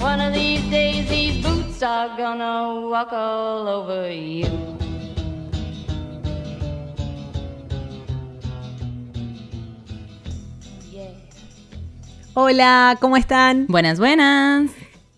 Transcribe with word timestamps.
One 0.00 0.20
of 0.20 0.32
these 0.32 0.62
days, 0.70 1.08
these 1.10 1.44
boots 1.44 1.82
are 1.82 2.16
gonna 2.16 2.88
walk 2.88 3.12
all 3.12 3.66
over 3.66 4.08
you. 4.10 4.46
Yeah. 10.92 11.10
Hola, 12.34 12.96
¿cómo 13.00 13.16
están? 13.16 13.66
Buenas, 13.66 13.98
buenas. 13.98 14.70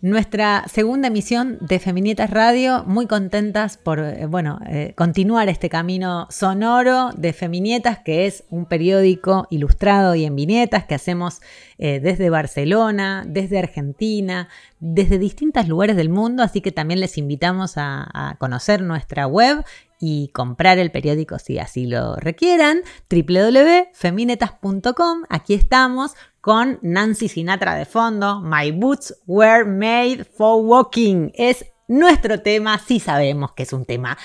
Nuestra 0.03 0.65
segunda 0.67 1.09
emisión 1.09 1.59
de 1.61 1.79
Feminietas 1.79 2.31
Radio, 2.31 2.85
muy 2.87 3.07
contentas 3.07 3.77
por 3.77 3.99
eh, 3.99 4.25
bueno, 4.25 4.59
eh, 4.67 4.95
continuar 4.97 5.51
este 5.51 5.69
camino 5.69 6.27
sonoro 6.31 7.11
de 7.19 7.35
Feminietas, 7.35 7.99
que 7.99 8.27
es 8.27 8.45
un 8.49 8.65
periódico 8.65 9.47
ilustrado 9.51 10.15
y 10.15 10.25
en 10.25 10.37
viñetas 10.37 10.87
que 10.87 10.95
hacemos 10.95 11.43
eh, 11.77 12.01
desde 12.01 12.31
Barcelona, 12.31 13.27
desde 13.29 13.59
Argentina, 13.59 14.49
desde 14.79 15.19
distintos 15.19 15.69
lugares 15.69 15.97
del 15.97 16.09
mundo, 16.09 16.43
así 16.43 16.63
que 16.63 16.73
también 16.73 17.01
les 17.01 17.19
invitamos 17.19 17.77
a, 17.77 18.09
a 18.15 18.37
conocer 18.39 18.81
nuestra 18.81 19.27
web 19.27 19.67
y 20.01 20.29
comprar 20.29 20.79
el 20.79 20.91
periódico 20.91 21.39
si 21.39 21.59
así 21.59 21.85
lo 21.85 22.17
requieran, 22.17 22.81
www.feminetas.com, 23.11 25.25
aquí 25.29 25.53
estamos 25.53 26.15
con 26.41 26.79
Nancy 26.83 27.29
Sinatra 27.29 27.75
de 27.75 27.85
fondo, 27.85 28.41
My 28.41 28.71
Boots 28.73 29.15
Were 29.27 29.65
Made 29.65 30.25
for 30.25 30.63
Walking, 30.65 31.31
es 31.35 31.65
nuestro 31.89 32.41
tema, 32.41 32.79
sí 32.79 33.01
sabemos 33.01 33.53
que 33.53 33.65
es 33.65 33.73
un 33.73 33.85
tema 33.85 34.17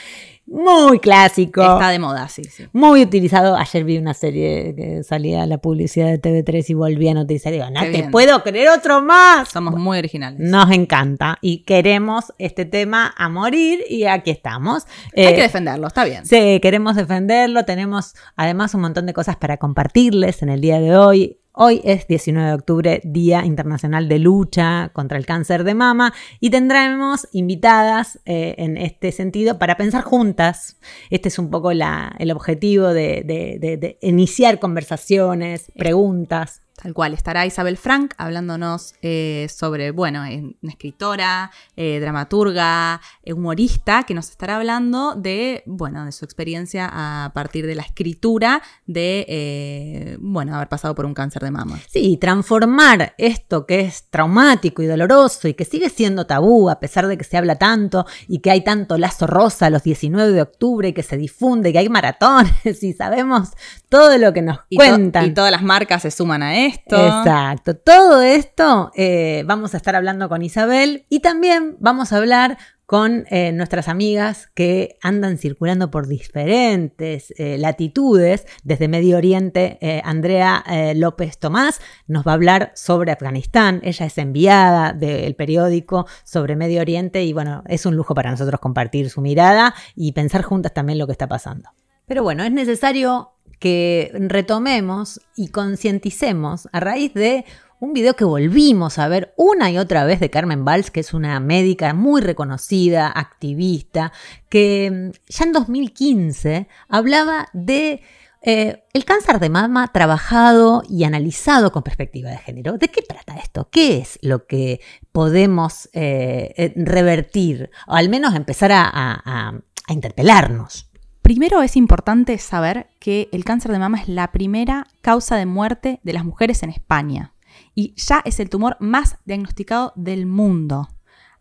muy 0.47 0.99
clásico. 0.99 1.61
Está 1.63 1.89
de 1.89 1.97
moda, 1.97 2.27
sí, 2.29 2.43
sí. 2.43 2.67
Muy 2.71 3.01
utilizado. 3.01 3.55
Ayer 3.57 3.83
vi 3.83 3.97
una 3.97 4.13
serie 4.13 4.75
que 4.75 5.03
salía 5.03 5.43
la 5.47 5.57
publicidad 5.57 6.05
de 6.05 6.21
TV3 6.21 6.69
y 6.69 6.73
volví 6.75 7.09
a 7.09 7.15
noticiar. 7.15 7.51
Digo, 7.51 7.65
no 7.71 7.79
Qué 7.79 7.85
te 7.87 7.97
bien. 7.97 8.11
puedo 8.11 8.43
creer 8.43 8.69
otro 8.69 9.01
más. 9.01 9.49
Somos 9.49 9.73
muy 9.75 9.97
originales. 9.97 10.39
Nos 10.39 10.69
encanta 10.69 11.39
y 11.41 11.63
queremos 11.63 12.31
este 12.37 12.65
tema 12.65 13.11
a 13.17 13.27
morir 13.27 13.79
y 13.89 14.03
aquí 14.05 14.29
estamos. 14.29 14.85
Hay 15.17 15.25
Eh, 15.25 15.35
que 15.35 15.41
defenderlo, 15.41 15.87
está 15.87 16.05
bien. 16.05 16.23
Sí, 16.27 16.59
queremos 16.61 16.95
defenderlo. 16.95 17.65
Tenemos 17.65 18.13
además 18.35 18.75
un 18.75 18.81
montón 18.81 19.07
de 19.07 19.13
cosas 19.13 19.37
para 19.37 19.57
compartirles 19.57 20.43
en 20.43 20.49
el 20.49 20.61
día 20.61 20.79
de 20.79 20.95
hoy. 20.95 21.39
Hoy 21.57 21.79
es 21.85 22.05
19 22.07 22.49
de 22.49 22.53
octubre, 22.53 23.01
Día 23.05 23.45
Internacional 23.45 24.09
de 24.09 24.19
Lucha 24.19 24.89
contra 24.91 25.17
el 25.17 25.25
Cáncer 25.25 25.63
de 25.63 25.73
Mama, 25.73 26.13
y 26.41 26.49
tendremos 26.49 27.29
invitadas 27.31 28.19
eh, 28.25 28.55
en 28.57 28.75
este 28.75 29.13
sentido 29.13 29.57
para 29.57 29.77
pensar 29.77 30.03
juntas. 30.03 30.77
Este 31.09 31.29
es 31.29 31.39
un 31.39 31.49
poco 31.49 31.71
el 31.71 32.31
objetivo 32.31 32.89
de 32.89 33.97
iniciar 34.01 34.59
conversaciones, 34.59 35.71
preguntas. 35.77 36.64
Tal 36.81 36.93
cual, 36.93 37.13
estará 37.13 37.45
Isabel 37.45 37.77
Frank 37.77 38.13
hablándonos 38.17 38.95
eh, 39.01 39.47
sobre, 39.49 39.91
bueno, 39.91 40.25
eh, 40.25 40.43
una 40.61 40.71
escritora, 40.71 41.49
eh, 41.77 41.99
dramaturga, 42.01 42.99
eh, 43.23 43.31
humorista, 43.33 44.03
que 44.03 44.13
nos 44.13 44.29
estará 44.29 44.57
hablando 44.57 45.15
de, 45.15 45.63
bueno, 45.65 46.03
de 46.05 46.11
su 46.11 46.25
experiencia 46.25 46.89
a 46.91 47.31
partir 47.33 47.65
de 47.65 47.75
la 47.75 47.81
escritura 47.81 48.61
de, 48.87 50.17
bueno, 50.19 50.55
haber 50.55 50.67
pasado 50.67 50.93
por 50.95 51.05
un 51.05 51.13
cáncer 51.13 51.43
de 51.43 51.51
mama. 51.51 51.79
Sí, 51.89 52.17
transformar 52.17 53.15
esto 53.17 53.65
que 53.65 53.81
es 53.81 54.09
traumático 54.09 54.81
y 54.81 54.85
doloroso 54.85 55.47
y 55.47 55.53
que 55.53 55.65
sigue 55.65 55.89
siendo 55.89 56.25
tabú 56.27 56.69
a 56.69 56.79
pesar 56.79 57.07
de 57.07 57.17
que 57.17 57.23
se 57.23 57.37
habla 57.37 57.55
tanto 57.55 58.05
y 58.27 58.39
que 58.39 58.51
hay 58.51 58.63
tanto 58.63 58.97
lazo 58.97 59.27
rosa 59.27 59.69
los 59.69 59.83
19 59.83 60.33
de 60.33 60.41
octubre 60.41 60.89
y 60.89 60.93
que 60.93 61.03
se 61.03 61.17
difunde, 61.17 61.71
que 61.71 61.79
hay 61.79 61.89
maratones 61.89 62.51
y 62.83 62.93
sabemos 62.93 63.49
todo 63.89 64.17
lo 64.17 64.33
que 64.33 64.41
nos 64.41 64.59
Y, 64.69 64.77
to- 64.77 64.83
cuentan. 64.83 65.25
y 65.25 65.33
todas 65.33 65.51
las 65.51 65.63
marcas 65.63 66.01
se 66.01 66.11
suman 66.11 66.43
a 66.43 66.64
Exacto, 66.65 67.75
todo 67.75 68.21
esto 68.21 68.91
eh, 68.95 69.43
vamos 69.45 69.73
a 69.73 69.77
estar 69.77 69.95
hablando 69.95 70.29
con 70.29 70.41
Isabel 70.41 71.05
y 71.09 71.19
también 71.19 71.77
vamos 71.79 72.11
a 72.11 72.17
hablar 72.17 72.57
con 72.85 73.25
eh, 73.31 73.51
nuestras 73.51 73.87
amigas 73.87 74.47
que 74.53 74.97
andan 75.01 75.37
circulando 75.39 75.89
por 75.89 76.07
diferentes 76.07 77.33
eh, 77.37 77.57
latitudes, 77.57 78.45
desde 78.63 78.87
Medio 78.87 79.17
Oriente, 79.17 80.01
Andrea 80.03 80.63
López 80.95 81.39
Tomás 81.39 81.81
nos 82.07 82.25
va 82.25 82.31
a 82.31 82.35
hablar 82.35 82.71
sobre 82.75 83.11
Afganistán, 83.11 83.81
ella 83.83 84.05
es 84.05 84.17
enviada 84.17 84.93
del 84.93 85.35
periódico 85.35 86.05
sobre 86.23 86.55
Medio 86.55 86.81
Oriente 86.81 87.23
y 87.23 87.33
bueno, 87.33 87.63
es 87.67 87.85
un 87.85 87.95
lujo 87.95 88.13
para 88.13 88.29
nosotros 88.29 88.59
compartir 88.59 89.09
su 89.09 89.21
mirada 89.21 89.73
y 89.95 90.11
pensar 90.11 90.43
juntas 90.43 90.73
también 90.73 90.99
lo 90.99 91.07
que 91.07 91.13
está 91.13 91.27
pasando. 91.27 91.69
Pero 92.05 92.21
bueno, 92.21 92.43
es 92.43 92.51
necesario 92.51 93.34
que 93.59 94.11
retomemos 94.13 95.21
y 95.35 95.49
concienticemos 95.49 96.67
a 96.71 96.79
raíz 96.79 97.13
de 97.13 97.45
un 97.79 97.93
video 97.93 98.15
que 98.15 98.23
volvimos 98.25 98.97
a 98.99 99.07
ver 99.07 99.33
una 99.37 99.69
y 99.69 99.77
otra 99.77 100.05
vez 100.05 100.19
de 100.19 100.29
Carmen 100.29 100.63
Valls, 100.65 100.91
que 100.91 101.01
es 101.01 101.13
una 101.13 101.39
médica 101.39 101.93
muy 101.93 102.21
reconocida, 102.21 103.07
activista, 103.09 104.11
que 104.49 104.89
mm, 104.91 105.11
ya 105.29 105.45
en 105.45 105.51
2015 105.51 106.67
hablaba 106.87 107.47
de 107.53 108.01
eh, 108.47 108.83
el 108.93 109.05
cáncer 109.05 109.39
de 109.39 109.49
mama 109.49 109.91
trabajado 109.91 110.83
y 110.87 111.03
analizado 111.03 111.71
con 111.71 111.81
perspectiva 111.83 112.29
de 112.29 112.37
género. 112.37 112.77
¿De 112.77 112.87
qué 112.89 113.01
trata 113.01 113.35
esto? 113.37 113.69
¿Qué 113.71 113.97
es 113.97 114.19
lo 114.21 114.45
que 114.45 114.79
podemos 115.11 115.89
eh, 115.93 116.53
eh, 116.55 116.73
revertir? 116.77 117.71
O 117.87 117.93
al 117.95 118.07
menos 118.09 118.35
empezar 118.35 118.71
a- 118.73 119.53
interpelarnos. 119.89 120.89
Primero 121.25 121.61
es 121.63 121.75
importante 121.75 122.37
saber 122.37 122.91
que 122.99 123.29
el 123.31 123.43
cáncer 123.43 123.71
de 123.71 123.79
mama 123.79 123.99
es 123.99 124.07
la 124.07 124.31
primera 124.31 124.85
causa 125.01 125.37
de 125.37 125.47
muerte 125.47 125.99
de 126.03 126.13
las 126.13 126.23
mujeres 126.23 126.61
en 126.61 126.69
España. 126.69 127.33
Y 127.73 127.95
ya 127.95 128.21
es 128.25 128.39
el 128.39 128.51
tumor 128.51 128.77
más 128.79 129.17
diagnosticado 129.25 129.91
del 129.95 130.27
mundo, 130.27 130.87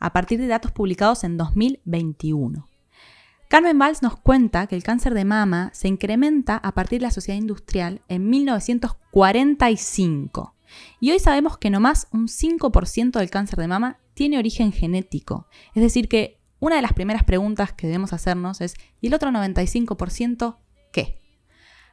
a 0.01 0.15
partir 0.15 0.41
de 0.41 0.47
datos 0.47 0.73
publicados 0.73 1.23
en 1.23 1.37
2021. 1.37 2.67
Carmen 3.51 3.79
Valls 3.79 4.01
nos 4.01 4.17
cuenta 4.17 4.67
que 4.69 4.75
el 4.75 4.83
cáncer 4.83 5.13
de 5.13 5.27
mama 5.27 5.69
se 5.75 5.89
incrementa 5.89 6.57
a 6.57 6.73
partir 6.73 7.01
de 7.01 7.09
la 7.09 7.11
sociedad 7.11 7.39
industrial 7.39 8.01
en 8.09 8.31
1945 8.31 10.55
y 10.99 11.11
hoy 11.11 11.19
sabemos 11.19 11.59
que 11.59 11.69
nomás 11.69 12.09
un 12.11 12.29
5% 12.29 13.19
del 13.19 13.29
cáncer 13.29 13.59
de 13.59 13.69
mama 13.69 13.99
tiene 14.15 14.39
origen 14.39 14.73
genético, 14.73 15.47
es 15.75 15.83
decir 15.83 16.09
que 16.09 16.41
una 16.65 16.77
de 16.77 16.83
las 16.83 16.95
primeras 16.95 17.25
preguntas 17.25 17.75
que 17.75 17.87
debemos 17.87 18.15
hacernos 18.15 18.63
es, 18.63 18.75
¿y 19.03 19.09
el 19.09 19.15
otro 19.15 19.31
95% 19.31 20.57
qué? 20.93 21.21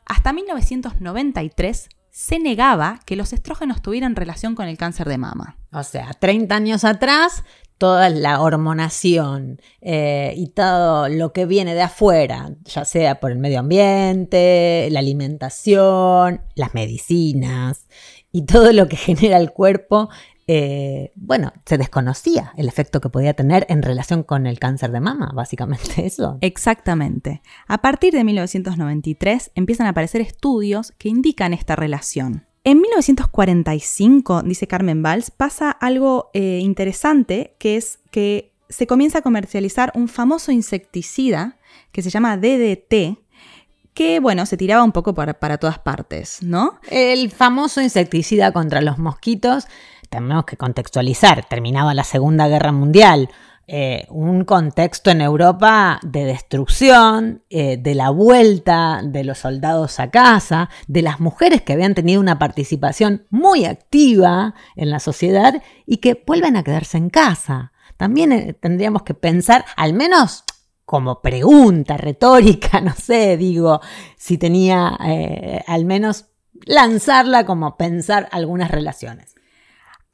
Hasta 0.06 0.32
1993 0.32 1.90
se 2.10 2.40
negaba 2.40 3.02
que 3.06 3.18
los 3.18 3.34
estrógenos 3.34 3.82
tuvieran 3.82 4.16
relación 4.16 4.56
con 4.56 4.70
el 4.70 4.78
cáncer 4.78 5.10
de 5.10 5.18
mama. 5.18 5.58
O 5.74 5.84
sea, 5.84 6.14
30 6.14 6.56
años 6.56 6.86
atrás, 6.86 7.44
toda 7.78 8.10
la 8.10 8.40
hormonación 8.42 9.60
eh, 9.82 10.34
y 10.38 10.48
todo 10.48 11.10
lo 11.10 11.34
que 11.34 11.46
viene 11.46 11.76
de 11.76 11.82
afuera, 11.82 12.56
ya 12.64 12.86
sea 12.86 13.20
por 13.20 13.32
el 13.32 13.40
medio 13.40 13.60
ambiente, 13.60 14.88
la 14.90 15.00
alimentación, 15.00 16.44
las 16.56 16.74
medicinas 16.74 17.88
y 18.32 18.44
todo 18.46 18.72
lo 18.72 18.88
que 18.88 18.96
genera 18.96 19.36
el 19.36 19.52
cuerpo, 19.52 20.10
eh, 20.54 21.14
bueno, 21.16 21.54
se 21.66 21.78
desconocía 21.78 22.52
el 22.58 22.68
efecto 22.68 23.00
que 23.00 23.08
podía 23.08 23.34
tener 23.34 23.66
en 23.70 23.82
relación 23.82 24.24
con 24.24 24.46
el 24.48 24.60
cáncer 24.60 24.92
de 24.92 25.00
mama, 25.00 25.32
básicamente 25.36 26.06
eso. 26.06 26.40
Exactamente. 26.42 27.42
A 27.70 27.78
partir 27.78 28.14
de 28.14 28.26
1993 28.26 29.52
empiezan 29.56 29.88
a 29.88 29.92
aparecer 29.92 30.20
estudios 30.20 30.92
que 30.98 31.08
indican 31.08 31.54
esta 31.54 31.78
relación. 31.78 32.48
En 32.66 32.82
1945, 32.82 34.44
dice 34.44 34.68
Carmen 34.68 35.02
Valls, 35.02 35.32
pasa 35.32 35.72
algo 35.72 36.32
eh, 36.34 36.60
interesante, 36.62 37.56
que 37.58 37.78
es 37.78 38.00
que 38.12 38.52
se 38.68 38.88
comienza 38.88 39.20
a 39.20 39.22
comercializar 39.22 39.94
un 39.96 40.10
famoso 40.10 40.52
insecticida 40.52 41.60
que 41.94 42.02
se 42.02 42.10
llama 42.10 42.36
DDT, 42.36 43.20
que 43.94 44.20
bueno, 44.20 44.46
se 44.46 44.58
tiraba 44.58 44.84
un 44.84 44.92
poco 44.92 45.14
para, 45.14 45.40
para 45.40 45.58
todas 45.58 45.80
partes, 45.80 46.40
¿no? 46.44 46.80
El 46.90 47.32
famoso 47.32 47.82
insecticida 47.82 48.52
contra 48.52 48.82
los 48.82 48.98
mosquitos, 48.98 49.66
tenemos 50.12 50.44
que 50.44 50.58
contextualizar, 50.58 51.46
terminaba 51.48 51.94
la 51.94 52.04
Segunda 52.04 52.50
Guerra 52.50 52.74
Mundial, 52.74 53.30
eh, 53.66 54.06
un 54.10 54.44
contexto 54.44 55.10
en 55.10 55.22
Europa 55.22 56.02
de 56.04 56.26
destrucción, 56.26 57.44
eh, 57.50 57.78
de 57.78 57.96
la 57.96 58.10
vuelta 58.10 59.02
de 59.06 59.24
los 59.24 59.38
soldados 59.38 60.02
a 60.02 60.12
casa, 60.12 60.70
de 60.88 61.02
las 61.02 61.22
mujeres 61.22 61.62
que 61.62 61.72
habían 61.72 61.96
tenido 61.96 62.20
una 62.20 62.38
participación 62.38 63.26
muy 63.30 63.64
activa 63.64 64.54
en 64.76 64.90
la 64.90 65.00
sociedad 65.00 65.64
y 65.86 65.98
que 65.98 66.22
vuelven 66.28 66.58
a 66.58 66.64
quedarse 66.64 66.98
en 66.98 67.10
casa. 67.10 67.72
También 67.96 68.34
eh, 68.34 68.54
tendríamos 68.54 69.04
que 69.04 69.14
pensar, 69.14 69.64
al 69.78 69.94
menos 69.94 70.44
como 70.84 71.22
pregunta 71.22 71.96
retórica, 71.96 72.82
no 72.82 72.94
sé, 72.94 73.38
digo, 73.38 73.80
si 74.18 74.38
tenía 74.38 74.90
al 75.68 75.86
menos 75.86 76.26
lanzarla 76.66 77.46
como 77.46 77.78
pensar 77.78 78.28
algunas 78.34 78.72
relaciones. 78.72 79.36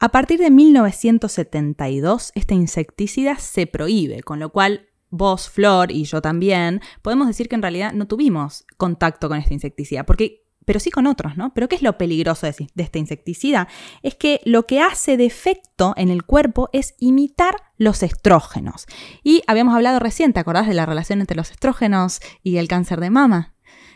A 0.00 0.10
partir 0.10 0.38
de 0.38 0.50
1972, 0.50 2.30
este 2.36 2.54
insecticida 2.54 3.36
se 3.38 3.66
prohíbe, 3.66 4.22
con 4.22 4.38
lo 4.38 4.50
cual 4.50 4.88
vos, 5.10 5.50
Flor 5.50 5.90
y 5.90 6.04
yo 6.04 6.22
también, 6.22 6.80
podemos 7.02 7.26
decir 7.26 7.48
que 7.48 7.56
en 7.56 7.62
realidad 7.62 7.92
no 7.92 8.06
tuvimos 8.06 8.64
contacto 8.76 9.28
con 9.28 9.38
este 9.38 9.54
insecticida, 9.54 10.04
porque 10.06 10.44
pero 10.64 10.80
sí 10.80 10.90
con 10.90 11.06
otros, 11.06 11.38
¿no? 11.38 11.54
Pero 11.54 11.66
¿qué 11.66 11.76
es 11.76 11.82
lo 11.82 11.96
peligroso 11.96 12.46
de, 12.46 12.54
este 12.76 12.98
insecticida? 12.98 13.68
Es 14.02 14.14
que 14.14 14.42
lo 14.44 14.66
que 14.66 14.82
hace 14.82 15.16
de 15.16 15.24
efecto 15.24 15.94
en 15.96 16.10
el 16.10 16.24
cuerpo 16.24 16.68
es 16.74 16.94
imitar 16.98 17.56
los 17.78 18.02
estrógenos. 18.02 18.84
Y 19.24 19.42
habíamos 19.46 19.74
hablado 19.74 19.98
recién, 19.98 20.34
¿te 20.34 20.40
acordás 20.40 20.68
de 20.68 20.74
la 20.74 20.84
relación 20.84 21.20
entre 21.22 21.38
los 21.38 21.50
estrógenos 21.50 22.20
y 22.42 22.58
el 22.58 22.68
cáncer 22.68 23.00
de 23.00 23.08
mama? 23.08 23.54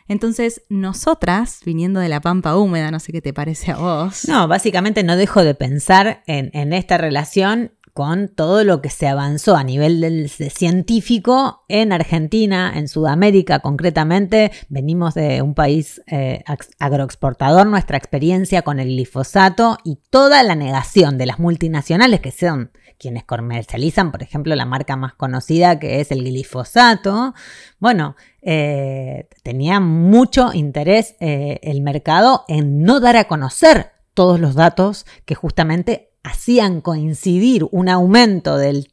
Entonces, 0.09 0.63
nosotras, 0.69 1.61
viniendo 1.65 2.01
de 2.01 2.09
la 2.09 2.21
pampa 2.21 2.57
húmeda, 2.57 2.91
no 2.91 3.01
sé 3.01 3.13
qué 3.13 3.23
te 3.23 3.33
parece 3.33 3.73
a 3.73 3.77
vos. 3.77 4.27
No, 4.29 4.49
básicamente 4.49 5.03
no 5.05 5.17
dejo 5.17 5.45
de 5.45 5.55
pensar 5.55 6.23
en, 6.27 6.73
esta 6.73 6.99
relación 6.99 7.73
con 7.93 8.29
todo 8.29 8.65
lo 8.65 8.81
que 8.81 8.89
se 8.89 9.07
avanzó 9.07 9.57
a 9.57 9.65
nivel 9.65 10.29
científico 10.29 11.65
en 11.69 11.93
Argentina, 11.93 12.73
en 12.75 12.89
Sudamérica 12.89 13.59
concretamente. 13.59 14.51
Venimos 14.69 15.15
de 15.15 15.43
un 15.43 15.55
país 15.55 16.03
eh, 16.07 16.43
agroexportador, 16.79 17.67
nuestra 17.67 17.99
experiencia 17.99 18.63
con 18.63 18.81
el 18.81 18.89
glifosato 18.89 19.79
y 19.85 19.99
toda 20.11 20.43
la 20.43 20.55
negación 20.55 21.19
de 21.19 21.27
las 21.27 21.39
multinacionales 21.39 22.21
que 22.21 22.33
son 22.33 22.71
quienes 22.99 23.25
comercializan, 23.25 24.13
por 24.13 24.23
ejemplo, 24.23 24.55
la 24.55 24.65
marca 24.65 24.95
más 24.95 25.13
conocida 25.15 25.81
que 25.81 26.01
es 26.01 26.13
el 26.13 26.23
glifosato. 26.23 27.35
Bueno, 27.81 28.15
eh, 28.43 29.29
tenía 29.43 29.81
mucho 29.81 30.53
interés 30.55 31.17
eh, 31.19 31.59
el 31.63 31.83
mercado 31.83 32.45
en 32.47 32.85
no 32.85 33.01
dar 33.01 33.17
a 33.17 33.25
conocer 33.25 33.91
todos 34.15 34.39
los 34.39 34.55
datos 34.55 35.05
que 35.25 35.35
justamente 35.35 36.12
hacían 36.23 36.81
coincidir 36.81 37.67
un 37.71 37.89
aumento 37.89 38.57
de, 38.57 38.87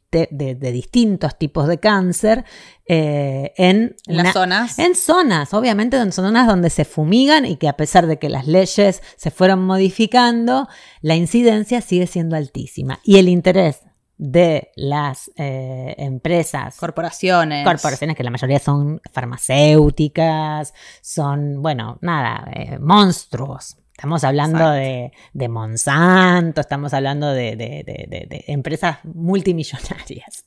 distintos 0.72 1.38
tipos 1.38 1.68
de 1.68 1.78
cáncer 1.78 2.44
eh, 2.86 3.52
en, 3.56 3.96
las 4.06 4.32
zonas. 4.32 4.78
En 4.78 4.96
zonas, 4.96 5.54
obviamente 5.54 5.96
en 5.96 6.12
zonas 6.12 6.48
donde 6.48 6.70
se 6.70 6.84
fumigan 6.84 7.46
y 7.46 7.56
que 7.56 7.68
a 7.68 7.76
pesar 7.76 8.06
de 8.06 8.18
que 8.18 8.28
las 8.28 8.46
leyes 8.46 9.02
se 9.16 9.30
fueron 9.30 9.64
modificando, 9.64 10.68
la 11.02 11.14
incidencia 11.14 11.80
sigue 11.80 12.08
siendo 12.08 12.36
altísima. 12.36 12.98
Y 13.04 13.18
el 13.18 13.28
interés 13.28 13.80
de 14.20 14.70
las 14.76 15.30
eh, 15.36 15.94
empresas. 15.96 16.76
Corporaciones. 16.76 17.64
Corporaciones 17.64 18.16
que 18.16 18.22
la 18.22 18.30
mayoría 18.30 18.58
son 18.58 19.00
farmacéuticas, 19.12 20.74
son, 21.00 21.62
bueno, 21.62 21.98
nada, 22.02 22.44
eh, 22.52 22.78
monstruos. 22.78 23.78
Estamos 24.00 24.24
hablando 24.24 24.70
de, 24.70 25.12
Monsanto, 25.50 26.62
estamos 26.62 26.94
hablando 26.94 27.34
de, 27.34 27.54
de 27.54 28.44
empresas 28.46 28.96
multimillonarias. 29.04 30.42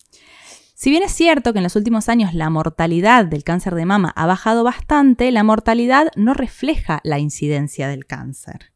Si 0.73 0.89
bien 0.89 1.03
es 1.03 1.11
cierto 1.11 1.53
que 1.53 1.59
en 1.59 1.63
los 1.63 1.75
últimos 1.75 2.09
años 2.09 2.33
la 2.33 2.50
mortalidad 2.50 3.25
del 3.25 3.44
cáncer 3.44 3.75
de 3.75 3.85
mama 3.85 4.11
ha 4.15 4.25
bajado 4.25 4.63
bastante, 4.63 5.31
la 5.31 5.44
mortalidad 5.44 6.07
no 6.15 6.33
refleja 6.33 7.00
la 7.03 7.19
incidencia 7.19 7.88
del 7.88 8.07
cáncer. 8.07 8.71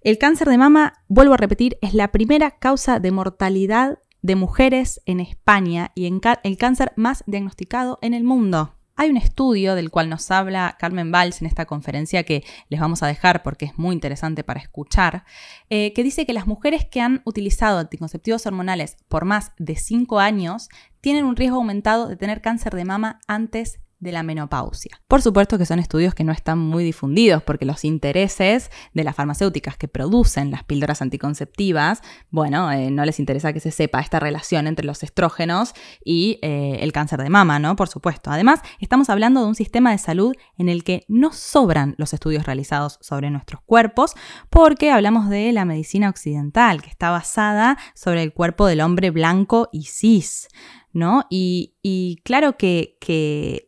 El 0.00 0.18
cáncer 0.18 0.48
de 0.48 0.58
mama, 0.58 1.04
vuelvo 1.06 1.34
a 1.34 1.36
repetir, 1.36 1.78
es 1.80 1.94
la 1.94 2.10
primera 2.10 2.50
causa 2.50 2.98
de 2.98 3.12
mortalidad 3.12 4.00
de 4.22 4.34
mujeres 4.34 5.00
en 5.06 5.20
España 5.20 5.92
y 5.94 6.06
en 6.06 6.20
el 6.42 6.56
cáncer 6.58 6.92
más 6.96 7.22
diagnosticado 7.28 8.00
en 8.02 8.12
el 8.12 8.24
mundo. 8.24 8.75
Hay 8.98 9.10
un 9.10 9.18
estudio 9.18 9.74
del 9.74 9.90
cual 9.90 10.08
nos 10.08 10.30
habla 10.30 10.76
Carmen 10.78 11.12
Valls 11.12 11.42
en 11.42 11.46
esta 11.46 11.66
conferencia 11.66 12.22
que 12.22 12.44
les 12.70 12.80
vamos 12.80 13.02
a 13.02 13.06
dejar 13.06 13.42
porque 13.42 13.66
es 13.66 13.78
muy 13.78 13.94
interesante 13.94 14.42
para 14.42 14.58
escuchar, 14.58 15.24
eh, 15.68 15.92
que 15.92 16.02
dice 16.02 16.24
que 16.24 16.32
las 16.32 16.46
mujeres 16.46 16.86
que 16.86 17.02
han 17.02 17.20
utilizado 17.26 17.78
anticonceptivos 17.78 18.46
hormonales 18.46 18.96
por 19.08 19.26
más 19.26 19.52
de 19.58 19.76
5 19.76 20.18
años 20.18 20.70
tienen 21.02 21.26
un 21.26 21.36
riesgo 21.36 21.58
aumentado 21.58 22.08
de 22.08 22.16
tener 22.16 22.40
cáncer 22.40 22.74
de 22.74 22.86
mama 22.86 23.20
antes 23.26 23.80
de 23.98 24.12
la 24.12 24.22
menopausia. 24.22 25.00
Por 25.08 25.22
supuesto 25.22 25.56
que 25.58 25.66
son 25.66 25.78
estudios 25.78 26.14
que 26.14 26.24
no 26.24 26.32
están 26.32 26.58
muy 26.58 26.84
difundidos 26.84 27.42
porque 27.42 27.64
los 27.64 27.84
intereses 27.84 28.70
de 28.92 29.04
las 29.04 29.16
farmacéuticas 29.16 29.76
que 29.76 29.88
producen 29.88 30.50
las 30.50 30.64
píldoras 30.64 31.00
anticonceptivas, 31.00 32.02
bueno, 32.30 32.70
eh, 32.70 32.90
no 32.90 33.04
les 33.04 33.18
interesa 33.18 33.52
que 33.52 33.60
se 33.60 33.70
sepa 33.70 34.00
esta 34.00 34.20
relación 34.20 34.66
entre 34.66 34.84
los 34.84 35.02
estrógenos 35.02 35.72
y 36.04 36.38
eh, 36.42 36.78
el 36.80 36.92
cáncer 36.92 37.22
de 37.22 37.30
mama, 37.30 37.58
¿no? 37.58 37.74
Por 37.76 37.88
supuesto. 37.88 38.30
Además, 38.30 38.60
estamos 38.80 39.08
hablando 39.08 39.40
de 39.40 39.46
un 39.46 39.54
sistema 39.54 39.92
de 39.92 39.98
salud 39.98 40.34
en 40.58 40.68
el 40.68 40.84
que 40.84 41.04
no 41.08 41.32
sobran 41.32 41.94
los 41.96 42.12
estudios 42.12 42.44
realizados 42.44 42.98
sobre 43.00 43.30
nuestros 43.30 43.62
cuerpos 43.62 44.14
porque 44.50 44.90
hablamos 44.90 45.30
de 45.30 45.52
la 45.52 45.64
medicina 45.64 46.10
occidental, 46.10 46.82
que 46.82 46.90
está 46.90 47.10
basada 47.10 47.78
sobre 47.94 48.22
el 48.22 48.32
cuerpo 48.32 48.66
del 48.66 48.82
hombre 48.82 49.10
blanco 49.10 49.68
y 49.72 49.84
cis. 49.84 50.48
¿No? 50.96 51.26
Y, 51.30 52.20
claro 52.24 52.56
que, 52.56 52.96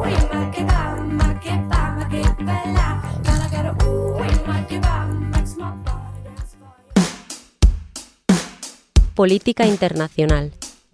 Política 9.22 9.68
Internacional 9.68 10.52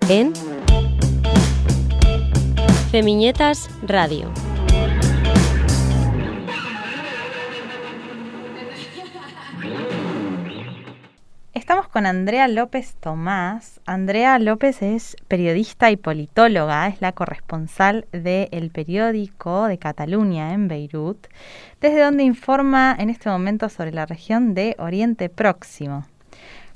en 0.09 0.33
Femiñetas 2.91 3.69
Radio. 3.83 4.46
Estamos 11.67 11.89
con 11.89 12.05
Andrea 12.05 12.47
López 12.47 12.95
Tomás. 12.95 13.81
Andrea 13.85 14.39
López 14.39 14.81
es 14.81 15.17
periodista 15.27 15.91
y 15.91 15.97
politóloga, 15.97 16.87
es 16.87 17.01
la 17.01 17.11
corresponsal 17.11 18.07
del 18.13 18.69
periódico 18.71 19.65
de 19.65 19.77
Cataluña 19.77 20.53
en 20.53 20.69
Beirut, 20.69 21.27
desde 21.81 22.03
donde 22.03 22.23
informa 22.23 22.95
en 22.97 23.09
este 23.09 23.27
momento 23.27 23.67
sobre 23.67 23.91
la 23.91 24.05
región 24.05 24.53
de 24.53 24.77
Oriente 24.79 25.27
Próximo. 25.27 26.05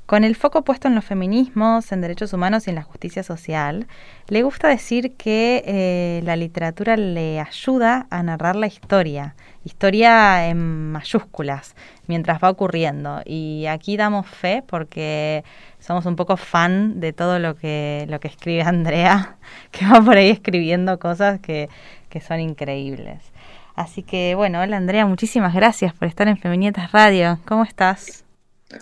Con 0.06 0.24
el 0.24 0.34
foco 0.34 0.62
puesto 0.62 0.88
en 0.88 0.94
los 0.94 1.04
feminismos, 1.04 1.90
en 1.92 2.00
derechos 2.00 2.32
humanos 2.32 2.66
y 2.66 2.70
en 2.70 2.76
la 2.76 2.82
justicia 2.82 3.22
social, 3.22 3.86
le 4.28 4.42
gusta 4.42 4.68
decir 4.68 5.16
que 5.16 5.62
eh, 5.64 6.20
la 6.24 6.36
literatura 6.36 6.96
le 6.96 7.40
ayuda 7.40 8.06
a 8.10 8.22
narrar 8.22 8.56
la 8.56 8.66
historia, 8.66 9.36
historia 9.64 10.48
en 10.48 10.92
mayúsculas, 10.92 11.76
mientras 12.08 12.42
va 12.42 12.50
ocurriendo. 12.50 13.22
Y 13.24 13.66
aquí 13.66 13.96
damos 13.96 14.26
fe 14.26 14.62
porque 14.66 15.44
somos 15.78 16.04
un 16.04 16.16
poco 16.16 16.36
fan 16.36 17.00
de 17.00 17.12
todo 17.12 17.38
lo 17.38 17.54
que, 17.54 18.04
lo 18.08 18.20
que 18.20 18.28
escribe 18.28 18.62
Andrea, 18.66 19.36
que 19.70 19.86
va 19.86 20.02
por 20.02 20.16
ahí 20.16 20.30
escribiendo 20.30 20.98
cosas 20.98 21.40
que, 21.40 21.70
que 22.10 22.20
son 22.20 22.40
increíbles. 22.40 23.32
Así 23.76 24.02
que 24.02 24.34
bueno, 24.34 24.60
hola 24.60 24.76
Andrea, 24.76 25.06
muchísimas 25.06 25.54
gracias 25.54 25.94
por 25.94 26.08
estar 26.08 26.28
en 26.28 26.36
Feminietas 26.36 26.92
Radio. 26.92 27.38
¿Cómo 27.46 27.62
estás? 27.64 28.24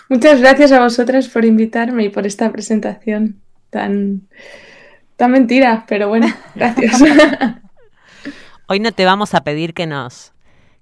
Muchas 0.09 0.41
gracias 0.41 0.73
a 0.73 0.81
vosotras 0.81 1.29
por 1.29 1.45
invitarme 1.45 2.05
y 2.05 2.09
por 2.09 2.27
esta 2.27 2.51
presentación 2.51 3.41
tan, 3.71 4.29
tan 5.17 5.33
mentira, 5.33 5.85
pero 5.89 6.09
bueno, 6.09 6.27
gracias. 6.55 7.03
Hoy 8.69 8.81
no 8.81 8.93
te 8.93 9.05
vamos 9.05 9.35
a 9.35 9.43
pedir 9.43 9.75
que 9.75 9.87
nos, 9.87 10.33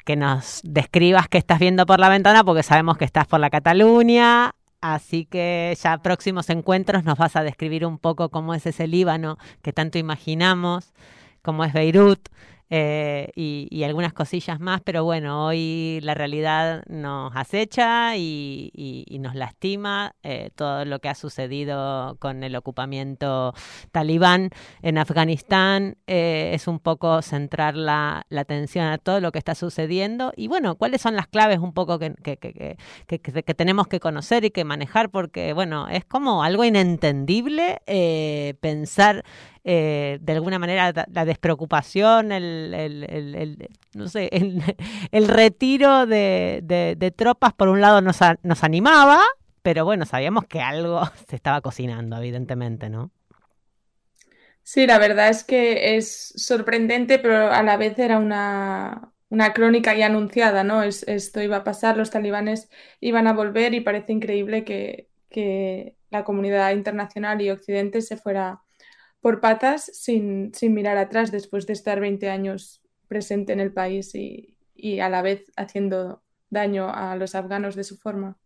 que 0.05 0.17
nos 0.17 0.61
describas 0.65 1.29
qué 1.29 1.39
estás 1.39 1.59
viendo 1.59 1.87
por 1.87 2.01
la 2.01 2.09
ventana 2.09 2.45
porque 2.45 2.63
sabemos 2.63 2.99
que 2.99 3.05
estás 3.05 3.27
por 3.27 3.41
la 3.41 3.51
Cataluña, 3.51 4.53
así 4.81 5.25
que 5.25 5.77
ya 5.83 5.99
próximos 5.99 6.51
encuentros 6.51 7.05
nos 7.05 7.19
vas 7.19 7.37
a 7.37 7.43
describir 7.43 7.87
un 7.87 7.99
poco 7.99 8.29
cómo 8.31 8.55
es 8.55 8.67
ese 8.67 8.87
Líbano 8.87 9.39
que 9.63 9.73
tanto 9.73 9.99
imaginamos, 9.99 10.93
cómo 11.43 11.65
es 11.65 11.73
Beirut. 11.73 12.29
Eh, 12.71 13.31
y, 13.35 13.83
algunas 13.85 14.13
cosillas 14.13 14.61
más, 14.61 14.83
pero 14.83 15.05
bueno, 15.05 15.47
hoy 15.47 16.01
la 16.03 16.13
realidad 16.13 16.83
nos 16.89 17.35
acecha 17.35 18.17
y, 18.17 19.07
nos 19.21 19.35
lastima 19.35 20.15
eh, 20.23 20.51
todo 20.55 20.85
lo 20.85 21.01
que 21.01 21.09
ha 21.09 21.15
sucedido 21.15 22.17
con 22.21 22.45
el 22.45 22.55
ocupamiento 22.55 23.55
talibán 23.91 24.51
en 24.83 24.99
Afganistán. 24.99 25.97
Eh, 26.07 26.51
es 26.55 26.69
un 26.69 26.79
poco 26.79 27.23
centrar 27.23 27.75
la, 27.75 28.27
atención 28.31 28.87
a 28.87 28.99
todo 28.99 29.21
lo 29.21 29.33
que 29.33 29.39
está 29.39 29.55
sucediendo 29.55 30.33
y 30.37 30.47
bueno, 30.47 30.77
cuáles 30.77 31.01
son 31.01 31.17
las 31.17 31.27
claves 31.27 31.59
un 31.59 31.73
poco 31.73 31.99
que, 31.99 32.15
que, 32.23 33.55
tenemos 33.55 33.89
que 33.89 33.99
conocer 33.99 34.45
y 34.45 34.51
que 34.51 34.65
manejar, 34.65 35.11
porque 35.11 35.53
bueno, 35.55 35.89
es 35.89 36.05
como 36.05 36.45
algo 36.45 36.65
inentendible 36.65 37.81
pensar 38.61 39.25
eh, 39.65 40.19
de 40.21 40.33
alguna 40.33 40.59
manera 40.59 40.93
la 41.11 41.25
despreocupación, 41.25 42.33
el, 42.33 43.69
no 43.95 44.09
sé, 44.09 44.31
el, 45.13 45.29
retiro 45.29 46.07
de, 46.07 47.13
tropas 47.17 47.53
por 47.53 47.69
un 47.69 47.81
lado 47.81 48.01
nos, 48.01 48.19
nos 48.43 48.65
animaba, 48.65 49.21
pero 49.63 49.85
bueno, 49.85 50.07
sabíamos 50.07 50.45
que 50.47 50.61
algo 50.61 51.03
se 51.29 51.37
estaba 51.37 51.61
cocinando, 51.61 52.17
evidentemente, 52.17 52.89
¿no? 52.89 53.11
Sí, 54.63 54.87
la 54.87 54.99
verdad 54.99 55.31
es 55.31 55.45
que 55.45 55.97
es 55.97 56.35
sorprendente, 56.37 57.19
pero 57.19 57.51
a 57.51 57.63
la 57.63 57.79
vez 57.79 57.99
era 57.99 58.19
una, 58.19 59.13
una 59.31 59.55
crónica 59.55 59.95
ya 59.95 60.07
anunciada, 60.07 60.63
¿no? 60.63 60.83
esto 60.83 61.41
iba 61.41 61.57
a 61.59 61.65
pasar, 61.65 61.97
los 61.97 62.11
talibanes 62.11 62.69
iban 63.01 63.27
a 63.27 63.33
volver 63.33 63.73
y 63.75 63.81
parece 63.81 64.13
increíble 64.13 64.65
que, 64.65 65.09
que 65.31 65.97
la 66.11 66.25
comunidad 66.25 66.73
internacional 66.73 67.41
y 67.41 67.51
Occidente 67.51 68.03
se 68.03 68.17
fuera 68.17 68.63
por 69.21 69.41
patas 69.41 69.91
sin, 69.95 70.53
mirar 70.63 70.97
atrás 70.97 71.31
después 71.31 71.67
de 71.67 71.73
estar 71.73 72.01
20 72.01 72.31
años 72.31 72.83
presente 73.09 73.53
en 73.53 73.61
el 73.61 73.73
país 73.73 74.15
y, 74.15 74.57
y 74.75 75.01
a 75.01 75.09
la 75.09 75.23
vez 75.23 75.51
haciendo 75.57 76.23
daño 76.51 76.89
a 76.89 77.17
los 77.17 77.35
afganos 77.35 77.75
de 77.75 77.85
su 77.85 77.97
forma. 77.97 78.39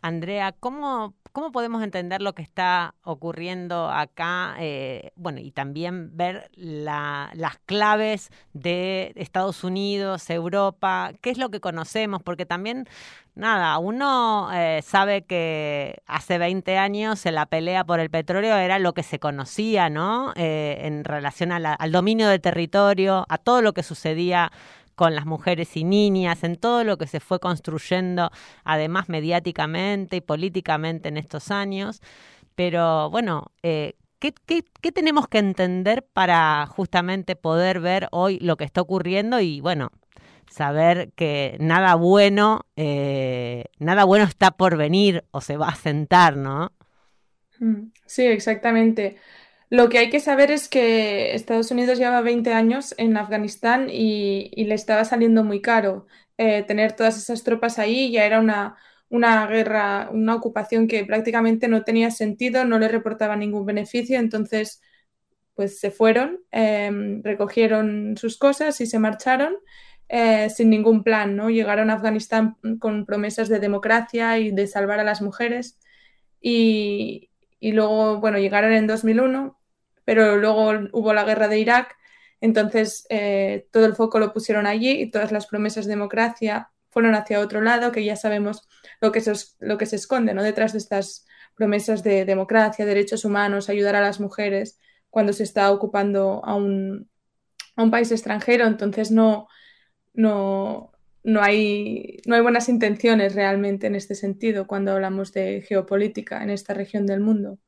Andrea, 0.00 0.52
¿cómo, 0.52 1.14
¿cómo, 1.34 1.50
podemos 1.50 1.82
entender 1.82 2.22
lo 2.22 2.32
que 2.32 2.42
está 2.42 2.94
ocurriendo 3.02 3.90
acá? 3.90 4.54
Eh, 4.60 5.10
bueno, 5.16 5.40
y 5.40 5.50
también 5.50 6.16
ver 6.16 6.48
las 6.54 7.58
claves 7.66 8.30
de 8.52 9.12
Estados 9.16 9.64
Unidos, 9.64 10.30
Europa, 10.30 11.10
qué 11.20 11.30
es 11.30 11.38
lo 11.38 11.50
que 11.50 11.58
conocemos, 11.58 12.22
porque 12.22 12.46
también, 12.46 12.88
nada, 13.34 13.78
uno 13.78 14.48
eh, 14.54 14.80
sabe 14.82 15.22
que 15.22 16.02
hace 16.06 16.38
20 16.38 16.78
años 16.78 17.24
la 17.24 17.46
pelea 17.46 17.82
por 17.82 17.98
el 17.98 18.10
petróleo 18.10 18.56
era 18.56 18.78
lo 18.78 18.94
que 18.94 19.02
se 19.02 19.18
conocía, 19.18 19.90
¿no? 19.90 20.32
Eh, 20.36 20.82
en 20.82 21.02
relación 21.02 21.50
al 21.50 21.92
dominio 21.92 22.28
del 22.28 22.40
territorio, 22.40 23.26
a 23.28 23.38
todo 23.38 23.60
lo 23.60 23.74
que 23.74 23.82
sucedía 23.82 24.52
con 24.94 25.14
las 25.14 25.26
mujeres 25.26 25.76
y 25.76 25.84
niñas, 25.84 26.44
en 26.44 26.56
todo 26.56 26.84
lo 26.84 26.96
que 26.98 27.06
se 27.06 27.20
fue 27.20 27.40
construyendo, 27.40 28.30
además 28.64 29.08
mediáticamente 29.08 30.16
y 30.16 30.20
políticamente 30.20 31.08
en 31.08 31.16
estos 31.16 31.50
años. 31.50 32.00
Pero 32.54 33.10
bueno, 33.10 33.52
eh, 33.62 33.94
¿qué, 34.18 34.92
tenemos 34.92 35.28
que 35.28 35.38
entender 35.38 36.06
para 36.12 36.66
justamente 36.66 37.36
poder 37.36 37.80
ver 37.80 38.08
hoy 38.12 38.38
lo 38.40 38.56
que 38.56 38.64
está 38.64 38.80
ocurriendo 38.80 39.40
y 39.40 39.60
bueno, 39.60 39.90
saber 40.50 41.12
que 41.14 41.56
nada 41.60 41.94
bueno, 41.96 42.66
eh, 42.76 43.64
nada 43.78 44.04
bueno 44.04 44.24
está 44.24 44.52
por 44.52 44.76
venir 44.76 45.24
o 45.30 45.40
se 45.40 45.56
va 45.56 45.68
a 45.68 45.74
sentar, 45.74 46.36
¿no? 46.36 46.72
Mm, 47.58 47.92
sí, 48.06 48.26
exactamente. 48.26 49.16
Lo 49.74 49.88
que 49.88 49.98
hay 49.98 50.08
que 50.08 50.20
saber 50.20 50.52
es 50.52 50.68
que 50.68 51.34
Estados 51.34 51.72
Unidos 51.72 51.98
lleva 51.98 52.20
20 52.20 52.52
años 52.52 52.94
en 52.96 53.16
Afganistán 53.16 53.88
y, 53.90 54.64
le 54.64 54.74
estaba 54.76 55.04
saliendo 55.04 55.42
muy 55.42 55.60
caro 55.60 56.06
eh, 56.38 56.62
tener 56.62 56.92
todas 56.92 57.18
esas 57.18 57.42
tropas 57.42 57.80
ahí. 57.80 58.12
Ya 58.12 58.24
era 58.24 58.38
una, 58.38 58.76
una 59.08 59.48
guerra, 59.48 60.10
una 60.12 60.36
ocupación 60.36 60.86
que 60.86 61.04
prácticamente 61.04 61.66
no 61.66 61.82
tenía 61.82 62.12
sentido, 62.12 62.64
no 62.64 62.78
le 62.78 62.86
reportaba 62.86 63.34
ningún 63.34 63.66
beneficio. 63.66 64.20
Entonces, 64.20 64.80
pues 65.54 65.80
se 65.80 65.90
fueron, 65.90 66.40
em, 66.52 67.22
recogieron 67.24 68.16
sus 68.16 68.38
cosas 68.38 68.80
y 68.80 68.86
se 68.86 69.00
marcharon. 69.00 69.56
Eh, 70.08 70.50
sin 70.50 70.70
ningún 70.70 71.02
plan, 71.02 71.34
¿no? 71.36 71.50
Llegaron 71.50 71.90
a 71.90 71.94
Afganistán 71.94 72.56
con 72.78 73.06
promesas 73.06 73.48
de 73.48 73.58
democracia 73.60 74.38
y 74.38 74.52
de 74.52 74.66
salvar 74.68 75.00
a 75.00 75.04
las 75.04 75.22
mujeres 75.22 75.78
y, 76.40 77.30
y 77.60 77.72
luego, 77.72 78.20
bueno, 78.20 78.38
llegaron 78.38 78.72
en 78.72 78.86
2001 78.86 79.58
pero 80.04 80.36
luego 80.36 80.72
hubo 80.92 81.12
la 81.12 81.24
guerra 81.24 81.48
de 81.48 81.58
Irak, 81.58 81.96
entonces 82.40 83.06
eh, 83.08 83.68
todo 83.72 83.86
el 83.86 83.94
foco 83.94 84.18
lo 84.18 84.32
pusieron 84.32 84.66
allí 84.66 84.90
y 84.90 85.10
todas 85.10 85.32
las 85.32 85.46
promesas 85.46 85.86
de 85.86 85.92
democracia 85.92 86.70
fueron 86.90 87.14
hacia 87.14 87.40
otro 87.40 87.60
lado, 87.60 87.90
que 87.90 88.04
ya 88.04 88.16
sabemos 88.16 88.68
lo 89.00 89.12
que 89.12 89.20
se, 89.20 89.32
lo 89.58 89.78
que 89.78 89.86
se 89.86 89.96
esconde 89.96 90.34
¿no? 90.34 90.42
detrás 90.42 90.72
de 90.72 90.78
estas 90.78 91.26
promesas 91.54 92.02
de 92.02 92.24
democracia, 92.24 92.86
derechos 92.86 93.24
humanos, 93.24 93.68
ayudar 93.68 93.96
a 93.96 94.00
las 94.00 94.20
mujeres 94.20 94.78
cuando 95.10 95.32
se 95.32 95.42
está 95.42 95.70
ocupando 95.72 96.42
a 96.44 96.54
un, 96.54 97.08
a 97.76 97.82
un 97.82 97.90
país 97.90 98.10
extranjero, 98.12 98.66
entonces 98.66 99.10
no, 99.10 99.48
no, 100.12 100.92
no, 101.22 101.42
hay, 101.42 102.18
no 102.26 102.34
hay 102.34 102.42
buenas 102.42 102.68
intenciones 102.68 103.34
realmente 103.34 103.86
en 103.86 103.94
este 103.94 104.14
sentido 104.14 104.66
cuando 104.66 104.92
hablamos 104.92 105.32
de 105.32 105.62
geopolítica 105.62 106.42
en 106.42 106.50
esta 106.50 106.74
región 106.74 107.06
del 107.06 107.20
mundo. 107.20 107.58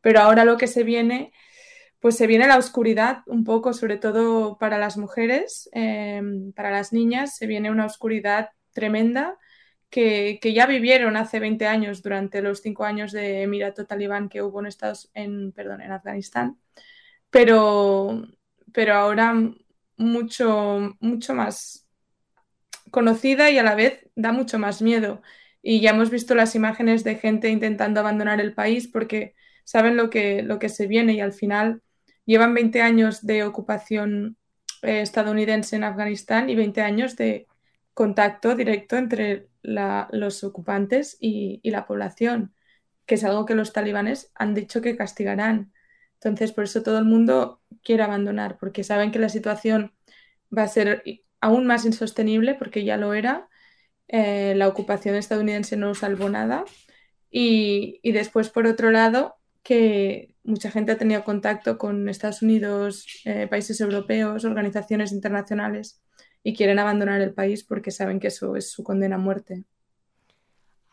Pero 0.00 0.20
ahora 0.20 0.44
lo 0.44 0.56
que 0.56 0.66
se 0.66 0.82
viene 0.82 1.32
pues 2.04 2.18
se 2.18 2.26
viene 2.26 2.46
la 2.46 2.58
oscuridad 2.58 3.22
un 3.24 3.44
poco, 3.44 3.72
sobre 3.72 3.96
todo 3.96 4.58
para 4.58 4.76
las 4.76 4.98
mujeres, 4.98 5.70
em, 5.72 6.52
para 6.52 6.70
las 6.70 6.92
niñas, 6.92 7.34
se 7.34 7.46
viene 7.46 7.70
una 7.70 7.86
oscuridad 7.86 8.50
tremenda 8.74 9.38
que, 9.88 10.38
ya 10.54 10.66
vivieron 10.66 11.16
hace 11.16 11.40
20 11.40 11.66
años 11.66 12.02
durante 12.02 12.42
los 12.42 12.60
cinco 12.60 12.84
años 12.84 13.10
de 13.10 13.40
Emirato 13.40 13.86
Talibán 13.86 14.28
que 14.28 14.42
hubo 14.42 14.60
en, 14.60 14.66
Estados, 14.66 15.10
en, 15.14 15.52
perdón, 15.52 15.80
en 15.80 15.92
Afganistán, 15.92 16.58
pero, 17.30 18.28
pero 18.70 18.94
ahora 18.96 19.34
mucho, 19.96 20.96
mucho 21.00 21.34
más 21.34 21.88
conocida 22.90 23.50
y 23.50 23.56
a 23.56 23.62
la 23.62 23.74
vez 23.76 24.10
da 24.14 24.30
mucho 24.30 24.58
más 24.58 24.82
miedo. 24.82 25.22
Y 25.62 25.80
ya 25.80 25.92
hemos 25.92 26.10
visto 26.10 26.34
las 26.34 26.54
imágenes 26.54 27.02
de 27.02 27.14
gente 27.16 27.48
intentando 27.48 28.00
abandonar 28.00 28.42
el 28.42 28.52
país 28.52 28.88
porque 28.88 29.34
saben 29.64 29.96
lo 29.96 30.10
que, 30.10 30.42
lo 30.42 30.58
que 30.58 30.68
se 30.68 30.86
viene 30.86 31.14
y 31.14 31.20
al 31.20 31.32
final 31.32 31.80
llevan 32.26 32.54
20 32.54 32.82
años 32.82 33.24
de 33.26 33.44
ocupación 33.44 34.36
eh, 34.82 35.00
estadounidense 35.00 35.76
en 35.76 35.84
Afganistán 35.84 36.50
y 36.50 36.56
20 36.56 36.82
años 36.82 37.16
de 37.16 37.46
contacto 37.94 38.54
directo 38.54 38.96
entre 38.96 39.48
los 39.62 40.44
ocupantes 40.44 41.16
y, 41.20 41.60
la 41.70 41.86
población, 41.86 42.52
que 43.06 43.14
es 43.14 43.24
algo 43.24 43.46
que 43.46 43.54
los 43.54 43.72
talibanes 43.72 44.30
han 44.34 44.52
dicho 44.52 44.82
que 44.82 44.96
castigarán. 44.96 45.72
Entonces, 46.14 46.52
por 46.52 46.64
eso 46.64 46.82
todo 46.82 46.98
el 46.98 47.06
mundo 47.06 47.62
quiere 47.82 48.02
abandonar, 48.02 48.58
porque 48.58 48.84
saben 48.84 49.10
que 49.10 49.18
la 49.18 49.30
situación 49.30 49.94
va 50.56 50.64
a 50.64 50.68
ser 50.68 51.02
aún 51.40 51.66
más 51.66 51.86
insostenible, 51.86 52.54
porque 52.54 52.84
ya 52.84 52.96
lo 52.96 53.14
era. 53.14 53.48
Eh, 54.08 54.54
la 54.56 54.68
ocupación 54.68 55.14
estadounidense 55.14 55.76
no 55.76 55.94
salvó 55.94 56.28
nada. 56.28 56.64
Y, 57.30 58.00
y, 58.02 58.12
después, 58.12 58.50
por 58.50 58.66
otro 58.66 58.90
lado, 58.90 59.36
que 59.62 60.33
mucha 60.44 60.70
gente 60.70 60.92
ha 60.92 60.98
tenido 60.98 61.24
contacto 61.24 61.78
con 61.78 62.08
Estados 62.08 62.42
Unidos, 62.42 63.06
eh, 63.24 63.46
países 63.48 63.80
europeos, 63.80 64.44
organizaciones 64.44 65.12
internacionales 65.12 66.00
y 66.42 66.54
quieren 66.54 66.78
abandonar 66.78 67.20
el 67.22 67.32
país 67.32 67.64
porque 67.64 67.90
saben 67.90 68.20
que 68.20 68.28
eso 68.28 68.54
es 68.54 68.70
su 68.70 68.84
condena 68.84 69.16
a 69.16 69.18
muerte. 69.18 69.64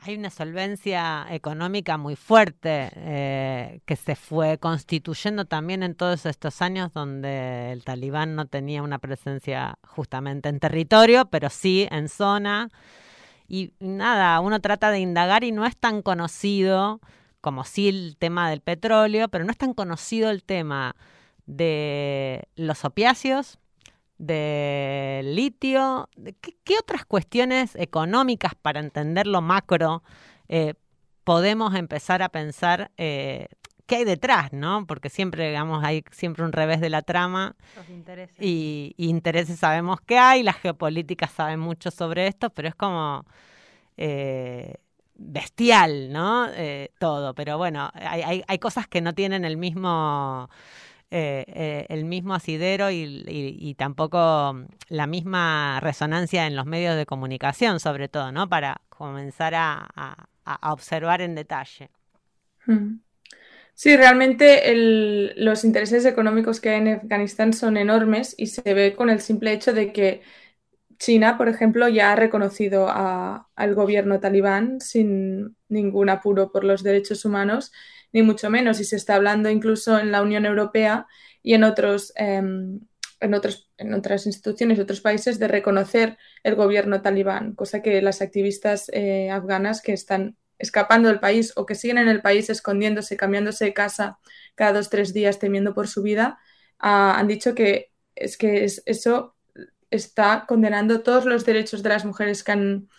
Hay 0.03 0.15
una 0.15 0.31
solvencia 0.31 1.27
económica 1.29 1.95
muy 1.97 2.15
fuerte 2.15 2.89
eh, 2.95 3.81
que 3.85 3.95
se 3.95 4.15
fue 4.15 4.57
constituyendo 4.57 5.45
también 5.45 5.83
en 5.83 5.93
todos 5.93 6.25
estos 6.25 6.63
años 6.63 6.91
donde 6.91 7.71
el 7.71 7.83
talibán 7.83 8.35
no 8.35 8.47
tenía 8.47 8.81
una 8.81 8.97
presencia 8.97 9.77
justamente 9.83 10.49
en 10.49 10.59
territorio, 10.59 11.25
pero 11.25 11.51
sí 11.51 11.87
en 11.91 12.09
zona. 12.09 12.69
Y 13.47 13.73
nada, 13.79 14.39
uno 14.39 14.59
trata 14.59 14.89
de 14.89 14.99
indagar 15.01 15.43
y 15.43 15.51
no 15.51 15.67
es 15.67 15.77
tan 15.77 16.01
conocido 16.01 16.99
como 17.41 17.63
sí 17.63 17.89
el 17.89 18.15
tema 18.17 18.49
del 18.49 18.61
petróleo, 18.61 19.27
pero 19.27 19.43
no 19.43 19.51
es 19.51 19.57
tan 19.57 19.73
conocido 19.73 20.29
el 20.29 20.43
tema 20.43 20.95
de 21.45 22.47
los 22.55 22.85
opiáceos, 22.85 23.59
del 24.17 25.35
litio. 25.35 26.07
¿Qué, 26.41 26.77
otras 26.79 27.05
cuestiones 27.05 27.75
económicas 27.75 28.53
para 28.55 28.79
entender 28.79 29.25
lo 29.25 29.41
macro 29.41 30.03
eh, 30.47 30.75
podemos 31.23 31.73
empezar 31.75 32.21
a 32.21 32.29
pensar 32.29 32.91
eh, 32.97 33.47
qué 33.87 33.97
hay 33.97 34.05
detrás, 34.05 34.53
¿no? 34.53 34.85
Porque 34.85 35.09
siempre, 35.09 35.47
digamos, 35.47 35.83
hay 35.83 36.03
siempre 36.11 36.45
un 36.45 36.51
revés 36.51 36.81
de 36.81 36.89
la 36.89 37.01
trama. 37.01 37.55
intereses. 37.89 38.37
Y, 38.39 38.93
intereses 38.97 39.57
sabemos 39.59 39.99
que 40.01 40.19
hay, 40.19 40.43
las 40.43 40.57
geopolíticas 40.57 41.31
saben 41.31 41.59
mucho 41.59 41.91
sobre 41.91 42.27
esto, 42.27 42.49
pero 42.51 42.69
es 42.69 42.75
como... 42.75 43.25
Eh, 43.97 44.75
bestial, 45.21 46.11
¿no? 46.11 46.47
Eh, 46.53 46.91
todo, 46.99 47.33
pero 47.33 47.57
bueno, 47.57 47.91
hay, 47.93 48.43
hay, 48.45 48.59
cosas 48.59 48.87
que 48.87 49.01
no 49.01 49.13
tienen 49.13 49.45
el 49.45 49.57
mismo... 49.57 50.49
Eh, 51.13 51.43
eh, 51.47 51.85
el 51.89 52.05
mismo 52.05 52.33
asidero 52.33 52.89
y, 52.89 53.75
tampoco 53.77 54.65
la 54.87 55.07
misma 55.07 55.81
resonancia 55.81 56.47
en 56.47 56.55
los 56.55 56.65
medios 56.65 56.95
de 56.95 57.05
comunicación, 57.05 57.81
sobre 57.81 58.07
todo, 58.07 58.31
¿no? 58.31 58.47
Para 58.47 58.79
comenzar 58.87 59.53
a, 59.53 60.15
observar 60.61 61.19
en 61.19 61.35
detalle. 61.35 61.89
Hmm. 62.65 62.99
Sí, 63.73 63.97
realmente 63.97 64.71
los 65.35 65.65
intereses 65.65 66.05
económicos 66.05 66.61
que 66.61 66.69
hay 66.69 66.77
en 66.77 66.87
Afganistán 66.87 67.51
son 67.51 67.75
enormes 67.75 68.33
y 68.37 68.47
se 68.47 68.73
ve 68.73 68.93
con 68.93 69.09
el 69.09 69.19
simple 69.19 69.51
hecho 69.51 69.73
de 69.73 69.91
que 69.91 70.21
China, 71.01 71.35
por 71.35 71.49
ejemplo, 71.49 71.89
ya 71.89 72.11
ha 72.11 72.15
reconocido 72.15 72.87
al 72.87 73.73
gobierno 73.73 74.19
talibán 74.19 74.79
sin 74.81 75.57
ningún 75.67 76.09
apuro 76.09 76.51
por 76.51 76.63
los 76.63 76.83
derechos 76.83 77.25
humanos, 77.25 77.71
ni 78.13 78.21
mucho 78.21 78.51
menos, 78.51 78.79
y 78.79 78.83
se 78.83 78.97
está 78.97 79.15
hablando 79.15 79.49
incluso 79.49 79.97
en 79.97 80.11
la 80.11 80.21
Unión 80.21 80.45
Europea 80.45 81.07
y 81.41 81.55
en 81.55 81.63
otros, 81.63 82.13
em, 82.17 82.81
en 83.19 83.33
en 83.77 83.93
otras 83.95 84.25
instituciones 84.27 84.77
otros 84.77 85.01
países 85.01 85.39
de 85.39 85.47
reconocer 85.47 86.19
el 86.43 86.53
gobierno 86.53 87.01
talibán, 87.01 87.55
cosa 87.55 87.81
que 87.81 87.99
las 88.03 88.21
activistas 88.21 88.87
eh, 88.93 89.31
afganas 89.31 89.81
que 89.81 89.93
están 89.93 90.37
escapando 90.59 91.09
del 91.09 91.19
país 91.19 91.51
o 91.55 91.65
que 91.65 91.73
siguen 91.73 91.97
en 91.97 92.09
el 92.09 92.21
país 92.21 92.47
escondiéndose, 92.51 93.17
cambiándose 93.17 93.65
de 93.65 93.73
casa 93.73 94.19
cada 94.53 94.73
dos, 94.73 94.91
tres 94.91 95.13
días 95.13 95.39
temiendo 95.39 95.73
por 95.73 95.87
su 95.87 96.03
vida, 96.03 96.37
ah, 96.77 97.15
han 97.17 97.27
dicho 97.27 97.55
que 97.55 97.91
es 98.15 98.37
que 98.37 98.65
es, 98.65 98.83
eso 98.85 99.35
está 99.91 100.45
condenando 100.47 101.01
todos 101.01 101.25
los 101.25 101.45
derechos 101.45 101.83
de 101.83 101.89
las 101.89 102.05
mujeres 102.05 102.43
que 102.43 102.51
han, 102.53 102.89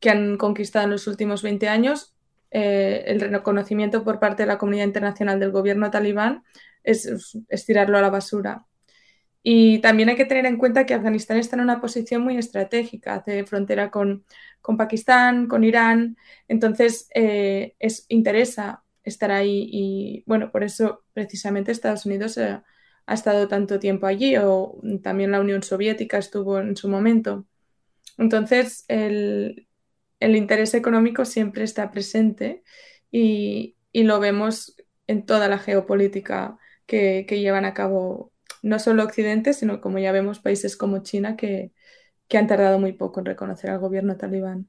que 0.00 0.10
han 0.10 0.36
conquistado 0.36 0.84
en 0.84 0.90
los 0.90 1.06
últimos 1.06 1.42
20 1.42 1.68
años. 1.68 2.14
Eh, 2.50 3.04
el 3.06 3.20
reconocimiento 3.20 4.04
por 4.04 4.18
parte 4.18 4.42
de 4.42 4.48
la 4.48 4.58
comunidad 4.58 4.84
internacional 4.84 5.38
del 5.40 5.52
gobierno 5.52 5.90
talibán 5.90 6.42
es, 6.82 7.06
es, 7.48 7.66
tirarlo 7.66 7.96
a 7.96 8.02
la 8.02 8.10
basura. 8.10 8.66
Y 9.42 9.78
también 9.78 10.10
hay 10.10 10.16
que 10.16 10.26
tener 10.26 10.44
en 10.44 10.58
cuenta 10.58 10.84
que 10.84 10.94
Afganistán 10.94 11.38
está 11.38 11.56
en 11.56 11.62
una 11.62 11.80
posición 11.80 12.22
muy 12.22 12.36
estratégica, 12.36 13.14
hace 13.14 13.44
frontera 13.46 13.90
con, 13.90 14.24
con 14.60 14.76
Pakistán, 14.76 15.46
con 15.46 15.64
Irán, 15.64 16.16
entonces 16.48 17.08
eh, 17.14 17.74
es, 17.78 18.04
interesa 18.08 18.84
estar 19.02 19.30
ahí 19.30 19.68
y 19.72 20.24
bueno, 20.26 20.50
por 20.52 20.62
eso 20.62 21.04
precisamente 21.14 21.72
Estados 21.72 22.04
Unidos 22.04 22.36
eh, 22.36 22.60
ha 23.10 23.14
estado 23.14 23.48
tanto 23.48 23.80
tiempo 23.80 24.06
allí 24.06 24.36
o 24.36 24.80
también 25.02 25.32
la 25.32 25.40
Unión 25.40 25.64
Soviética 25.64 26.16
estuvo 26.16 26.60
en 26.60 26.76
su 26.76 26.88
momento. 26.88 27.44
Entonces, 28.18 28.84
el, 28.86 29.66
interés 30.20 30.74
económico 30.74 31.24
siempre 31.24 31.64
está 31.64 31.90
presente 31.90 32.62
y, 33.10 33.76
lo 33.92 34.20
vemos 34.20 34.76
en 35.08 35.26
toda 35.26 35.48
la 35.48 35.58
geopolítica 35.58 36.56
que, 36.86 37.24
llevan 37.28 37.64
a 37.64 37.74
cabo 37.74 38.32
no 38.62 38.78
solo 38.78 39.02
Occidente, 39.02 39.54
sino 39.54 39.80
como 39.80 39.98
ya 39.98 40.12
vemos 40.12 40.38
países 40.38 40.76
como 40.76 41.02
China 41.02 41.36
que, 41.36 41.72
que 42.28 42.38
han 42.38 42.46
tardado 42.46 42.78
muy 42.78 42.92
poco 42.92 43.18
en 43.18 43.26
reconocer 43.26 43.70
al 43.70 43.80
gobierno 43.80 44.16
talibán. 44.16 44.68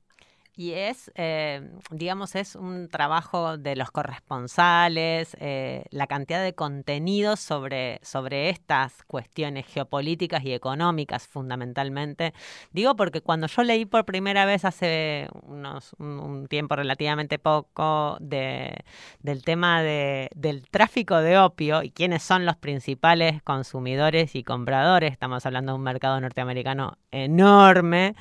Y 0.53 0.73
es, 0.73 1.09
eh, 1.15 1.61
digamos, 1.91 2.35
es 2.35 2.55
un 2.55 2.89
trabajo 2.89 3.57
de 3.57 3.77
los 3.77 3.89
corresponsales, 3.89 5.37
eh, 5.39 5.85
la 5.91 6.07
cantidad 6.07 6.43
de 6.43 6.53
contenidos 6.53 7.39
sobre, 7.39 7.99
sobre 8.03 8.49
estas 8.49 9.03
cuestiones 9.05 9.65
geopolíticas 9.67 10.43
y 10.43 10.53
económicas 10.53 11.25
fundamentalmente. 11.25 12.33
Digo 12.71 12.97
porque 12.97 13.21
cuando 13.21 13.47
yo 13.47 13.63
leí 13.63 13.85
por 13.85 14.03
primera 14.03 14.45
vez 14.45 14.65
hace 14.65 15.29
unos, 15.43 15.93
un, 15.99 16.47
tiempo 16.49 16.75
relativamente 16.75 17.39
poco 17.39 18.17
de, 18.19 18.83
del 19.19 19.43
tema 19.43 19.81
de, 19.81 20.29
del 20.35 20.67
tráfico 20.69 21.17
de 21.17 21.37
opio 21.37 21.81
y 21.81 21.91
quiénes 21.91 22.23
son 22.23 22.45
los 22.45 22.57
principales 22.57 23.41
consumidores 23.43 24.35
y 24.35 24.43
compradores, 24.43 25.13
estamos 25.13 25.45
hablando 25.45 25.71
de 25.71 25.77
un 25.77 25.83
mercado 25.83 26.19
norteamericano 26.19 26.97
enorme 27.11 28.15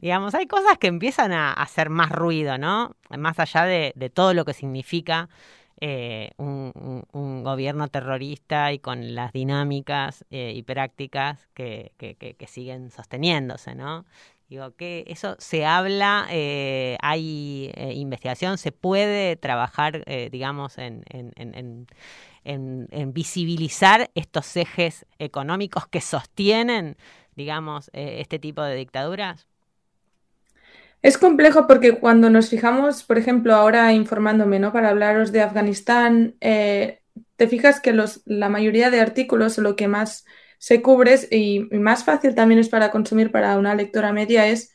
digamos, 0.00 0.34
hay 0.34 0.46
cosas 0.46 0.78
que 0.78 0.88
empiezan 0.88 1.32
a 1.32 1.52
hacer 1.52 1.90
más 1.90 2.10
ruido, 2.10 2.58
¿no? 2.58 2.96
Más 3.16 3.38
allá 3.38 3.64
de, 3.64 3.92
todo 4.12 4.34
lo 4.34 4.44
que 4.44 4.52
significa 4.52 5.28
eh, 5.80 6.30
un, 6.36 7.42
gobierno 7.42 7.88
terrorista 7.88 8.72
y 8.72 8.78
con 8.78 9.14
las 9.14 9.32
dinámicas 9.32 10.24
eh, 10.30 10.52
y 10.54 10.62
prácticas 10.62 11.48
que, 11.54 11.92
siguen 12.46 12.90
sosteniéndose, 12.90 13.74
¿no? 13.74 14.04
Digo 14.48 14.76
que 14.76 15.04
eso 15.08 15.34
se 15.38 15.66
habla, 15.66 16.28
eh, 16.30 16.96
hay 17.00 17.72
investigación, 17.94 18.58
se 18.58 18.70
puede 18.70 19.34
trabajar, 19.36 20.04
digamos, 20.30 20.78
en, 20.78 21.02
en, 22.44 23.12
visibilizar 23.12 24.10
estos 24.14 24.56
ejes 24.56 25.04
económicos 25.18 25.88
que 25.88 26.00
sostienen, 26.00 26.96
digamos, 27.34 27.90
este 27.92 28.38
tipo 28.38 28.62
de 28.62 28.76
dictaduras. 28.76 29.48
Es 31.06 31.18
complejo 31.18 31.68
porque 31.68 31.92
cuando 31.92 32.30
nos 32.30 32.48
fijamos, 32.48 33.04
por 33.04 33.16
ejemplo, 33.16 33.54
ahora 33.54 33.92
informándome, 33.92 34.58
¿no? 34.58 34.72
Para 34.72 34.88
hablaros 34.88 35.30
de 35.30 35.40
Afganistán, 35.40 36.34
eh, 36.40 37.00
te 37.36 37.46
fijas 37.46 37.78
que 37.78 37.92
los, 37.92 38.22
la 38.24 38.48
mayoría 38.48 38.90
de 38.90 39.00
artículos, 39.00 39.56
lo 39.58 39.76
que 39.76 39.86
más 39.86 40.24
se 40.58 40.82
cubre 40.82 41.14
y, 41.30 41.60
más 41.70 42.02
fácil 42.02 42.34
también 42.34 42.58
es 42.58 42.68
para 42.68 42.90
consumir 42.90 43.30
para 43.30 43.56
una 43.56 43.76
lectora 43.76 44.12
media 44.12 44.48
es 44.48 44.74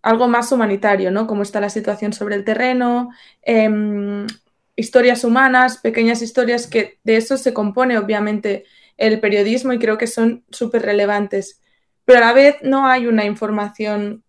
algo 0.00 0.28
más 0.28 0.52
humanitario, 0.52 1.10
¿no? 1.10 1.26
Cómo 1.26 1.42
está 1.42 1.60
la 1.60 1.70
situación 1.70 2.12
sobre 2.12 2.36
el 2.36 2.44
terreno, 2.44 3.10
em, 3.42 4.28
historias 4.76 5.24
humanas, 5.24 5.78
pequeñas 5.78 6.22
historias 6.22 6.68
que 6.68 7.00
de 7.02 7.16
eso 7.16 7.36
se 7.36 7.52
compone 7.52 7.98
obviamente 7.98 8.64
el 8.96 9.18
periodismo 9.18 9.72
y 9.72 9.80
creo 9.80 9.98
que 9.98 10.06
son 10.06 10.44
súper 10.50 10.82
relevantes. 10.82 11.60
Pero 12.04 12.18
a 12.18 12.26
la 12.26 12.32
vez 12.32 12.58
no 12.62 12.86
hay 12.86 13.08
una 13.08 13.24
información 13.24 14.22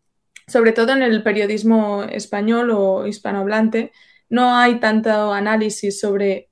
sobre 0.49 0.73
todo 0.73 0.93
en 0.93 1.03
el 1.03 1.23
periodismo 1.23 2.03
español 2.03 2.71
o 2.71 3.07
hispanohablante, 3.07 3.91
no 4.29 4.55
hay 4.55 4.79
tanto 4.79 5.33
análisis 5.33 5.99
sobre 5.99 6.49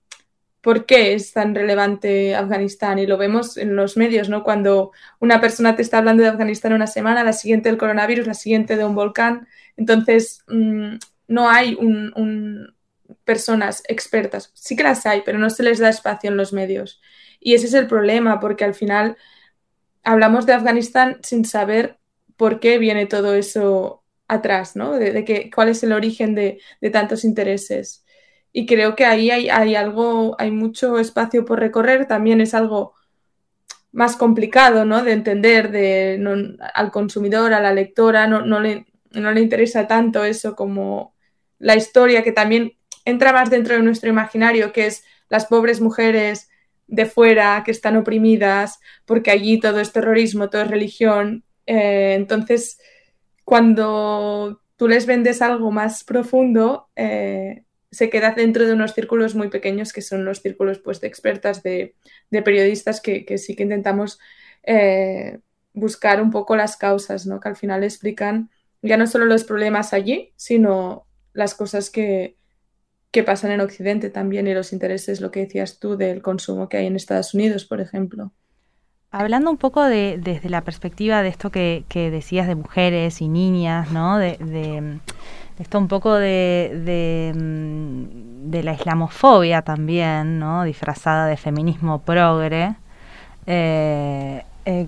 por 0.61 0.85
qué 0.85 1.13
es 1.13 1.31
tan 1.33 1.55
relevante 1.55 2.35
Afganistán 2.35 2.99
y 2.99 3.05
lo 3.05 3.17
vemos 3.17 3.57
en 3.57 3.75
los 3.75 3.95
medios, 3.95 4.27
¿no? 4.27 4.43
Cuando 4.43 4.91
una 5.19 5.39
persona 5.39 5.75
te 5.75 5.81
está 5.81 5.99
hablando 5.99 6.23
de 6.23 6.29
Afganistán 6.29 6.73
una 6.73 6.87
semana, 6.87 7.23
la 7.23 7.33
siguiente 7.33 7.69
del 7.69 7.77
coronavirus, 7.77 8.27
la 8.27 8.33
siguiente 8.33 8.75
de 8.75 8.83
un 8.83 8.95
volcán, 8.95 9.47
entonces 9.77 10.43
mm, 10.47 10.95
no 11.27 11.49
hay 11.49 11.75
un, 11.75 12.73
personas 13.23 13.83
expertas. 13.87 14.51
Sí 14.55 14.75
que 14.75 14.83
las 14.83 15.05
hay, 15.05 15.21
pero 15.25 15.37
no 15.37 15.49
se 15.49 15.63
les 15.63 15.79
da 15.79 15.89
espacio 15.89 16.29
en 16.29 16.37
los 16.37 16.53
medios. 16.53 17.01
Y 17.39 17.53
ese 17.53 17.67
es 17.67 17.73
el 17.73 17.87
problema, 17.87 18.39
porque 18.39 18.65
al 18.65 18.73
final 18.73 19.15
hablamos 20.03 20.45
de 20.45 20.53
Afganistán 20.53 21.17
sin 21.21 21.45
saber 21.45 21.96
por 22.37 22.59
qué 22.59 22.77
viene 22.77 23.05
todo 23.05 23.33
eso 23.35 24.03
atrás, 24.27 24.75
¿no? 24.75 24.93
De, 24.93 25.25
que, 25.25 25.49
cuál 25.53 25.69
es 25.69 25.83
el 25.83 25.93
origen 25.93 26.35
de, 26.35 26.59
tantos 26.91 27.23
intereses. 27.25 28.05
Y 28.53 28.65
creo 28.65 28.95
que 28.95 29.05
ahí 29.05 29.31
hay, 29.31 29.49
hay, 29.49 29.75
algo, 29.75 30.35
hay 30.39 30.51
mucho 30.51 30.99
espacio 30.99 31.45
por 31.45 31.59
recorrer, 31.59 32.07
también 32.07 32.41
es 32.41 32.53
algo 32.53 32.93
más 33.91 34.15
complicado, 34.15 34.85
¿no? 34.85 35.03
De 35.03 35.13
entender 35.13 35.71
de, 35.71 36.57
al 36.73 36.91
consumidor, 36.91 37.53
a 37.53 37.59
la 37.59 37.73
lectora, 37.73 38.27
no, 38.27 38.45
no, 38.45 38.59
le, 38.59 38.85
no 39.11 39.31
le 39.31 39.41
interesa 39.41 39.87
tanto 39.87 40.23
eso 40.23 40.55
como 40.55 41.15
la 41.59 41.75
historia 41.75 42.23
que 42.23 42.31
también 42.31 42.77
entra 43.05 43.33
más 43.33 43.49
dentro 43.49 43.75
de 43.75 43.81
nuestro 43.81 44.09
imaginario, 44.09 44.71
que 44.71 44.85
es 44.87 45.03
las 45.29 45.45
pobres 45.45 45.81
mujeres 45.81 46.49
de 46.87 47.05
fuera 47.05 47.63
que 47.65 47.71
están 47.71 47.97
oprimidas, 47.97 48.79
porque 49.05 49.31
allí 49.31 49.59
todo 49.59 49.79
es 49.79 49.91
terrorismo, 49.91 50.49
todo 50.49 50.61
es 50.61 50.69
religión. 50.69 51.43
Eh, 51.67 52.15
entonces, 52.15 52.79
cuando 53.43 54.61
tú 54.77 54.87
les 54.87 55.05
vendes 55.05 55.41
algo 55.41 55.71
más 55.71 56.03
profundo, 56.03 56.89
eh, 56.95 57.63
se 57.91 58.09
queda 58.09 58.31
dentro 58.31 58.65
de 58.65 58.73
unos 58.73 58.93
círculos 58.93 59.35
muy 59.35 59.49
pequeños 59.49 59.93
que 59.93 60.01
son 60.01 60.25
los 60.25 60.41
círculos 60.41 60.79
pues, 60.79 61.01
de 61.01 61.07
expertas, 61.07 61.63
de, 61.63 61.95
periodistas, 62.31 63.01
que, 63.01 63.37
sí 63.37 63.55
que 63.55 63.63
intentamos 63.63 64.19
eh, 64.63 65.39
buscar 65.73 66.21
un 66.21 66.31
poco 66.31 66.55
las 66.55 66.77
causas, 66.77 67.25
¿no? 67.25 67.39
que 67.39 67.49
al 67.49 67.55
final 67.55 67.83
explican 67.83 68.49
ya 68.81 68.97
no 68.97 69.07
solo 69.07 69.25
los 69.25 69.43
problemas 69.43 69.93
allí, 69.93 70.33
sino 70.35 71.07
las 71.33 71.55
cosas 71.55 71.89
que, 71.89 72.37
que 73.11 73.23
pasan 73.23 73.51
en 73.51 73.61
Occidente 73.61 74.09
también 74.09 74.47
y 74.47 74.53
los 74.53 74.73
intereses, 74.73 75.21
lo 75.21 75.31
que 75.31 75.41
decías 75.41 75.79
tú, 75.79 75.97
del 75.97 76.21
consumo 76.21 76.69
que 76.69 76.77
hay 76.77 76.87
en 76.87 76.95
Estados 76.95 77.33
Unidos, 77.33 77.65
por 77.65 77.81
ejemplo. 77.81 78.33
Hablando 79.11 79.49
un 79.49 79.57
poco 79.57 79.83
de, 79.83 80.19
desde 80.21 80.49
la 80.49 80.61
perspectiva 80.61 81.21
de 81.21 81.29
esto 81.29 81.49
que, 81.49 81.85
decías 81.89 82.45
de 82.45 82.55
mujeres 82.55 83.21
y 83.21 83.29
niñas, 83.29 83.91
¿no? 83.91 84.17
De, 84.17 84.99
esto 85.59 85.79
un 85.79 85.87
poco 85.87 86.13
de, 86.13 87.33
mm, 87.33 88.51
de, 88.51 88.63
la 88.63 88.73
islamofobia 88.73 89.61
también, 89.61 90.39
¿no? 90.39 90.63
Disfrazada 90.63 91.25
de 91.27 91.37
feminismo 91.37 91.99
progre. 91.99 92.75
Eh, 93.45 94.43
eh, 94.65 94.87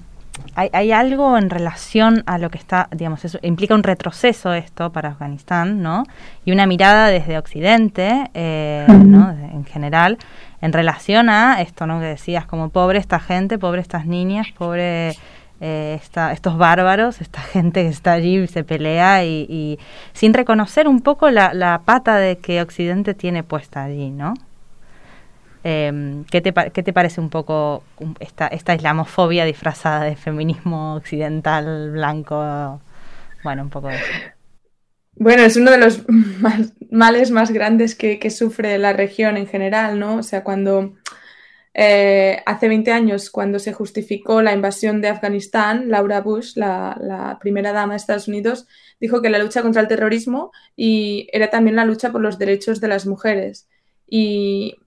hay, 0.55 0.91
algo 0.91 1.37
en 1.37 1.49
relación 1.49 2.23
a 2.25 2.37
lo 2.37 2.49
que 2.49 2.57
está, 2.57 2.89
digamos, 2.91 3.23
eso 3.23 3.39
implica 3.41 3.73
un 3.73 3.83
retroceso 3.83 4.53
esto 4.53 4.91
para 4.91 5.09
Afganistán, 5.09 5.81
¿no? 5.81 6.03
Y 6.43 6.51
una 6.51 6.65
mirada 6.65 7.07
desde 7.07 7.37
Occidente, 7.37 8.29
eh, 8.33 8.85
¿no? 8.87 9.31
En 9.31 9.65
general, 9.65 10.17
en 10.61 10.73
relación 10.73 11.29
a 11.29 11.61
esto, 11.61 11.87
¿no? 11.87 11.99
Que 11.99 12.07
decías, 12.07 12.45
como 12.45 12.69
pobre 12.69 12.99
esta 12.99 13.19
gente, 13.19 13.57
pobre 13.57 13.81
estas 13.81 14.05
niñas, 14.05 14.47
pobre 14.57 15.15
eh, 15.61 15.99
estos 16.31 16.57
bárbaros, 16.57 17.21
esta 17.21 17.41
gente 17.53 17.83
que 17.83 17.89
está 17.89 18.13
allí 18.13 18.37
y 18.37 18.47
se 18.47 18.63
pelea 18.63 19.23
y, 19.25 19.79
sin 20.13 20.33
reconocer 20.33 20.87
un 20.87 21.01
poco 21.01 21.29
la, 21.29 21.81
pata 21.85 22.17
de 22.17 22.37
que 22.37 22.61
Occidente 22.61 23.13
tiene 23.13 23.43
puesta 23.43 23.83
allí, 23.83 24.09
¿no? 24.09 24.33
Eh, 25.65 26.23
¿qué, 26.31 26.39
te, 26.39 26.53
¿qué, 26.71 26.83
te, 26.83 26.93
parece 26.93 27.19
un 27.19 27.29
poco 27.29 27.83
esta, 28.21 28.47
esta 28.47 28.73
islamofobia 28.75 29.43
disfrazada 29.43 30.05
de 30.05 30.15
feminismo 30.15 30.95
occidental 30.95 31.91
blanco? 31.91 32.79
Bueno, 33.43 33.63
un 33.63 33.69
poco 33.69 33.87
de 33.89 33.95
eso. 33.95 34.38
Bueno, 35.19 35.43
es 35.43 35.57
uno 35.57 35.71
de 35.71 35.77
los 35.77 36.05
males 36.89 37.31
más 37.31 37.51
grandes 37.51 37.93
que, 37.93 38.29
sufre 38.31 38.77
la 38.77 38.93
región 38.93 39.35
en 39.35 39.47
general, 39.47 39.99
¿no? 39.99 40.15
O 40.15 40.23
sea, 40.23 40.45
cuando 40.45 40.95
eh, 41.73 42.41
hace 42.45 42.69
20 42.69 42.91
años, 42.93 43.29
cuando 43.29 43.59
se 43.59 43.73
justificó 43.73 44.41
la 44.41 44.53
invasión 44.53 45.01
de 45.01 45.09
Afganistán, 45.09 45.89
Laura 45.89 46.21
Bush, 46.21 46.55
la, 46.55 47.37
primera 47.41 47.73
dama 47.73 47.93
de 47.93 47.97
Estados 47.97 48.29
Unidos, 48.29 48.65
dijo 49.01 49.21
que 49.21 49.29
la 49.29 49.39
lucha 49.39 49.61
contra 49.61 49.81
el 49.81 49.89
terrorismo 49.89 50.51
y 50.77 51.27
era 51.33 51.49
también 51.49 51.75
la 51.75 51.85
lucha 51.85 52.11
por 52.13 52.21
los 52.21 52.39
derechos 52.39 52.79
de 52.79 52.87
las 52.87 53.05
mujeres. 53.05 53.67
Y 54.07 54.77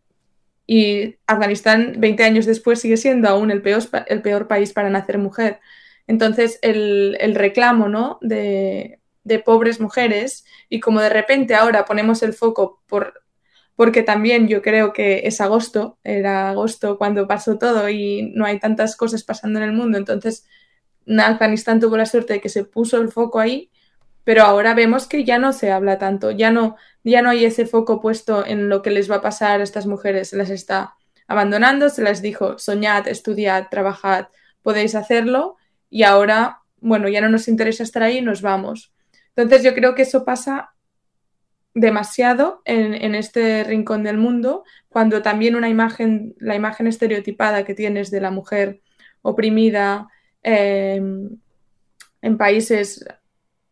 Afganistán, 1.26 1.96
20 1.98 2.24
años 2.24 2.46
después, 2.46 2.80
sigue 2.80 2.96
siendo 2.96 3.28
aún 3.28 3.50
el 3.50 3.60
peor, 3.60 3.82
el 4.06 4.22
peor 4.22 4.48
país 4.48 4.72
para 4.72 4.88
nacer 4.88 5.18
mujer. 5.18 5.60
Entonces, 6.06 6.58
el, 6.62 7.34
reclamo 7.34 7.88
¿no? 7.90 8.18
de, 8.22 9.01
pobres 9.44 9.80
mujeres 9.80 10.44
y 10.68 10.80
como 10.80 11.00
de 11.00 11.08
repente 11.08 11.54
ahora 11.54 11.84
ponemos 11.84 12.22
el 12.22 12.32
foco 12.32 12.82
por, 12.86 13.22
porque 13.76 14.02
también 14.02 14.48
yo 14.48 14.62
creo 14.62 14.92
que 14.92 15.22
es 15.24 15.40
agosto, 15.40 15.98
era 16.04 16.50
agosto 16.50 16.98
cuando 16.98 17.26
pasó 17.26 17.58
todo 17.58 17.88
y 17.88 18.32
no 18.34 18.44
hay 18.44 18.58
tantas 18.58 18.96
cosas 18.96 19.24
pasando 19.24 19.58
en 19.58 19.64
el 19.66 19.72
mundo, 19.72 19.98
entonces 19.98 20.46
Afganistán 21.18 21.80
tuvo 21.80 21.96
la 21.96 22.06
suerte 22.06 22.34
de 22.34 22.40
que 22.40 22.48
se 22.48 22.64
puso 22.64 23.00
el 23.00 23.10
foco 23.10 23.40
ahí 23.40 23.70
pero 24.24 24.44
ahora 24.44 24.74
vemos 24.74 25.06
que 25.06 25.24
ya 25.24 25.38
no 25.38 25.52
se 25.52 25.70
habla 25.72 25.98
tanto, 25.98 26.30
ya 26.30 26.50
no, 26.50 26.76
ya 27.02 27.22
no 27.22 27.30
hay 27.30 27.44
ese 27.44 27.66
foco 27.66 28.00
puesto 28.00 28.46
en 28.46 28.68
lo 28.68 28.82
que 28.82 28.90
les 28.90 29.10
va 29.10 29.16
a 29.16 29.20
pasar 29.20 29.60
a 29.60 29.64
estas 29.64 29.86
mujeres, 29.86 30.28
se 30.28 30.36
las 30.36 30.50
está 30.50 30.94
abandonando, 31.26 31.88
se 31.88 32.02
les 32.02 32.22
dijo, 32.22 32.58
soñad, 32.58 33.08
estudiad, 33.08 33.68
trabajad, 33.70 34.26
podéis 34.62 34.94
hacerlo 34.94 35.56
y 35.90 36.04
ahora, 36.04 36.60
bueno, 36.80 37.08
ya 37.08 37.20
no 37.20 37.28
nos 37.28 37.48
interesa 37.48 37.82
estar 37.82 38.02
ahí, 38.02 38.20
nos 38.20 38.42
vamos. 38.42 38.92
Entonces 39.36 39.62
yo 39.62 39.74
creo 39.74 39.94
que 39.94 40.02
eso 40.02 40.24
pasa 40.24 40.74
demasiado 41.74 42.60
en, 42.64 43.14
este 43.14 43.64
rincón 43.64 44.02
del 44.02 44.18
mundo, 44.18 44.64
cuando 44.88 45.22
también 45.22 45.56
una 45.56 45.70
imagen, 45.70 46.34
la 46.38 46.54
imagen 46.54 46.86
estereotipada 46.86 47.64
que 47.64 47.74
tienes 47.74 48.10
de 48.10 48.20
la 48.20 48.30
mujer 48.30 48.82
oprimida 49.22 50.08
eh, 50.42 51.00
en 52.20 52.38
países 52.38 53.04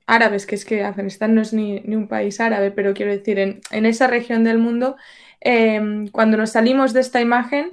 árabes, 0.06 0.46
que 0.46 0.56
es 0.56 0.64
que 0.64 0.82
Afganistán 0.82 1.34
no 1.34 1.42
es 1.42 1.52
ni, 1.52 1.78
un 1.94 2.08
país 2.08 2.40
árabe, 2.40 2.70
pero 2.70 2.94
quiero 2.94 3.12
decir, 3.12 3.38
en, 3.38 3.86
esa 3.86 4.06
región 4.08 4.44
del 4.44 4.58
mundo, 4.58 4.96
em, 5.40 6.08
cuando 6.08 6.36
nos 6.36 6.50
salimos 6.50 6.92
de 6.92 7.00
esta 7.00 7.20
imagen, 7.20 7.70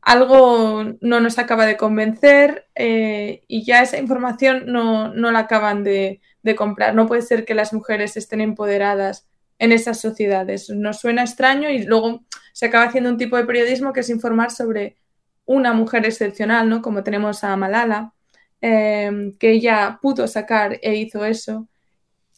algo 0.00 0.84
no 1.00 1.20
nos 1.20 1.38
acaba 1.38 1.66
de 1.66 1.76
convencer 1.76 2.66
eh, 2.74 3.42
y 3.48 3.64
ya 3.64 3.82
esa 3.82 3.98
información 3.98 4.64
no, 4.66 5.12
la 5.14 5.38
acaban 5.38 5.84
de, 5.84 6.20
comprar. 6.56 6.94
No 6.94 7.06
puede 7.06 7.22
ser 7.22 7.44
que 7.44 7.54
las 7.54 7.72
mujeres 7.72 8.16
estén 8.16 8.40
empoderadas 8.40 9.26
en 9.58 9.72
esas 9.72 10.00
sociedades. 10.00 10.70
Nos 10.70 11.00
suena 11.00 11.22
extraño 11.22 11.70
y 11.70 11.84
luego 11.84 12.24
se 12.52 12.66
acaba 12.66 12.84
haciendo 12.84 13.10
un 13.10 13.16
tipo 13.16 13.36
de 13.36 13.44
periodismo 13.44 13.92
que 13.92 14.00
es 14.00 14.10
informar 14.10 14.50
sobre 14.50 14.96
una 15.44 15.72
mujer 15.72 16.04
excepcional, 16.06 16.68
¿no? 16.68 16.82
Como 16.82 17.02
tenemos 17.02 17.44
a 17.44 17.56
Malala, 17.56 18.14
em, 18.60 19.32
que 19.38 19.50
ella 19.52 19.98
pudo 20.02 20.26
sacar 20.28 20.78
e 20.82 20.96
hizo 20.96 21.24
eso 21.24 21.68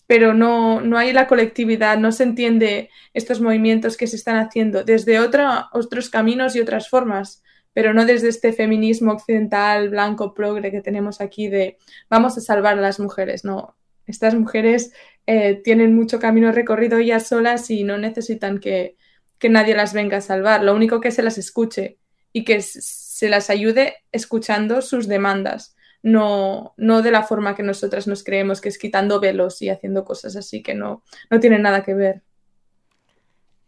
pero 0.07 0.35
no, 0.35 0.81
no 0.81 0.99
hay 0.99 1.13
la 1.13 1.27
colectividad, 1.27 1.99
no 1.99 2.13
se 2.13 2.25
entiende 2.25 2.91
estos 3.15 3.41
movimientos 3.41 3.97
que 3.97 4.07
se 4.07 4.17
están 4.17 4.37
haciendo 4.37 4.85
desde 4.85 5.19
otros 5.19 6.11
caminos 6.11 6.55
y 6.57 6.61
otras 6.61 6.89
formas, 6.89 7.43
pero 7.73 7.95
no 7.95 8.05
desde 8.05 8.29
este 8.29 8.53
feminismo 8.53 9.13
occidental, 9.13 9.89
blanco, 9.89 10.35
progre 10.35 10.71
que 10.71 10.83
tenemos 10.83 11.21
aquí 11.21 11.49
de 11.49 11.79
vamos 12.11 12.37
a 12.37 12.41
salvar 12.41 12.79
a 12.79 12.83
las 12.83 13.01
mujeres. 13.01 13.45
No, 13.45 13.77
estas 14.07 14.35
mujeres 14.35 14.93
eh, 15.27 15.61
tienen 15.63 15.95
mucho 15.95 16.19
camino 16.19 16.53
recorrido 16.53 16.99
ellas 16.99 17.27
solas 17.29 17.71
y 17.71 17.85
no 17.85 17.99
necesitan 17.99 18.59
que, 18.59 18.97
que 19.39 19.49
nadie 19.49 19.75
las 19.75 19.93
venga 19.93 20.19
a 20.19 20.21
salvar. 20.21 20.63
Lo 20.63 20.75
único 20.75 21.01
que 21.01 21.11
se 21.11 21.23
las 21.23 21.39
escuche 21.39 21.99
y 22.33 22.45
que 22.45 22.61
se 22.61 23.29
las 23.29 23.51
ayude 23.51 23.97
escuchando 24.13 24.83
sus 24.83 25.09
demandas 25.09 25.75
no, 26.05 26.75
no 26.77 27.01
de 27.01 27.11
la 27.11 27.23
forma 27.23 27.57
que 27.57 27.63
nosotras 27.63 28.07
nos 28.07 28.23
creemos, 28.23 28.61
que 28.61 28.69
es 28.69 28.77
quitando 28.77 29.21
velos 29.21 29.63
y 29.63 29.71
haciendo 29.71 30.05
cosas 30.05 30.37
así 30.37 30.63
que 30.63 30.75
no, 30.75 31.03
no 31.31 31.41
tienen 31.41 31.63
nada 31.63 31.83
que 31.83 31.95
ver. 31.95 32.23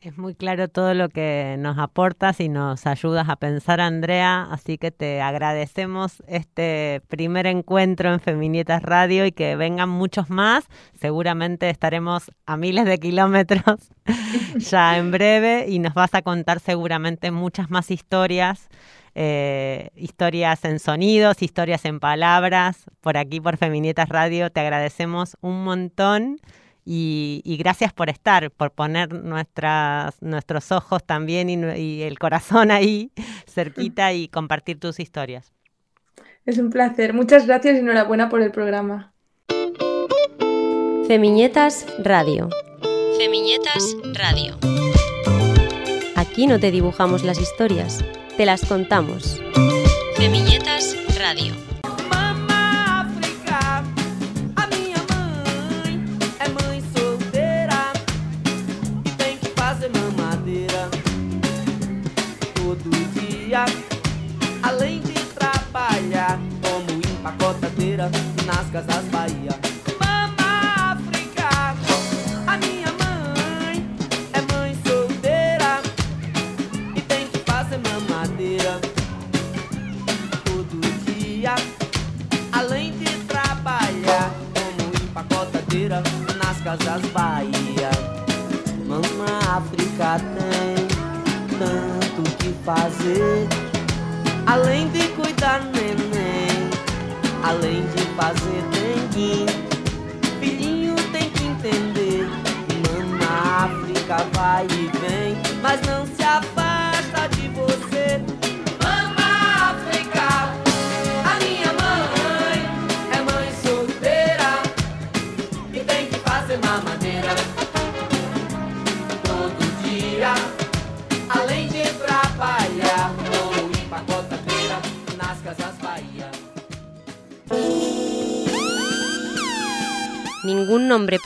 Es 0.01 0.19
muy 0.19 0.35
claro 0.35 0.69
todo 0.69 0.93
lo 0.95 1.09
que 1.09 1.57
nos 1.59 1.79
aportas 1.79 2.41
y 2.41 2.49
nos 2.49 2.87
ayudas 2.87 3.29
a 3.29 3.37
pensar, 3.37 3.81
Andrea, 3.81 4.47
así 4.51 4.77
que 4.77 4.91
te 4.91 5.23
agradecemos 5.23 6.23
este 6.29 7.03
primer 7.09 7.47
encuentro 7.47 8.13
en 8.13 8.21
Feminietas 8.21 8.83
Radio 8.83 9.25
y 9.27 9.33
que 9.33 9.57
vengan 9.57 9.89
muchos 9.89 10.29
más. 10.29 10.67
Seguramente 10.95 11.71
estaremos 11.71 12.31
a 12.45 12.57
miles 12.57 12.85
de 12.85 12.99
kilómetros 12.99 13.91
ya 14.57 14.99
en 14.99 15.11
breve 15.11 15.67
y 15.69 15.79
nos 15.79 15.95
vas 15.95 16.15
a 16.15 16.23
contar 16.23 16.61
seguramente 16.61 17.31
muchas 17.31 17.71
más 17.71 17.91
historias 17.91 18.69
eh, 19.19 19.89
historias 19.97 20.63
en 20.67 20.79
sonidos, 20.79 21.41
historias 21.41 21.87
en 21.87 22.01
palabras, 22.01 22.85
por 23.01 23.17
aquí 23.17 23.41
por 23.41 23.57
Feminietas 23.57 24.11
Radio. 24.11 24.51
Te 24.51 24.61
agradecemos 24.61 25.39
un 25.41 25.65
montón 25.65 26.39
y, 26.87 27.57
gracias 27.59 27.93
por 27.93 28.09
estar, 28.09 28.51
por 28.51 28.71
poner 28.71 29.13
nuestras, 29.13 30.23
nuestros 30.23 30.73
ojos 30.73 31.05
también 31.05 31.51
y, 31.51 32.03
el 32.03 32.19
corazón 32.19 32.71
ahí 32.71 33.11
cerquita 33.47 34.13
y 34.13 34.29
compartir 34.29 34.79
tus 34.79 35.01
historias. 35.01 35.53
Es 36.45 36.59
un 36.59 36.71
placer. 36.71 37.13
Muchas 37.13 37.47
gracias 37.47 37.77
y 37.77 37.79
enhorabuena 37.81 38.29
por 38.29 38.41
el 38.41 38.53
programa. 38.53 39.13
Femiñetas 41.09 41.87
Radio. 41.99 42.49
Femiñetas 43.19 43.97
Radio. 44.15 44.57
Aquí 46.15 46.47
no 46.47 46.61
te 46.61 46.71
dibujamos 46.71 47.25
las 47.25 47.41
historias 47.41 48.05
te 48.37 48.45
las 48.45 48.65
contamos. 48.67 49.41
Semilletas 50.17 50.95
Radio. 51.19 51.66
Casas 68.85 69.16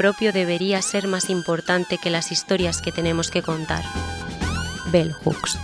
propio 0.00 0.32
debería 0.32 0.80
ser 0.80 1.08
más 1.08 1.28
importante 1.28 1.98
que 1.98 2.08
las 2.08 2.32
historias 2.32 2.80
que 2.80 2.90
tenemos 2.90 3.30
que 3.30 3.42
contar. 3.42 3.84
Bell 4.90 5.12
Hooks. 5.12 5.58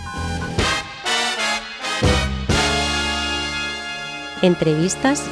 Entrevistas 4.43 5.25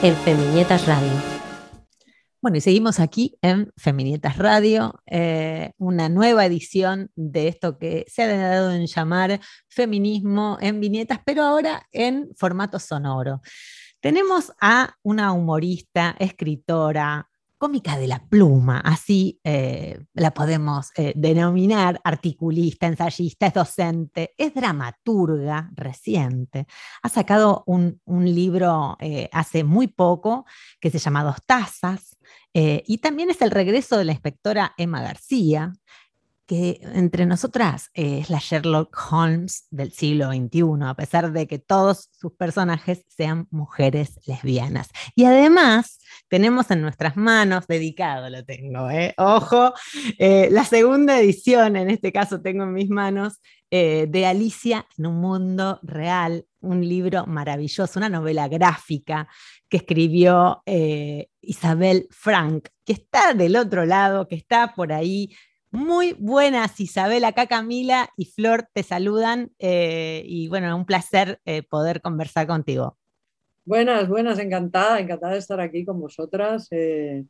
en 0.00 0.14
Feminietas 0.14 0.86
Radio. 0.86 1.10
Bueno, 2.40 2.58
y 2.58 2.60
seguimos 2.60 3.00
aquí 3.00 3.36
en 3.42 3.72
Feminietas 3.76 4.38
Radio, 4.38 5.02
eh, 5.06 5.72
una 5.78 6.08
nueva 6.08 6.46
edición 6.46 7.10
de 7.16 7.48
esto 7.48 7.78
que 7.78 8.04
se 8.06 8.22
ha 8.22 8.36
dado 8.36 8.72
en 8.72 8.86
llamar 8.86 9.40
feminismo 9.66 10.56
en 10.60 10.78
viñetas, 10.78 11.18
pero 11.26 11.42
ahora 11.42 11.88
en 11.90 12.28
formato 12.36 12.78
sonoro. 12.78 13.40
Tenemos 13.98 14.52
a 14.60 14.94
una 15.02 15.32
humorista, 15.32 16.14
escritora, 16.20 17.28
cómica 17.58 17.96
de 17.96 18.06
la 18.06 18.24
pluma, 18.28 18.80
así 18.80 19.40
eh, 19.44 19.98
la 20.14 20.32
podemos 20.32 20.90
eh, 20.96 21.12
denominar, 21.16 22.00
articulista, 22.04 22.86
ensayista, 22.86 23.46
es 23.46 23.54
docente, 23.54 24.34
es 24.36 24.54
dramaturga 24.54 25.70
reciente. 25.74 26.66
Ha 27.02 27.08
sacado 27.08 27.64
un, 27.66 28.00
libro 28.06 28.96
eh, 29.00 29.28
hace 29.32 29.64
muy 29.64 29.86
poco 29.86 30.46
que 30.80 30.90
se 30.90 30.98
llama 30.98 31.24
Dos 31.24 31.44
Tazas, 31.46 32.16
y 32.56 32.98
también 32.98 33.30
es 33.30 33.42
el 33.42 33.50
regreso 33.50 33.98
de 33.98 34.04
la 34.04 34.12
inspectora 34.12 34.74
Emma 34.76 35.02
García, 35.02 35.72
que 36.46 36.80
entre 36.82 37.24
nosotras 37.26 37.90
es 37.94 38.28
la 38.28 38.38
Sherlock 38.38 38.96
Holmes 39.10 39.66
del 39.70 39.92
siglo 39.92 40.30
XXI, 40.30 40.84
a 40.84 40.94
pesar 40.94 41.32
de 41.32 41.46
que 41.46 41.58
todos 41.58 42.10
sus 42.12 42.32
personajes 42.32 43.04
sean 43.08 43.46
mujeres 43.50 44.20
lesbianas. 44.26 44.90
Y 45.14 45.24
además 45.24 45.98
tenemos 46.28 46.70
en 46.70 46.82
nuestras 46.82 47.16
manos, 47.16 47.66
dedicado 47.66 48.28
lo 48.28 48.44
tengo, 48.44 48.90
eh, 48.90 49.14
ojo, 49.16 49.72
eh, 50.18 50.48
la 50.50 50.64
segunda 50.64 51.18
edición, 51.18 51.76
en 51.76 51.90
este 51.90 52.12
caso 52.12 52.42
tengo 52.42 52.64
en 52.64 52.72
mis 52.72 52.90
manos, 52.90 53.40
eh, 53.70 54.06
de 54.08 54.26
Alicia 54.26 54.86
en 54.98 55.06
un 55.06 55.20
mundo 55.20 55.80
real, 55.82 56.46
un 56.60 56.86
libro 56.86 57.26
maravilloso, 57.26 57.98
una 57.98 58.08
novela 58.08 58.48
gráfica 58.48 59.26
que 59.68 59.78
escribió 59.78 60.62
Isabel 61.40 62.06
Frank, 62.10 62.68
que 62.84 62.92
está 62.92 63.34
del 63.34 63.56
otro 63.56 63.84
lado, 63.84 64.28
que 64.28 64.36
está 64.36 64.74
por 64.74 64.92
ahí 64.92 65.34
muy 65.74 66.14
buenas, 66.18 66.78
Isabel. 66.80 67.24
Acá 67.24 67.46
Camila 67.46 68.08
y 68.16 68.26
Flor 68.26 68.66
te 68.72 68.82
saludan 68.82 69.50
eh, 69.58 70.22
y 70.26 70.48
bueno, 70.48 70.74
un 70.76 70.86
placer 70.86 71.40
eh, 71.44 71.62
poder 71.62 72.00
conversar 72.00 72.46
contigo. 72.46 72.96
Buenas, 73.64 74.08
buenas, 74.08 74.38
encantada, 74.38 75.00
encantada 75.00 75.32
de 75.32 75.38
estar 75.38 75.60
aquí 75.60 75.84
con 75.84 76.00
vosotras. 76.00 76.68
Eh, 76.70 77.24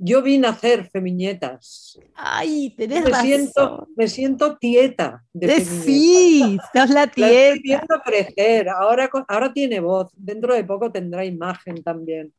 yo 0.00 0.22
vine 0.22 0.46
a 0.46 0.50
hacer 0.50 0.88
femiñetas. 0.90 1.98
Ay, 2.14 2.74
tenés 2.76 3.02
Me 3.04 3.10
razón. 3.10 3.26
siento, 3.26 3.88
me 3.96 4.06
siento 4.08 4.56
tieta 4.58 5.24
de 5.32 5.56
Eh. 5.56 5.60
Sí, 5.60 6.58
sos 6.72 6.90
la 6.90 7.10
La 7.16 7.28
estoy 7.30 7.62
tieta. 7.62 7.62
viendo 7.62 8.00
crecer. 8.04 8.68
Ahora, 8.68 9.10
ahora 9.26 9.52
tiene 9.52 9.80
voz. 9.80 10.12
Dentro 10.14 10.54
de 10.54 10.62
poco 10.64 10.92
tendrá 10.92 11.24
imagen 11.24 11.82
también. 11.82 12.32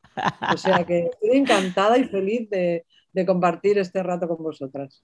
O 0.53 0.57
sea 0.57 0.85
que 0.85 1.09
estoy 1.11 1.37
encantada 1.37 1.97
y 1.97 2.05
feliz 2.05 2.49
de, 2.49 2.85
de 3.11 3.25
compartir 3.25 3.77
este 3.77 4.03
rato 4.03 4.27
con 4.27 4.37
vosotras. 4.37 5.03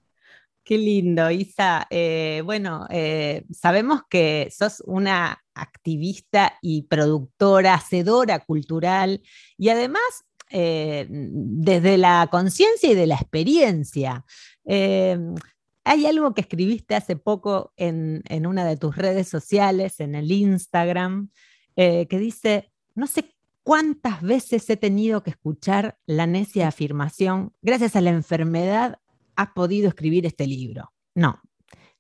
Qué 0.65 0.79
lindo, 0.79 1.29
Isa. 1.29 1.85
Eh, 1.91 2.41
bueno, 2.43 2.87
eh, 2.89 3.45
sabemos 3.51 4.01
que 4.09 4.51
sos 4.51 4.81
una 4.87 5.43
activista 5.53 6.57
y 6.59 6.81
productora, 6.87 7.75
hacedora 7.75 8.39
cultural 8.39 9.21
y 9.59 9.69
además 9.69 10.01
eh, 10.49 11.05
desde 11.07 11.99
la 11.99 12.27
conciencia 12.31 12.89
y 12.89 12.95
de 12.95 13.05
la 13.05 13.13
experiencia. 13.13 14.25
Hay 14.67 16.05
algo 16.07 16.33
que 16.33 16.41
escribiste 16.41 16.95
hace 16.95 17.15
poco 17.15 17.71
en, 17.77 18.23
una 18.47 18.65
de 18.65 18.75
tus 18.75 18.95
redes 18.95 19.27
sociales, 19.27 19.99
en 19.99 20.15
el 20.15 20.31
Instagram, 20.31 21.29
que 21.75 22.07
dice, 22.09 22.71
no 22.95 23.05
sé 23.05 23.35
cuántas 23.61 24.23
veces 24.23 24.67
he 24.71 24.77
tenido 24.77 25.21
que 25.21 25.29
escuchar 25.29 25.99
la 26.07 26.25
necia 26.25 26.67
afirmación, 26.67 27.53
gracias 27.61 27.95
a 27.95 28.01
la 28.01 28.09
enfermedad 28.09 28.97
has 29.35 29.49
podido 29.51 29.87
escribir 29.87 30.25
este 30.25 30.47
libro. 30.47 30.91
No, 31.13 31.39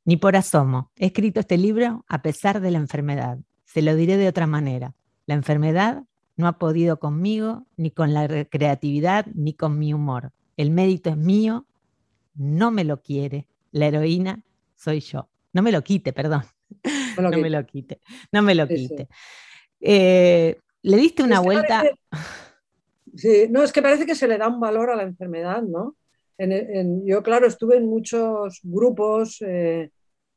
ni 0.05 0.17
por 0.17 0.35
asomo. 0.35 0.91
He 0.95 1.07
escrito 1.07 1.39
este 1.39 1.57
libro 1.57 2.05
a 2.07 2.21
pesar 2.21 2.61
de 2.61 2.71
la 2.71 2.77
enfermedad. 2.77 3.39
Se 3.65 3.81
lo 3.81 3.95
diré 3.95 4.17
de 4.17 4.27
otra 4.27 4.47
manera. 4.47 4.93
La 5.25 5.33
enfermedad 5.35 6.03
no 6.37 6.47
ha 6.47 6.57
podido 6.59 6.99
conmigo, 6.99 7.65
ni 7.77 7.91
con 7.91 8.13
la 8.13 8.27
re- 8.27 8.47
creatividad, 8.49 9.25
ni 9.33 9.53
con 9.53 9.79
mi 9.79 9.93
humor. 9.93 10.31
El 10.57 10.69
mérito 10.71 11.09
es 11.09 11.17
mío, 11.17 11.65
no 12.35 12.71
me 12.71 12.83
lo 12.83 13.01
quiere. 13.01 13.47
La 13.71 13.87
heroína 13.87 14.43
soy 14.75 14.99
yo. 14.99 15.29
No 15.53 15.61
me 15.61 15.71
lo 15.71 15.81
quite, 15.83 16.13
perdón. 16.13 16.43
Lo 17.17 17.23
no 17.31 17.37
me 17.37 17.49
lo 17.49 17.65
quite. 17.65 18.01
No 18.31 18.41
me 18.41 18.53
lo 18.55 18.67
quite. 18.67 19.07
Eh, 19.79 20.59
le 20.81 20.97
diste 20.97 21.23
una 21.23 21.35
Es 21.35 21.41
que 21.41 21.45
vuelta. 21.45 21.77
parece- 21.77 21.99
Sí, 23.15 23.47
no, 23.49 23.63
es 23.63 23.71
que 23.71 23.81
parece 23.81 24.05
que 24.05 24.13
se 24.15 24.27
le 24.27 24.37
da 24.37 24.49
un 24.49 24.59
valor 24.59 24.89
a 24.89 24.95
la 24.97 25.03
enfermedad, 25.03 25.61
¿no? 25.61 25.95
En- 26.37 26.51
en- 26.51 27.05
yo, 27.05 27.23
claro, 27.23 27.47
estuve 27.47 27.77
en 27.77 27.85
muchos 27.87 28.59
grupos 28.63 29.41
eh, 29.41 29.89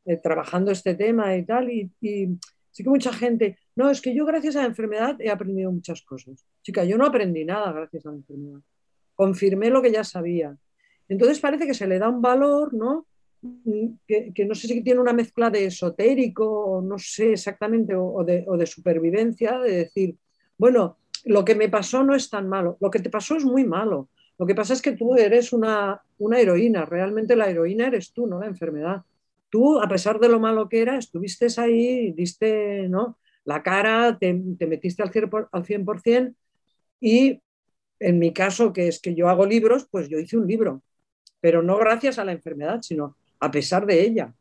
eh, 0.05 0.17
trabajando 0.19 0.71
este 0.71 0.95
tema 0.95 1.37
y 1.37 1.45
tal, 1.45 1.71
y, 1.71 1.91
y 2.01 2.29
sí 2.71 2.85
que 2.85 2.91
mucha 2.91 3.13
gente, 3.13 3.57
no, 3.77 3.91
es 3.91 4.01
que 4.01 4.15
yo 4.15 4.25
gracias 4.25 4.57
a 4.57 4.61
la 4.63 4.69
enfermedad 4.69 5.17
he 5.21 5.31
aprendido 5.31 5.73
muchas 5.73 6.03
cosas. 6.03 6.45
Chica, 6.63 6.85
yo 6.85 6.97
no 6.97 7.07
aprendí 7.07 7.45
nada 7.45 7.73
gracias 7.73 8.07
a 8.07 8.11
la 8.11 8.17
enfermedad. 8.17 8.61
Confirmé 9.15 9.71
lo 9.71 9.83
que 9.83 9.91
ya 9.91 10.05
sabía. 10.05 10.57
Entonces 11.09 11.41
parece 11.41 11.67
que 11.67 11.75
se 11.75 11.87
le 11.87 11.99
da 11.99 12.09
un 12.09 12.23
valor, 12.23 12.73
¿no? 12.75 13.07
Mm, 13.43 13.95
Que, 14.07 14.33
que 14.33 14.45
no 14.45 14.55
sé 14.55 14.69
si 14.69 14.83
tiene 14.83 15.01
una 15.01 15.13
mezcla 15.13 15.51
de 15.51 15.65
esotérico, 15.67 16.81
no 16.85 16.99
sé 16.99 17.33
exactamente, 17.33 17.95
o, 17.95 18.05
o 18.15 18.25
de, 18.25 18.45
o 18.47 18.57
de 18.57 18.67
supervivencia, 18.67 19.59
de 19.59 19.77
decir, 19.79 20.17
bueno, 20.57 20.99
lo 21.25 21.45
que 21.45 21.55
me 21.55 21.69
pasó 21.69 22.05
no 22.05 22.15
es 22.15 22.31
tan 22.31 22.49
malo, 22.49 22.77
lo 22.81 22.91
que 22.91 23.01
te 23.01 23.11
pasó 23.11 23.37
es 23.37 23.45
muy 23.45 23.65
malo. 23.65 24.09
Lo 24.39 24.47
que 24.47 24.55
pasa 24.55 24.73
es 24.73 24.83
que 24.83 24.93
tú 24.93 25.17
eres 25.17 25.53
una, 25.53 26.01
una 26.19 26.39
heroína, 26.39 26.85
realmente 26.85 27.37
la 27.37 27.51
heroína 27.51 27.89
eres 27.89 28.13
tú, 28.13 28.27
no 28.27 28.39
la 28.39 28.47
enfermedad. 28.47 29.03
Tú, 29.51 29.81
a 29.81 29.89
pesar 29.89 30.21
de 30.21 30.29
lo 30.29 30.39
malo 30.39 30.69
que 30.69 30.81
era, 30.81 30.97
estuviste 30.97 31.47
ahí, 31.57 32.13
diste 32.13 32.89
¿no? 32.89 33.19
la 33.45 33.63
cara, 33.63 34.17
te, 34.19 34.41
te 34.59 34.67
metiste 34.67 35.03
al 35.03 35.11
100%, 35.11 35.49
al 35.51 35.65
100% 35.65 36.35
y 37.01 37.41
en 38.01 38.19
mi 38.19 38.33
caso, 38.33 38.73
que 38.73 38.89
es 38.89 39.01
que 39.01 39.15
yo 39.15 39.29
hago 39.29 39.47
libros, 39.47 39.87
pues 39.91 40.09
yo 40.09 40.19
hice 40.19 40.37
un 40.37 40.47
libro, 40.47 40.83
pero 41.41 41.63
no 41.63 41.77
gracias 41.77 42.19
a 42.19 42.25
la 42.25 42.33
enfermedad, 42.33 42.81
sino 42.83 43.17
a 43.41 43.51
pesar 43.51 43.87
de 43.87 44.03
ella. 44.03 44.35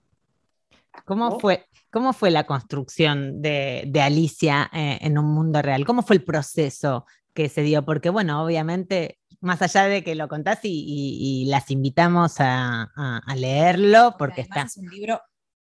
¿Cómo, 1.05 1.29
¿no? 1.29 1.39
fue, 1.39 1.65
¿Cómo 1.91 2.13
fue 2.13 2.31
la 2.31 2.45
construcción 2.45 3.41
de, 3.41 3.85
de 3.87 4.01
Alicia 4.01 4.69
eh, 4.73 4.99
en 5.01 5.17
un 5.17 5.25
mundo 5.25 5.61
real? 5.61 5.85
¿Cómo 5.85 6.01
fue 6.01 6.17
el 6.17 6.23
proceso 6.23 7.05
que 7.33 7.49
se 7.49 7.61
dio? 7.61 7.85
Porque, 7.85 8.09
bueno, 8.09 8.43
obviamente, 8.43 9.19
más 9.41 9.61
allá 9.61 9.85
de 9.85 10.03
que 10.03 10.15
lo 10.15 10.27
contás 10.27 10.59
y, 10.63 10.69
y- 10.69 11.43
y 11.43 11.45
las 11.45 11.69
invitamos 11.71 12.39
a, 12.39 12.83
a- 12.95 13.21
a 13.25 13.35
leerlo, 13.35 14.15
porque 14.17 14.41
está. 14.41 14.63
Es 14.63 14.77
un 14.77 14.89
libro 14.89 15.21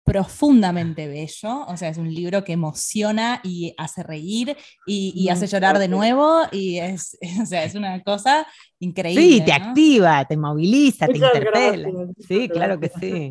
profundamente 0.03 1.07
bello, 1.07 1.65
o 1.67 1.77
sea, 1.77 1.89
es 1.89 1.97
un 1.99 2.11
libro 2.11 2.43
que 2.43 2.53
emociona 2.53 3.41
y 3.43 3.75
hace 3.77 4.01
reír 4.01 4.57
y, 4.87 5.13
y 5.15 5.29
hace 5.29 5.45
llorar 5.45 5.77
de 5.77 5.87
nuevo 5.87 6.41
y 6.51 6.79
es, 6.79 7.15
o 7.41 7.45
sea, 7.45 7.63
es 7.63 7.75
una 7.75 8.01
cosa 8.01 8.47
increíble. 8.79 9.21
Sí, 9.23 9.41
te 9.45 9.51
¿no? 9.59 9.65
activa, 9.67 10.25
te 10.25 10.35
moviliza, 10.35 11.05
te 11.05 11.17
interpela. 11.17 11.89
gracias, 11.91 12.27
Sí, 12.27 12.49
claro 12.49 12.79
que 12.79 12.89
sí. 12.89 13.29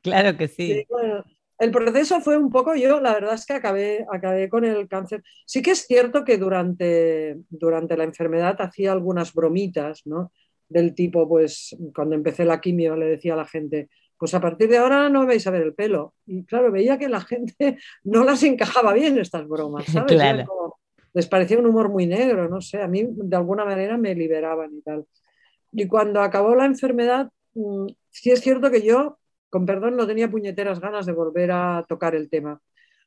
Claro 0.00 0.36
que 0.36 0.48
Sí, 0.48 0.54
sí. 0.74 0.86
bueno, 0.88 1.24
el 1.62 1.70
proceso 1.70 2.20
fue 2.20 2.36
un 2.36 2.50
poco, 2.50 2.74
yo 2.74 3.00
la 3.00 3.14
verdad 3.14 3.34
es 3.34 3.46
que 3.46 3.52
acabé, 3.52 4.04
acabé 4.12 4.48
con 4.48 4.64
el 4.64 4.88
cáncer. 4.88 5.22
Sí 5.46 5.62
que 5.62 5.70
es 5.70 5.86
cierto 5.86 6.24
que 6.24 6.36
durante, 6.36 7.38
durante 7.50 7.96
la 7.96 8.02
enfermedad 8.02 8.56
hacía 8.60 8.90
algunas 8.90 9.32
bromitas, 9.32 10.02
¿no? 10.04 10.32
Del 10.68 10.92
tipo, 10.92 11.28
pues 11.28 11.76
cuando 11.94 12.16
empecé 12.16 12.44
la 12.44 12.60
quimio 12.60 12.96
le 12.96 13.06
decía 13.06 13.34
a 13.34 13.36
la 13.36 13.44
gente, 13.44 13.88
pues 14.18 14.34
a 14.34 14.40
partir 14.40 14.68
de 14.70 14.78
ahora 14.78 15.08
no 15.08 15.20
me 15.20 15.26
vais 15.26 15.46
a 15.46 15.52
ver 15.52 15.62
el 15.62 15.72
pelo. 15.72 16.14
Y 16.26 16.42
claro, 16.44 16.72
veía 16.72 16.98
que 16.98 17.08
la 17.08 17.20
gente 17.20 17.78
no 18.02 18.24
las 18.24 18.42
encajaba 18.42 18.92
bien 18.92 19.16
estas 19.18 19.46
bromas, 19.46 19.84
¿sabes? 19.84 20.12
Claro. 20.12 20.38
Era 20.38 20.46
como- 20.46 20.80
les 21.14 21.28
parecía 21.28 21.58
un 21.58 21.66
humor 21.66 21.90
muy 21.90 22.06
negro, 22.08 22.48
no 22.48 22.60
sé, 22.60 22.82
a 22.82 22.88
mí 22.88 23.04
de 23.06 23.36
alguna 23.36 23.64
manera 23.64 23.96
me 23.98 24.16
liberaban 24.16 24.74
y 24.74 24.80
tal. 24.80 25.06
Y 25.70 25.86
cuando 25.86 26.22
acabó 26.22 26.56
la 26.56 26.64
enfermedad, 26.64 27.30
mm, 27.54 27.86
sí 28.10 28.32
es 28.32 28.40
cierto 28.40 28.68
que 28.70 28.82
yo 28.82 29.18
con 29.52 29.66
perdón, 29.66 29.96
no 29.98 30.06
tenía 30.06 30.30
puñeteras 30.30 30.80
ganas 30.80 31.04
de 31.04 31.12
volver 31.12 31.50
a 31.52 31.84
tocar 31.86 32.14
el 32.14 32.30
tema. 32.30 32.58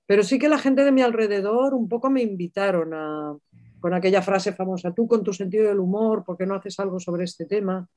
Pero 0.05 0.21
sí 0.21 0.37
que 0.37 0.47
la 0.47 0.59
gente 0.59 0.83
de 0.83 0.91
mi 0.91 1.01
alrededor 1.01 1.73
un 1.73 1.89
poco 1.89 2.11
me 2.11 2.21
invitaron 2.21 2.93
a, 2.93 3.35
con 3.79 3.95
aquella 3.95 4.21
frase 4.21 4.53
famosa, 4.53 4.93
tú 4.93 5.07
con 5.07 5.23
tu 5.23 5.33
sentido 5.33 5.67
del 5.67 5.79
humor, 5.79 6.23
¿por 6.23 6.37
qué 6.37 6.45
no 6.45 6.53
haces 6.53 6.79
algo 6.79 6.99
sobre 6.99 7.23
este 7.23 7.45
tema? 7.45 7.89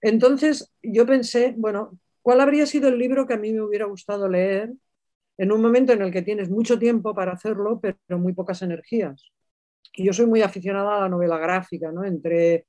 Entonces 0.00 0.72
yo 0.84 1.04
pensé, 1.04 1.52
bueno, 1.58 1.98
¿cuál 2.22 2.40
habría 2.42 2.64
sido 2.64 2.86
el 2.86 2.96
libro 2.96 3.26
que 3.26 3.34
a 3.34 3.38
mí 3.38 3.52
me 3.52 3.62
hubiera 3.62 3.86
gustado 3.86 4.28
leer 4.28 4.72
en 5.36 5.50
un 5.50 5.60
momento 5.60 5.92
en 5.92 6.02
el 6.02 6.12
que 6.12 6.22
tienes 6.22 6.48
mucho 6.50 6.78
tiempo 6.78 7.12
para 7.12 7.32
hacerlo, 7.32 7.80
pero 7.80 8.20
muy 8.20 8.34
pocas 8.34 8.62
energías? 8.62 9.32
Y 9.94 10.04
yo 10.04 10.12
soy 10.12 10.26
muy 10.26 10.42
aficionada 10.42 10.96
a 10.96 11.00
la 11.00 11.08
novela 11.08 11.38
gráfica, 11.38 11.90
¿no? 11.90 12.04
Entre, 12.04 12.66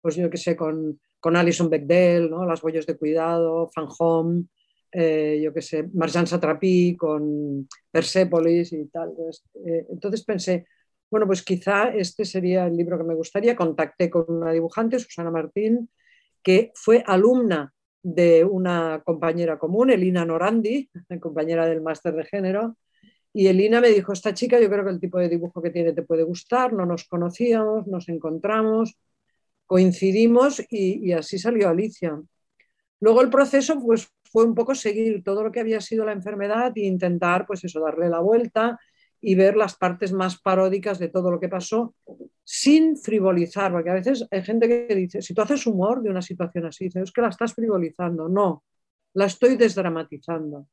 pues 0.00 0.16
yo 0.16 0.28
qué 0.28 0.36
sé, 0.36 0.56
con, 0.56 0.98
con 1.20 1.36
Alison 1.36 1.70
Bechdel, 1.70 2.30
¿no? 2.30 2.46
Las 2.46 2.62
huellas 2.62 2.86
de 2.86 2.96
cuidado, 2.96 3.68
Fan 3.74 3.88
Home, 3.98 4.44
eh, 4.92 5.40
yo 5.42 5.52
qué 5.52 5.62
sé, 5.62 5.88
Marjan 5.94 6.26
Satrapi 6.26 6.96
con 6.96 7.68
Persepolis 7.90 8.72
y 8.72 8.86
tal. 8.86 9.12
Pues, 9.16 9.44
eh, 9.66 9.86
entonces 9.90 10.24
pensé, 10.24 10.66
bueno, 11.10 11.26
pues 11.26 11.42
quizá 11.42 11.88
este 11.94 12.24
sería 12.24 12.66
el 12.66 12.76
libro 12.76 12.98
que 12.98 13.04
me 13.04 13.14
gustaría. 13.14 13.56
Contacté 13.56 14.10
con 14.10 14.24
una 14.28 14.52
dibujante, 14.52 14.98
Susana 14.98 15.30
Martín, 15.30 15.90
que 16.42 16.72
fue 16.74 17.02
alumna 17.06 17.72
de 18.02 18.44
una 18.44 19.02
compañera 19.04 19.58
común, 19.58 19.90
Elina 19.90 20.24
Norandi, 20.24 20.88
compañera 21.20 21.66
del 21.66 21.82
máster 21.82 22.14
de 22.14 22.24
género, 22.24 22.76
y 23.32 23.46
Elina 23.46 23.80
me 23.80 23.90
dijo, 23.90 24.12
esta 24.12 24.34
chica 24.34 24.58
yo 24.60 24.68
creo 24.70 24.84
que 24.84 24.90
el 24.90 25.00
tipo 25.00 25.18
de 25.18 25.28
dibujo 25.28 25.60
que 25.60 25.70
tiene 25.70 25.92
te 25.92 26.02
puede 26.02 26.22
gustar, 26.22 26.72
no 26.72 26.86
nos 26.86 27.04
conocíamos, 27.04 27.86
nos 27.86 28.08
encontramos, 28.08 28.98
coincidimos 29.68 30.60
y, 30.70 31.08
y 31.08 31.12
así 31.12 31.38
salió 31.38 31.68
Alicia. 31.68 32.20
Luego 32.98 33.22
el 33.22 33.30
proceso 33.30 33.78
pues, 33.80 34.08
fue 34.24 34.44
un 34.44 34.56
poco 34.56 34.74
seguir 34.74 35.22
todo 35.22 35.44
lo 35.44 35.52
que 35.52 35.60
había 35.60 35.80
sido 35.80 36.04
la 36.04 36.12
enfermedad 36.12 36.72
e 36.74 36.86
intentar 36.86 37.46
pues 37.46 37.62
eso, 37.62 37.80
darle 37.80 38.08
la 38.08 38.18
vuelta 38.18 38.76
y 39.20 39.34
ver 39.34 39.56
las 39.56 39.76
partes 39.76 40.12
más 40.12 40.40
paródicas 40.40 40.98
de 40.98 41.08
todo 41.08 41.30
lo 41.30 41.38
que 41.38 41.48
pasó 41.48 41.94
sin 42.44 42.96
frivolizar, 42.96 43.70
porque 43.70 43.90
a 43.90 43.94
veces 43.94 44.26
hay 44.30 44.42
gente 44.42 44.68
que 44.68 44.94
dice, 44.94 45.20
si 45.20 45.34
tú 45.34 45.42
haces 45.42 45.66
humor 45.66 46.02
de 46.02 46.08
una 46.08 46.22
situación 46.22 46.64
así, 46.64 46.84
dices, 46.84 47.02
es 47.02 47.12
que 47.12 47.20
la 47.20 47.28
estás 47.28 47.52
frivolizando. 47.52 48.26
No, 48.26 48.64
la 49.12 49.26
estoy 49.26 49.56
desdramatizando. 49.56 50.66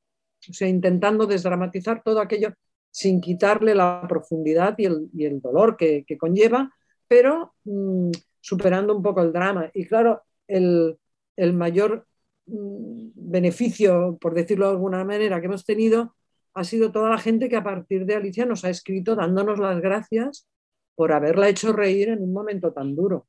O 0.49 0.53
sea, 0.53 0.69
intentando 0.69 1.25
desdramatizar 1.25 2.01
todo 2.01 2.21
aquello 2.21 2.53
sin 2.89 3.19
quitarle 3.19 3.75
la 3.75 4.05
profundidad 4.07 4.75
y 4.77 4.85
el, 4.85 5.09
y 5.13 5.25
el 5.25 5.41
dolor 5.41 5.75
que, 5.75 6.05
que, 6.07 6.17
conlleva, 6.17 6.71
pero 7.09 7.55
mmm, 7.65 8.11
superando 8.45 8.95
un 8.95 9.01
poco 9.01 9.21
el 9.21 9.33
drama. 9.33 9.71
Y 9.73 9.87
claro, 9.87 10.21
el, 10.47 10.99
el 11.35 11.53
mayor 11.53 12.05
mmm, 12.45 13.09
beneficio, 13.15 14.17
por 14.21 14.35
decirlo 14.35 14.67
de 14.67 14.73
alguna 14.73 15.03
manera, 15.03 15.39
que 15.39 15.47
hemos 15.47 15.65
tenido 15.65 16.15
ha 16.53 16.63
sido 16.63 16.91
toda 16.91 17.09
la 17.09 17.17
gente 17.17 17.49
que 17.49 17.55
a 17.57 17.63
partir 17.63 18.05
de 18.05 18.15
Alicia 18.15 18.45
nos 18.45 18.63
ha 18.63 18.69
escrito 18.69 19.15
dándonos 19.15 19.59
las 19.59 19.81
gracias 19.81 20.47
por 20.95 21.11
haberla 21.11 21.49
hecho 21.49 21.73
reír 21.73 22.09
en 22.09 22.21
un 22.21 22.31
momento 22.31 22.71
tan 22.71 22.95
duro. 22.95 23.27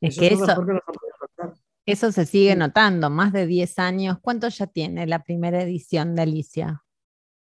Es 0.00 0.16
eso 0.16 0.20
que, 0.20 0.26
es 0.26 0.40
eso, 0.40 0.66
que 0.66 0.72
nos 0.74 0.82
ha 0.86 1.54
eso 1.86 2.12
se 2.12 2.26
sigue 2.26 2.52
sí. 2.52 2.58
notando, 2.58 3.10
más 3.10 3.32
de 3.32 3.46
10 3.46 3.78
años. 3.78 4.18
¿Cuánto 4.20 4.48
ya 4.48 4.66
tiene 4.66 5.06
la 5.06 5.24
primera 5.24 5.62
edición 5.62 6.14
de 6.14 6.22
Alicia? 6.22 6.84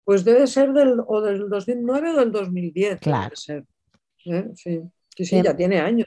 Pues 0.05 0.25
debe 0.25 0.47
ser 0.47 0.73
del, 0.73 1.01
o 1.05 1.21
del 1.23 1.49
2009 1.49 2.11
o 2.11 2.17
del 2.21 2.31
2010. 2.31 3.01
Claro. 3.01 3.35
Ser. 3.35 3.65
¿Eh? 4.27 4.51
Sí. 4.55 4.81
sí, 5.17 5.25
sí, 5.25 5.43
ya 5.43 5.57
tiene 5.57 5.81
años. 5.81 6.07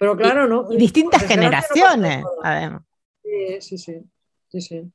Pero 0.00 0.16
claro, 0.16 0.48
¿no? 0.48 0.66
Y 0.72 0.78
distintas 0.78 1.22
generaciones, 1.24 2.22
no 2.22 2.30
además. 2.42 2.82
Sí, 3.22 3.60
sí, 3.60 3.76
sí, 3.76 3.94
sí, 4.48 4.60
sí. 4.62 4.92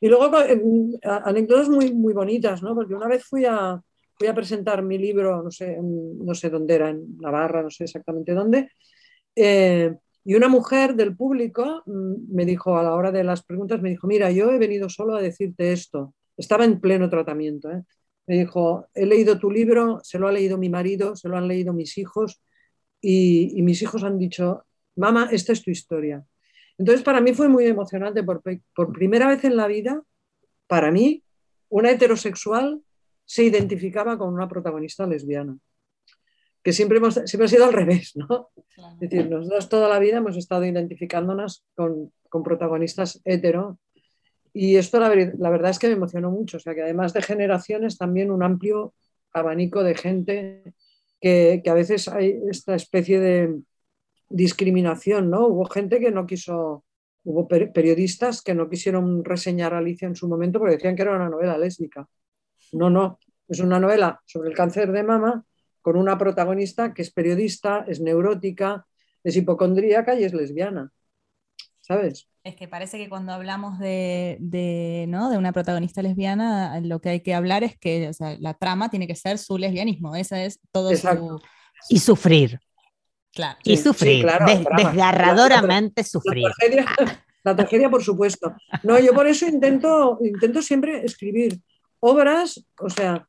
Y 0.00 0.08
luego 0.08 0.30
eh, 0.38 0.62
anécdotas 1.02 1.68
muy, 1.68 1.92
muy 1.92 2.12
bonitas, 2.12 2.62
¿no? 2.62 2.72
Porque 2.72 2.94
una 2.94 3.08
vez 3.08 3.24
fui 3.24 3.44
a, 3.44 3.82
fui 4.16 4.28
a 4.28 4.34
presentar 4.34 4.80
mi 4.80 4.96
libro, 4.96 5.42
no 5.42 5.50
sé, 5.50 5.72
en, 5.72 6.24
no 6.24 6.36
sé 6.36 6.50
dónde 6.50 6.76
era, 6.76 6.90
en 6.90 7.18
Navarra, 7.18 7.64
no 7.64 7.70
sé 7.70 7.82
exactamente 7.82 8.32
dónde, 8.32 8.70
eh, 9.34 9.92
y 10.24 10.36
una 10.36 10.46
mujer 10.46 10.94
del 10.94 11.16
público 11.16 11.82
mm, 11.86 12.32
me 12.32 12.44
dijo 12.44 12.78
a 12.78 12.84
la 12.84 12.94
hora 12.94 13.10
de 13.10 13.24
las 13.24 13.42
preguntas, 13.42 13.82
me 13.82 13.90
dijo, 13.90 14.06
mira, 14.06 14.30
yo 14.30 14.52
he 14.52 14.58
venido 14.58 14.88
solo 14.88 15.16
a 15.16 15.20
decirte 15.20 15.72
esto. 15.72 16.14
Estaba 16.36 16.64
en 16.64 16.80
pleno 16.80 17.10
tratamiento. 17.10 17.72
¿eh? 17.72 17.82
Me 18.28 18.38
dijo, 18.38 18.86
he 18.94 19.04
leído 19.04 19.36
tu 19.36 19.50
libro, 19.50 19.98
se 20.04 20.20
lo 20.20 20.28
ha 20.28 20.32
leído 20.32 20.58
mi 20.58 20.68
marido, 20.68 21.16
se 21.16 21.28
lo 21.28 21.36
han 21.36 21.48
leído 21.48 21.72
mis 21.72 21.98
hijos, 21.98 22.40
y, 23.04 23.58
y 23.58 23.62
mis 23.62 23.82
hijos 23.82 24.02
han 24.02 24.18
dicho, 24.18 24.64
mamá, 24.96 25.28
esta 25.30 25.52
es 25.52 25.62
tu 25.62 25.70
historia. 25.70 26.24
Entonces, 26.78 27.04
para 27.04 27.20
mí 27.20 27.34
fue 27.34 27.48
muy 27.48 27.66
emocionante, 27.66 28.22
porque 28.22 28.62
por 28.74 28.92
primera 28.92 29.28
vez 29.28 29.44
en 29.44 29.56
la 29.56 29.66
vida, 29.66 30.02
para 30.66 30.90
mí, 30.90 31.22
una 31.68 31.90
heterosexual 31.90 32.80
se 33.26 33.44
identificaba 33.44 34.16
con 34.16 34.32
una 34.32 34.48
protagonista 34.48 35.06
lesbiana. 35.06 35.58
Que 36.62 36.72
siempre, 36.72 36.96
hemos, 36.96 37.14
siempre 37.26 37.44
ha 37.44 37.48
sido 37.48 37.66
al 37.66 37.74
revés, 37.74 38.12
¿no? 38.16 38.48
Claro. 38.74 38.94
Es 38.94 39.10
decir, 39.10 39.28
nosotros 39.28 39.68
toda 39.68 39.88
la 39.88 39.98
vida 39.98 40.16
hemos 40.16 40.38
estado 40.38 40.64
identificándonos 40.64 41.62
con, 41.74 42.10
con 42.30 42.42
protagonistas 42.42 43.20
hetero. 43.24 43.78
Y 44.54 44.76
esto, 44.76 44.98
la, 44.98 45.14
la, 45.14 45.50
verdad 45.50 45.70
es 45.70 45.78
que 45.78 45.88
me 45.88 45.94
emocionó 45.94 46.30
mucho. 46.30 46.56
O 46.56 46.60
sea, 46.60 46.74
que 46.74 46.82
además 46.82 47.12
de 47.12 47.20
generaciones, 47.20 47.98
también 47.98 48.30
un 48.30 48.42
amplio 48.42 48.94
abanico 49.32 49.82
de 49.82 49.94
gente 49.94 50.74
que, 51.20 51.60
que 51.64 51.70
a 51.70 51.74
veces 51.74 52.08
hay 52.08 52.38
esta 52.50 52.74
especie 52.74 53.20
de, 53.20 53.60
discriminación, 54.34 55.30
¿no? 55.30 55.46
Hubo 55.46 55.64
gente 55.66 56.00
que 56.00 56.10
no 56.10 56.26
quiso, 56.26 56.84
hubo 57.24 57.46
per 57.46 57.72
periodistas 57.72 58.42
que 58.42 58.54
no 58.54 58.68
quisieron 58.68 59.24
reseñar 59.24 59.74
a 59.74 59.78
Alicia 59.78 60.08
en 60.08 60.16
su 60.16 60.28
momento 60.28 60.58
porque 60.58 60.74
decían 60.74 60.96
que 60.96 61.02
era 61.02 61.14
una 61.14 61.28
novela 61.28 61.56
lésbica. 61.56 62.08
No, 62.72 62.90
no, 62.90 63.18
es 63.48 63.60
una 63.60 63.78
novela 63.78 64.20
sobre 64.24 64.50
el 64.50 64.56
cáncer 64.56 64.90
de 64.92 65.04
mama 65.04 65.44
con 65.80 65.96
una 65.96 66.18
protagonista 66.18 66.94
que 66.94 67.02
es 67.02 67.12
periodista, 67.12 67.84
es 67.86 68.00
neurótica, 68.00 68.86
es 69.22 69.36
hipocondríaca 69.36 70.18
y 70.18 70.24
es 70.24 70.32
lesbiana. 70.32 70.90
¿Sabes? 71.84 72.30
Es 72.44 72.56
que 72.56 72.66
parece 72.66 72.96
que 72.96 73.10
cuando 73.10 73.34
hablamos 73.34 73.78
de, 73.78 74.38
de, 74.40 75.04
¿no? 75.06 75.28
de 75.28 75.36
una 75.36 75.52
protagonista 75.52 76.00
lesbiana, 76.00 76.80
lo 76.80 77.02
que 77.02 77.10
hay 77.10 77.20
que 77.20 77.34
hablar 77.34 77.62
es 77.62 77.76
que 77.76 78.08
o 78.08 78.12
sea, 78.14 78.38
la 78.40 78.54
trama 78.54 78.88
tiene 78.88 79.06
que 79.06 79.14
ser 79.14 79.36
su 79.36 79.58
lesbianismo. 79.58 80.16
Esa 80.16 80.42
es 80.42 80.60
todo 80.72 80.90
Exacto. 80.90 81.40
su... 81.40 81.94
Y 81.94 81.98
sufrir. 81.98 82.58
Claro. 83.34 83.58
Y 83.64 83.76
sufrir, 83.76 84.16
sí, 84.16 84.22
claro, 84.22 84.46
Des 84.46 84.64
desgarradoramente 84.78 86.00
la, 86.00 86.06
sufrir. 86.06 86.44
La 86.44 86.54
tragedia, 86.54 86.86
la 87.44 87.56
tragedia, 87.56 87.90
por 87.90 88.02
supuesto. 88.02 88.54
No, 88.82 88.98
yo 88.98 89.12
por 89.12 89.26
eso 89.26 89.46
intento, 89.46 90.18
intento 90.22 90.62
siempre 90.62 91.04
escribir 91.04 91.60
obras, 92.00 92.64
o 92.80 92.88
sea, 92.88 93.28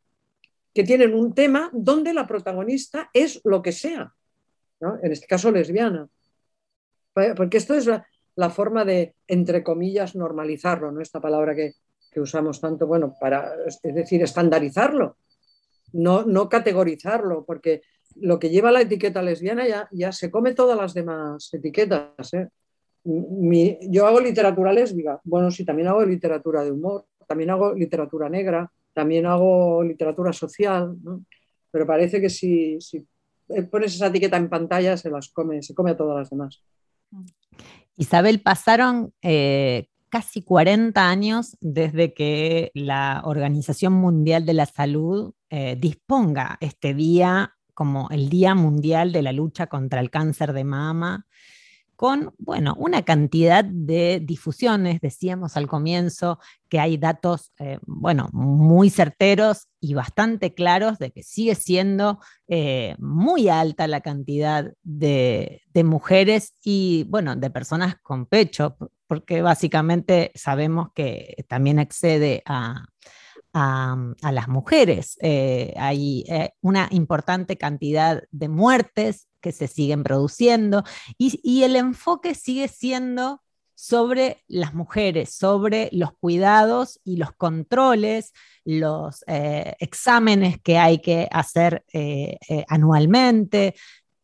que 0.73 0.85
tienen 0.85 1.13
un 1.13 1.33
tema 1.33 1.69
donde 1.73 2.13
la 2.13 2.25
protagonista 2.25 3.09
es 3.11 3.41
lo 3.43 3.61
que 3.61 3.73
sea, 3.73 4.13
¿no? 4.79 4.97
en 5.03 5.11
este 5.11 5.27
caso 5.27 5.51
lesbiana. 5.51 6.07
Porque 7.35 7.57
esto 7.57 7.73
es 7.73 7.89
la, 8.35 8.49
forma 8.49 8.85
de, 8.85 9.15
entre 9.27 9.63
comillas, 9.63 10.15
normalizarlo, 10.15 10.91
¿no? 10.91 11.01
esta 11.01 11.19
palabra 11.19 11.55
que, 11.55 11.73
que 12.11 12.21
usamos 12.21 12.61
tanto, 12.61 12.87
bueno, 12.87 13.15
para, 13.19 13.53
es 13.65 13.95
decir, 13.95 14.23
estandarizarlo, 14.23 15.17
no, 15.93 16.23
no 16.23 16.49
categorizarlo, 16.49 17.45
porque 17.45 17.81
lo 18.15 18.39
que 18.39 18.49
lleva 18.49 18.71
la 18.71 18.81
etiqueta 18.81 19.21
lesbiana 19.21 19.67
ya, 19.67 19.89
ya 19.91 20.11
se 20.11 20.31
come 20.31 20.53
todas 20.53 20.77
las 20.77 20.93
demás 20.93 21.53
etiquetas. 21.53 22.33
¿eh? 22.33 22.49
Mi, 23.03 23.77
yo 23.89 24.07
hago 24.07 24.19
literatura 24.19 24.71
lésbica, 24.73 25.19
bueno, 25.23 25.51
sí, 25.51 25.65
también 25.65 25.89
hago 25.89 26.03
literatura 26.05 26.63
de 26.63 26.71
humor, 26.71 27.05
también 27.27 27.49
hago 27.49 27.73
literatura 27.73 28.29
negra, 28.29 28.71
también 28.93 29.25
hago 29.25 29.83
literatura 29.83 30.31
social, 30.31 30.95
pero 31.69 31.85
parece 31.85 32.21
que 32.21 32.29
si, 32.29 32.79
si, 32.79 33.05
pones 33.69 33.95
esa 33.95 34.07
etiqueta 34.07 34.37
en 34.37 34.49
pantalla 34.49 34.95
se 34.95 35.09
las 35.09 35.29
come, 35.29 35.61
se 35.61 35.75
come 35.75 35.91
a 35.91 35.97
todas 35.97 36.17
las 36.17 36.29
demás. 36.29 36.63
Isabel, 37.97 38.41
pasaron 38.41 39.13
eh, 39.21 39.87
casi 40.09 40.41
40 40.43 41.09
años 41.09 41.57
desde 41.61 42.13
que 42.13 42.71
la 42.73 43.21
Organización 43.25 43.93
Mundial 43.93 44.45
de 44.45 44.53
la 44.53 44.65
Salud 44.65 45.33
eh, 45.49 45.75
disponga 45.79 46.57
este 46.61 46.93
día 46.93 47.55
como 47.73 48.09
el 48.09 48.29
Día 48.29 48.55
Mundial 48.55 49.11
de 49.11 49.21
la 49.21 49.33
Lucha 49.33 49.67
contra 49.67 49.99
el 49.99 50.09
Cáncer 50.09 50.53
de 50.53 50.63
Mama 50.63 51.25
con, 51.95 52.33
bueno, 52.37 52.75
una 52.77 53.03
cantidad 53.03 53.63
de 53.63 54.19
difusiones. 54.21 55.01
Decíamos 55.01 55.57
al 55.57 55.67
comienzo 55.67 56.39
que 56.69 56.79
hay 56.79 56.97
datos, 56.97 57.51
eh, 57.59 57.79
bueno, 57.85 58.29
muy 58.33 58.89
certeros 58.89 59.67
y 59.79 59.93
bastante 59.93 60.53
claros 60.53 60.97
de 60.99 61.11
que 61.11 61.23
sigue 61.23 61.55
siendo 61.55 62.19
eh, 62.47 62.95
muy 62.99 63.49
alta 63.49 63.87
la 63.87 64.01
cantidad 64.01 64.71
de, 64.83 65.61
mujeres 65.83 66.53
y, 66.63 67.05
bueno, 67.09 67.35
de 67.35 67.49
personas 67.49 67.95
con 68.01 68.25
pecho, 68.25 68.77
porque 69.07 69.41
básicamente 69.41 70.31
sabemos 70.35 70.89
que 70.93 71.45
también 71.47 71.79
excede 71.79 72.41
a, 72.45 72.85
las 73.55 74.47
mujeres. 74.47 75.17
Eh, 75.21 75.73
hay 75.77 76.25
una 76.61 76.87
importante 76.91 77.57
cantidad 77.57 78.23
de 78.31 78.49
muertes 78.49 79.27
que 79.45 79.51
se 79.51 79.67
siguen 79.67 80.03
produciendo 80.03 80.83
y, 81.19 81.61
el 81.61 81.75
enfoque 81.75 82.33
sigue 82.33 82.67
siendo 82.67 83.43
sobre 83.75 84.43
las 84.47 84.73
mujeres, 84.73 85.35
sobre 85.35 85.89
los 85.91 86.13
cuidados 86.13 86.99
y 87.03 87.17
los 87.17 87.31
controles, 87.33 88.33
los 88.63 89.23
eh, 89.27 89.75
exámenes 89.79 90.59
que 90.63 90.79
hay 90.79 90.97
que 90.97 91.27
hacer 91.31 91.85
eh, 91.93 92.39
eh, 92.49 92.65
anualmente, 92.69 93.75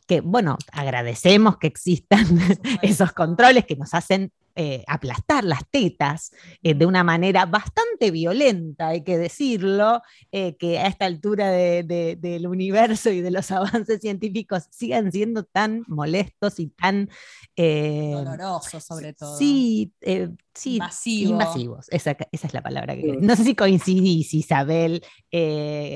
que 0.07 0.21
bueno, 0.21 0.57
agradecemos 0.71 1.57
que 1.57 1.67
existan 1.67 2.25
esos 2.81 3.11
controles 3.11 3.67
que 3.67 3.75
nos 3.75 3.93
hacen 3.93 4.31
eh, 4.55 4.83
aplastar 4.87 5.43
las 5.43 5.61
tetas 5.69 6.31
eh, 6.61 6.73
de 6.73 6.85
una 6.85 7.03
manera 7.03 7.45
bastante 7.45 8.11
violenta, 8.11 8.89
hay 8.89 9.03
que 9.03 9.17
decirlo, 9.17 10.01
eh, 10.31 10.57
que 10.57 10.79
a 10.79 10.87
esta 10.87 11.05
altura 11.05 11.51
del 11.51 12.47
universo 12.47 13.09
y 13.11 13.21
de 13.21 13.31
los 13.31 13.49
avances 13.51 14.01
científicos 14.01 14.63
sigan 14.69 15.11
siendo 15.11 15.43
tan 15.45 15.83
molestos 15.87 16.59
y 16.59 16.67
tan... 16.67 17.09
Dolorosos 17.55 18.83
sobre 18.83 19.13
todo. 19.13 19.37
Sí, 19.37 19.93
sí 20.53 20.79
invasivos. 21.23 21.87
Esa, 21.89 22.17
es 22.31 22.53
la 22.53 22.61
palabra 22.61 22.95
que... 22.95 23.17
No 23.21 23.35
sé 23.35 23.43
si 23.43 23.55
coincidís, 23.55 24.33
Isabel, 24.33 25.03
que 25.29 25.95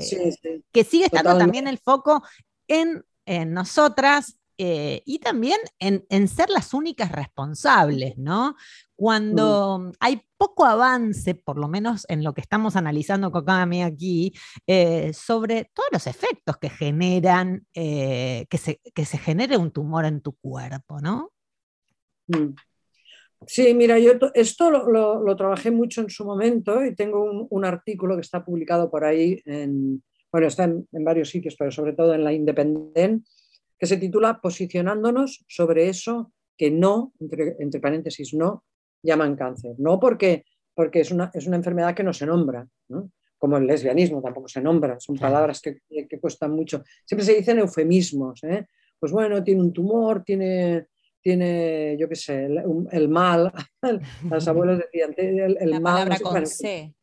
sigue 0.88 1.06
estando 1.06 1.36
también 1.36 1.66
el 1.66 1.78
foco 1.78 2.22
en, 2.68 3.04
en 3.26 3.52
nosotras 3.52 4.38
eh, 4.58 5.02
y 5.04 5.18
también 5.18 5.58
en, 5.78 6.28
ser 6.28 6.48
las 6.48 6.72
únicas 6.72 7.12
responsables, 7.12 8.16
¿no? 8.16 8.56
Cuando 8.94 9.92
hay 10.00 10.22
poco 10.38 10.64
avance, 10.64 11.34
por 11.34 11.58
lo 11.58 11.68
menos 11.68 12.06
en 12.08 12.24
lo 12.24 12.32
que 12.32 12.40
estamos 12.40 12.76
analizando 12.76 13.30
con 13.30 13.44
cada 13.44 13.66
aquí, 13.84 14.32
eh, 14.66 15.12
sobre 15.12 15.70
todos 15.74 15.88
los 15.92 16.06
efectos 16.06 16.56
que 16.56 16.70
generan, 16.70 17.66
eh, 17.74 18.46
que, 18.48 18.56
se, 18.56 18.80
que 18.94 19.04
se 19.04 19.18
genere 19.18 19.58
un 19.58 19.70
tumor 19.70 20.06
en 20.06 20.22
tu 20.22 20.32
cuerpo, 20.32 21.00
¿no? 21.00 21.32
Mm. 22.28 22.54
Sí, 23.46 23.74
mira, 23.74 23.98
yo 23.98 24.12
esto 24.32 24.70
lo, 24.70 25.36
trabajé 25.36 25.70
mucho 25.70 26.00
en 26.00 26.08
su 26.08 26.24
momento 26.24 26.82
y 26.82 26.94
tengo 26.94 27.46
un, 27.50 27.64
artículo 27.66 28.14
que 28.14 28.22
está 28.22 28.42
publicado 28.42 28.90
por 28.90 29.04
ahí, 29.04 29.42
en, 29.44 30.02
bueno, 30.32 30.46
está 30.46 30.64
en, 30.64 30.88
en 30.90 31.04
varios 31.04 31.28
sitios, 31.28 31.54
pero 31.58 31.70
sobre 31.70 31.92
todo 31.92 32.14
en 32.14 32.24
la 32.24 32.32
Independent, 32.32 33.26
que 33.78 33.86
se 33.86 33.96
titula 33.96 34.40
Posicionándonos 34.40 35.44
sobre 35.48 35.88
eso 35.88 36.32
que 36.56 36.70
no, 36.70 37.12
entre, 37.20 37.80
paréntesis, 37.80 38.34
no 38.34 38.64
llaman 39.02 39.36
cáncer. 39.36 39.74
No 39.78 40.00
porque, 40.00 40.44
porque 40.74 41.00
es, 41.00 41.10
una, 41.10 41.30
es 41.34 41.46
una 41.46 41.56
enfermedad 41.56 41.94
que 41.94 42.02
no 42.02 42.12
se 42.12 42.26
nombra, 42.26 42.66
como 43.38 43.58
el 43.58 43.66
lesbianismo 43.66 44.22
tampoco 44.22 44.48
se 44.48 44.62
nombra, 44.62 44.98
son 44.98 45.16
palabras 45.16 45.60
que, 45.60 45.80
que, 46.08 46.18
cuestan 46.18 46.52
mucho. 46.52 46.82
Siempre 47.04 47.24
se 47.24 47.34
dicen 47.34 47.58
eufemismos. 47.58 48.42
¿eh? 48.44 48.66
Pues 48.98 49.12
bueno, 49.12 49.44
tiene 49.44 49.60
un 49.60 49.72
tumor, 49.72 50.24
tiene, 50.24 50.86
tiene 51.20 51.96
yo 51.98 52.08
qué 52.08 52.16
sé, 52.16 52.46
el, 52.46 53.08
mal. 53.08 53.52
Las 54.30 54.48
abuelas 54.48 54.78
decían, 54.78 55.14
el, 55.18 55.58
el 55.60 55.70
La 55.70 55.80
mal. 55.80 56.08
Palabra 56.08 56.18
con 56.20 56.46
C. 56.46 56.95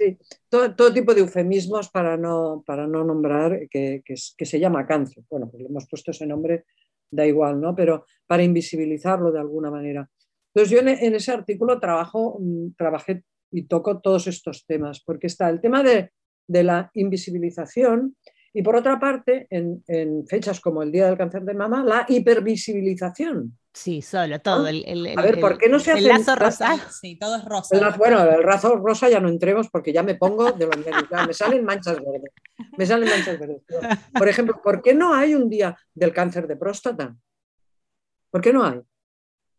Sí, 0.00 0.16
todo, 0.48 0.94
tipo 0.94 1.12
de 1.12 1.20
eufemismos 1.20 1.90
para 1.90 2.16
no, 2.16 2.64
para 2.66 2.86
no 2.86 3.04
nombrar 3.04 3.68
que, 3.68 4.02
se 4.16 4.58
llama 4.58 4.86
cáncer. 4.86 5.24
Bueno, 5.28 5.50
pues 5.50 5.62
le 5.62 5.68
hemos 5.68 5.86
puesto 5.86 6.10
ese 6.10 6.26
nombre, 6.26 6.64
da 7.10 7.26
igual, 7.26 7.60
¿no? 7.60 7.74
Pero 7.76 8.06
para 8.26 8.42
invisibilizarlo 8.42 9.30
de 9.30 9.40
alguna 9.40 9.70
manera. 9.70 10.08
Entonces 10.54 10.70
yo 10.70 10.78
en, 10.80 11.14
ese 11.14 11.32
artículo 11.32 11.78
trabajo, 11.78 12.38
mm, 12.40 12.76
trabajé 12.78 13.24
y 13.52 13.64
toco 13.64 14.00
todos 14.00 14.26
estos 14.26 14.64
temas, 14.64 15.02
porque 15.04 15.26
está 15.26 15.50
el 15.50 15.60
tema 15.60 15.82
de, 15.82 16.12
de 16.46 16.62
la 16.62 16.90
invisibilización 16.94 18.16
y 18.54 18.62
por 18.62 18.76
otra 18.76 18.98
parte, 18.98 19.46
en, 19.50 20.26
fechas 20.26 20.60
como 20.60 20.82
el 20.82 20.90
Día 20.90 21.06
del 21.06 21.18
Cáncer 21.18 21.42
de 21.42 21.54
Mama, 21.54 21.84
la 21.84 22.06
hipervisibilización. 22.08 23.58
Sí, 23.72 24.02
solo, 24.02 24.40
todo. 24.40 24.66
El, 24.66 25.14
a 25.16 25.22
ver, 25.22 25.40
¿por 25.40 25.56
qué 25.56 25.68
no 25.68 25.78
se 25.78 25.92
hace 25.92 26.00
el 26.00 26.08
lazo 26.08 26.34
rosa? 26.34 26.70
Sí, 27.00 27.16
todo 27.16 27.36
es 27.36 27.44
rosa. 27.44 27.96
bueno, 27.96 28.22
el 28.22 28.44
lazo 28.44 28.76
rosa 28.76 29.08
ya 29.08 29.20
no 29.20 29.28
entremos 29.28 29.68
porque 29.70 29.92
ya 29.92 30.02
me 30.02 30.16
pongo 30.16 30.50
de 30.50 30.66
los 30.66 30.76
nervios. 30.76 31.08
Me 31.26 31.32
salen 31.32 31.64
manchas 31.64 31.98
verdes. 31.98 32.32
Me 32.76 32.84
salen 32.84 33.08
manchas 33.08 33.38
verdes. 33.38 33.62
Por 34.12 34.28
ejemplo, 34.28 34.60
¿por 34.62 34.82
qué 34.82 34.92
no 34.92 35.14
hay 35.14 35.34
un 35.34 35.48
día 35.48 35.76
del 35.94 36.12
cáncer 36.12 36.48
de 36.48 36.56
próstata? 36.56 37.16
¿Por 38.30 38.40
qué 38.40 38.52
no 38.52 38.64
hay? 38.64 38.80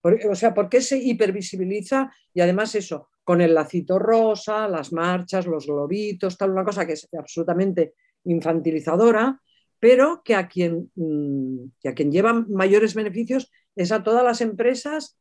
o 0.04 0.36
sea, 0.36 0.54
¿por 0.54 0.68
qué 0.68 0.82
se 0.82 0.98
hipervisibiliza? 0.98 2.12
Y 2.34 2.42
además 2.42 2.74
eso, 2.76 3.10
con 3.24 3.40
el 3.40 3.54
lacito 3.54 4.00
rosa, 4.00 4.68
las 4.68 4.92
marchas, 4.92 5.46
los 5.46 5.68
globitos, 5.68 6.38
tal, 6.38 6.52
una 6.52 6.64
cosa 6.64 6.86
que 6.86 6.94
es 6.94 7.08
absolutamente 7.18 7.94
infantilizadora, 8.24 9.40
pero 9.80 10.22
que 10.24 10.36
a 10.36 10.48
quien, 10.48 10.92
mm, 10.96 11.72
que 11.80 11.90
a 11.90 11.94
quien 11.94 12.12
lleva 12.12 12.34
mayores 12.34 12.94
beneficios 12.94 13.52
es 13.76 13.92
a 13.92 14.04
todas 14.04 14.24
las 14.24 14.42
empresas 14.42 15.18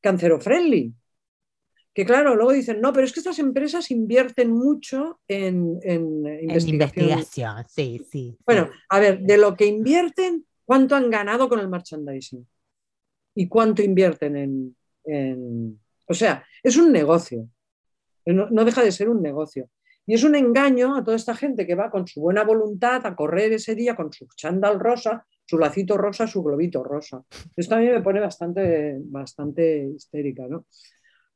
cancero-friendly. 0.00 0.92
Que 1.94 2.06
claro, 2.06 2.34
luego 2.34 2.52
dicen, 2.52 2.80
no, 2.80 2.92
pero 2.92 3.04
es 3.04 3.12
que 3.12 3.20
estas 3.20 3.38
empresas 3.38 3.90
invierten 3.90 4.50
mucho 4.50 5.20
en, 5.28 5.78
investigación. 6.42 7.64
sí, 7.68 8.06
sí. 8.10 8.38
Bueno, 8.46 8.70
a 8.88 8.98
ver, 8.98 9.20
de 9.20 9.36
lo 9.36 9.54
que 9.54 9.66
invierten, 9.66 10.46
¿cuánto 10.64 10.96
han 10.96 11.10
ganado 11.10 11.48
con 11.50 11.60
el 11.60 11.68
merchandising? 11.68 12.46
¿Y 13.34 13.46
cuánto 13.48 13.82
invierten 13.82 14.74
en... 15.04 15.80
O 16.06 16.14
sea, 16.14 16.44
es 16.62 16.76
un 16.76 16.92
negocio. 16.92 17.46
no 18.24 18.64
deja 18.64 18.82
de 18.82 18.92
ser 18.92 19.10
un 19.10 19.20
negocio. 19.20 19.68
Y 20.06 20.14
es 20.14 20.24
un 20.24 20.34
engaño 20.34 20.96
a 20.96 21.04
toda 21.04 21.16
esta 21.16 21.34
gente 21.34 21.66
que 21.66 21.74
va 21.74 21.90
con 21.90 22.06
su 22.06 22.20
buena 22.20 22.42
voluntad 22.42 23.06
a 23.06 23.14
correr 23.14 23.52
ese 23.52 23.74
día 23.74 23.94
con 23.94 24.12
su 24.12 24.26
chándal 24.34 24.80
rosa, 24.80 25.26
su 25.52 25.58
lacito 25.58 25.98
rosa, 25.98 26.26
su 26.26 26.42
globito 26.42 26.82
rosa. 26.82 27.22
Esto 27.54 27.74
a 27.74 27.78
mí 27.78 27.86
me 27.86 28.00
pone 28.00 28.20
bastante, 28.20 28.96
bastante 29.04 29.86
histérica, 29.94 30.44
¿no? 30.48 30.64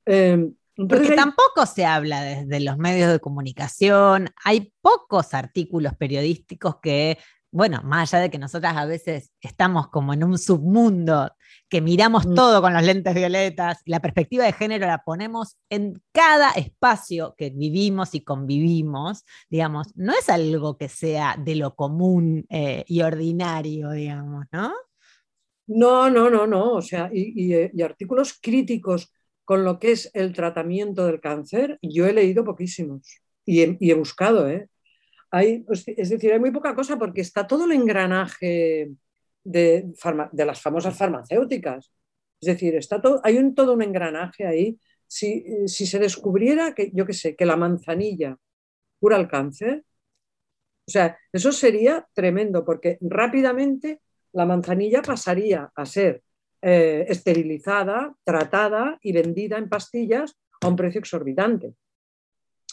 Em, 0.07 0.55
Porque 0.75 1.15
tampoco 1.15 1.67
se 1.67 1.85
habla 1.85 2.23
desde 2.23 2.61
los 2.61 2.79
medios 2.79 3.13
de 3.13 3.21
comunicación, 3.21 4.31
hay 4.43 4.73
pocos 4.81 5.35
artículos 5.35 5.93
periodísticos 5.97 6.77
que 6.81 7.19
bueno, 7.51 7.83
más 7.85 8.13
allá 8.13 8.23
de 8.23 8.31
que 8.31 8.39
nosotras 8.39 8.75
a 8.77 8.87
veces 8.87 9.33
estamos 9.41 9.89
como 9.89 10.15
en 10.15 10.25
un 10.25 10.39
submundo, 10.39 11.31
que 11.69 11.81
miramos 11.81 12.27
mm. 12.27 12.35
todo 12.35 12.63
con 12.63 12.73
los 12.73 12.83
lentes 12.83 13.15
violetas, 13.15 13.81
la 13.85 14.01
perspectiva 14.01 14.45
de 14.45 14.53
género 14.53 14.87
la 14.87 15.03
ponemos 15.05 15.57
en 15.71 16.01
cada 16.13 16.51
espacio 16.53 17.35
que 17.37 17.51
vivimos 17.51 18.15
y 18.15 18.23
convivimos, 18.23 19.25
digamos, 19.49 19.89
no 19.97 20.13
es 20.13 20.29
algo 20.29 20.77
que 20.77 20.89
sea 20.89 21.37
de 21.39 21.57
lo 21.57 21.75
común 21.75 22.47
eh, 22.49 22.85
y 22.87 23.03
ordinario, 23.03 23.91
digamos, 23.91 24.47
¿no? 24.53 24.73
No, 25.69 26.09
no, 26.11 26.31
no, 26.31 26.47
no, 26.47 26.75
o 26.75 26.83
sea, 26.83 27.11
y, 27.13 27.53
eh, 27.53 27.73
artículos 27.85 28.39
críticos 28.41 29.13
con 29.45 29.65
lo 29.65 29.79
que 29.79 29.93
es 29.93 30.11
el 30.15 30.33
tratamiento 30.33 31.07
del 31.07 31.21
cáncer, 31.21 31.79
yo 31.83 32.07
he 32.07 32.13
leído 32.13 32.45
poquísimos 32.45 33.21
y 33.45 33.61
he 33.63 33.95
buscado, 33.95 34.49
¿eh? 34.49 34.69
Pues, 35.67 35.85
es 35.87 36.09
decir, 36.09 36.33
hay 36.33 36.41
muy 36.41 36.51
poca 36.51 36.75
cosa 36.75 36.99
porque 36.99 37.21
está 37.21 37.47
todo 37.47 37.65
el 37.65 37.73
engranaje 37.73 38.91
de, 39.47 39.87
las 40.33 40.61
famosas 40.61 40.97
farmacéuticas. 40.97 41.93
Es 42.41 42.47
decir, 42.47 42.75
está 42.75 43.01
todo, 43.01 43.21
hay 43.25 43.39
un, 43.39 43.55
todo 43.55 43.73
un 43.73 43.83
engranaje 43.83 44.47
ahí. 44.47 44.79
Si, 45.07 45.67
se 45.69 45.99
descubriera 45.99 46.75
que, 46.75 46.91
yo 46.93 47.07
qué 47.07 47.13
sé, 47.13 47.37
que 47.37 47.47
la 47.47 47.57
manzanilla 47.57 48.37
cura 48.99 49.17
el 49.17 49.29
cáncer, 49.29 49.85
o 50.89 50.91
sea, 50.91 51.19
eso 51.33 51.53
sería 51.53 52.07
tremendo 52.13 52.65
porque 52.65 52.99
rápidamente 53.01 54.01
la 54.33 54.47
manzanilla 54.47 55.03
pasaría 55.03 55.71
a 55.75 55.87
ser 55.87 56.23
eh, 56.63 57.07
esterilizada, 57.09 58.15
tratada 58.25 58.99
y 59.03 59.13
vendida 59.13 59.59
en 59.59 59.69
pastillas 59.69 60.37
a 60.61 60.69
un 60.69 60.77
precio 60.77 61.01
exorbitante. 61.01 61.75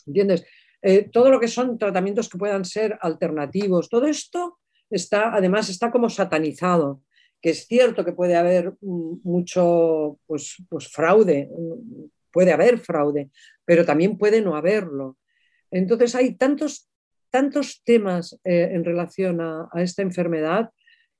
¿Entiendes? 0.05 0.45
Eh, 0.82 1.09
todo 1.09 1.30
lo 1.30 1.39
que 1.39 1.47
son 1.47 1.78
tratamientos 1.78 2.28
que 2.28 2.38
puedan 2.38 2.65
ser 2.65 2.97
alternativos, 3.01 3.89
todo 3.89 4.05
esto 4.05 4.59
está, 4.94 5.36
además, 5.36 5.70
está 5.70 5.91
como 5.91 6.10
satanizado, 6.10 7.02
que 7.41 7.50
es 7.50 7.68
cierto 7.68 8.06
que 8.06 8.14
puede 8.14 8.36
haber 8.36 8.74
mucho 8.82 10.20
pues, 10.26 10.56
pues 10.70 10.88
fraude, 10.88 11.50
puede 12.32 12.54
haber 12.54 12.80
fraude, 12.80 13.30
pero 13.66 13.86
también 13.86 14.18
puede 14.18 14.41
no 14.41 14.56
haberlo. 14.56 15.18
Entonces 15.72 16.16
hay 16.16 16.36
tantos, 16.36 16.89
tantos 17.30 17.82
temas 17.84 18.39
eh, 18.44 18.70
en 18.72 18.86
relación 18.86 19.41
a, 19.41 19.68
a, 19.74 19.82
esta 19.82 20.02
enfermedad 20.02 20.70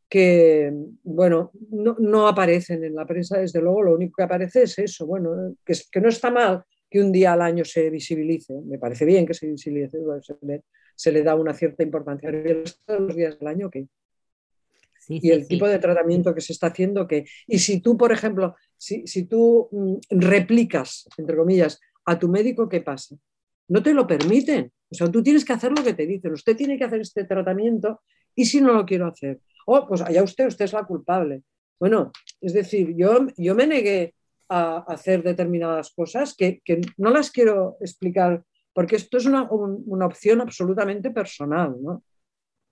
que, 0.08 0.72
bueno, 1.04 1.52
no, 1.72 1.96
no, 2.00 2.28
aparecen 2.28 2.84
en 2.84 2.96
la 2.96 3.06
prensa, 3.06 3.40
desde 3.40 3.62
luego, 3.62 3.82
lo 3.82 3.96
único 3.96 4.14
que 4.18 4.24
aparece 4.24 4.64
es 4.64 4.78
eso, 4.78 5.08
bueno, 5.08 5.56
que, 5.66 5.74
que 5.92 6.00
no 6.00 6.10
está 6.10 6.30
mal 6.30 6.64
que 6.94 7.02
un 7.02 7.12
día 7.12 7.34
al 7.34 7.42
año 7.42 7.66
se 7.66 7.90
visibilice, 7.90 8.54
me 8.66 8.78
parece 8.78 9.04
bien 9.04 9.26
que 9.26 9.34
se 9.34 9.48
visibilice, 9.48 9.98
se 10.22 10.38
le, 10.46 10.62
se 10.96 11.12
le 11.12 11.24
da 11.24 11.34
una 11.34 11.52
cierta 11.56 11.82
importancia, 11.82 12.30
pero 12.32 12.64
los 13.00 13.16
días 13.16 13.40
del 13.40 13.48
año, 13.48 13.72
y 15.10 15.32
el 15.32 15.42
sí, 15.42 15.48
tipo 15.48 15.66
sí. 15.66 15.72
de 15.72 15.80
tratamiento 15.80 16.36
que 16.36 16.42
se 16.42 16.54
está 16.54 16.68
haciendo, 16.68 17.08
que 17.08 17.26
y 17.48 17.58
si 17.58 17.82
tú, 17.82 17.98
por 17.98 18.12
ejemplo, 18.12 18.56
si, 18.78 19.08
si 19.08 19.24
tú 19.24 19.70
mm, 19.72 19.96
replicas, 20.12 21.10
entre 21.18 21.36
comillas, 21.36 21.82
a 22.06 22.20
tu 22.20 22.30
médico, 22.30 22.70
¿qué 22.70 22.82
pasa? 22.82 23.16
No 23.70 23.82
te 23.82 23.92
lo 23.92 24.06
permiten. 24.06 24.72
O 24.92 24.94
sea, 24.94 25.10
tú 25.10 25.24
tienes 25.24 25.44
que 25.44 25.54
hacer 25.54 25.72
lo 25.72 25.84
que 25.84 25.96
te 25.96 26.06
dicen. 26.06 26.32
Usted 26.32 26.56
tiene 26.56 26.78
que 26.78 26.84
hacer 26.84 27.02
este 27.02 27.24
tratamiento 27.24 28.02
y 28.36 28.46
si 28.46 28.62
no 28.62 28.72
lo 28.72 28.86
quiero 28.86 29.08
hacer, 29.08 29.40
oh, 29.66 29.88
pues 29.88 30.02
allá 30.02 30.22
usted, 30.22 30.46
usted 30.46 30.66
es 30.66 30.74
la 30.74 30.84
culpable. 30.84 31.42
Bueno, 31.80 32.12
es 32.40 32.54
decir, 32.54 32.94
yo, 32.96 33.26
yo 33.36 33.56
me 33.56 33.66
negué 33.66 34.14
a 34.56 34.86
hacer 34.88 35.24
determinadas 35.24 35.92
cosas 35.96 36.36
que, 36.36 36.62
que 36.64 36.82
no 36.98 37.10
las 37.10 37.32
quiero 37.32 37.78
explicar 37.82 38.44
porque 38.74 38.96
esto 38.96 39.18
es 39.18 39.26
una, 39.26 39.48
una 39.52 40.06
opción 40.06 40.42
absolutamente 40.42 41.12
personal, 41.12 41.76
¿no? 41.82 42.04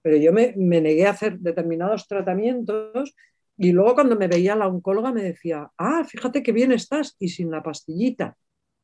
Pero 0.02 0.18
yo 0.18 0.34
me, 0.34 0.54
me, 0.58 0.82
negué 0.82 1.06
a 1.06 1.12
hacer 1.12 1.38
determinados 1.40 2.08
tratamientos 2.08 3.16
y 3.56 3.72
luego 3.72 3.94
cuando 3.94 4.16
me 4.16 4.28
veía 4.28 4.56
la 4.56 4.68
oncóloga 4.68 5.12
me 5.12 5.22
decía, 5.22 5.70
ah, 5.78 6.04
fíjate 6.04 6.42
qué 6.42 6.52
bien 6.52 6.72
estás 6.72 7.16
y 7.20 7.30
sin 7.30 7.52
la 7.52 7.64
pastillita. 7.64 8.36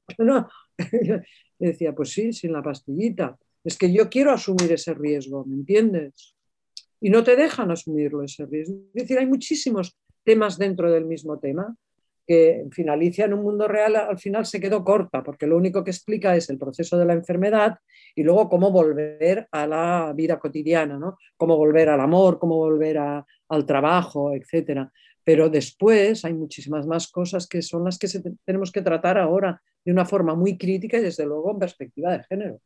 No, 0.20 0.48
decía, 1.60 1.94
pues 1.94 2.12
sí, 2.12 2.32
sin 2.32 2.54
la 2.54 2.64
pastillita. 2.64 3.38
Es 3.64 3.78
que 3.78 3.92
yo 3.92 4.10
quiero 4.10 4.32
asumir 4.32 4.72
ese 4.72 4.94
riesgo, 4.94 5.44
¿me 5.46 5.56
entiendes? 5.56 6.34
Y 7.02 7.10
no 7.10 7.24
te 7.24 7.36
dejan 7.36 7.72
asumirlo 7.72 8.24
ese 8.24 8.46
riesgo. 8.46 8.78
Es 8.94 9.04
decir, 9.04 9.18
hay 9.18 9.26
muchísimos 9.26 9.98
temas 10.24 10.58
dentro 10.58 10.90
del 10.90 11.06
mismo 11.06 11.40
tema 11.40 11.76
que 12.28 12.66
finaliza 12.72 13.24
en 13.24 13.34
un 13.34 13.42
mundo 13.42 13.70
real 13.70 13.96
al 13.96 14.20
final 14.20 14.46
se 14.46 14.60
quedó 14.60 14.84
corta, 14.84 15.24
porque 15.24 15.48
lo 15.48 15.56
único 15.56 15.84
que 15.84 15.92
explica 15.92 16.36
es 16.36 16.50
el 16.50 16.58
proceso 16.58 16.98
de 16.98 17.06
la 17.06 17.14
enfermedad 17.14 17.80
y 18.14 18.24
luego 18.24 18.50
cómo 18.50 18.70
volver 18.70 19.48
a 19.50 19.66
la 19.66 20.14
vida 20.14 20.38
cotidiana, 20.38 21.00
¿no? 21.00 21.18
cómo 21.38 21.56
volver 21.56 21.88
al 21.88 22.02
amor, 22.02 22.38
cómo 22.38 22.58
volver 22.58 22.98
a, 22.98 23.26
al 23.48 23.66
trabajo, 23.66 24.34
etc. 24.34 24.90
Pero 25.24 25.50
después 25.50 26.26
hay 26.26 26.34
muchísimas 26.34 26.86
más 26.86 27.10
cosas 27.10 27.48
que 27.48 27.62
son 27.62 27.86
las 27.86 27.98
que 27.98 28.08
tenemos 28.44 28.74
que 28.74 28.82
tratar 28.82 29.18
ahora 29.18 29.62
de 29.86 29.94
una 29.94 30.04
forma 30.04 30.36
muy 30.36 30.58
crítica 30.58 30.98
y 30.98 31.04
desde 31.04 31.26
luego 31.26 31.52
en 31.52 31.60
perspectiva 31.60 32.12
de 32.12 32.24
género. 32.26 32.60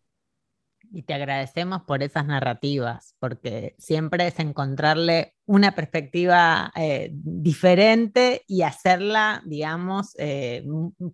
Y 0.94 1.04
te 1.04 1.14
agradecemos 1.14 1.84
por 1.84 2.04
esas 2.04 2.26
narrativas, 2.26 3.16
porque 3.20 3.76
siempre 3.78 4.28
es 4.28 4.38
encontrarle 4.40 5.36
una 5.46 5.74
perspectiva 5.74 6.72
eh, 6.76 7.12
diferente 7.14 8.44
y 8.48 8.64
hacerla, 8.64 9.42
digamos, 9.46 10.14
eh, 10.18 10.66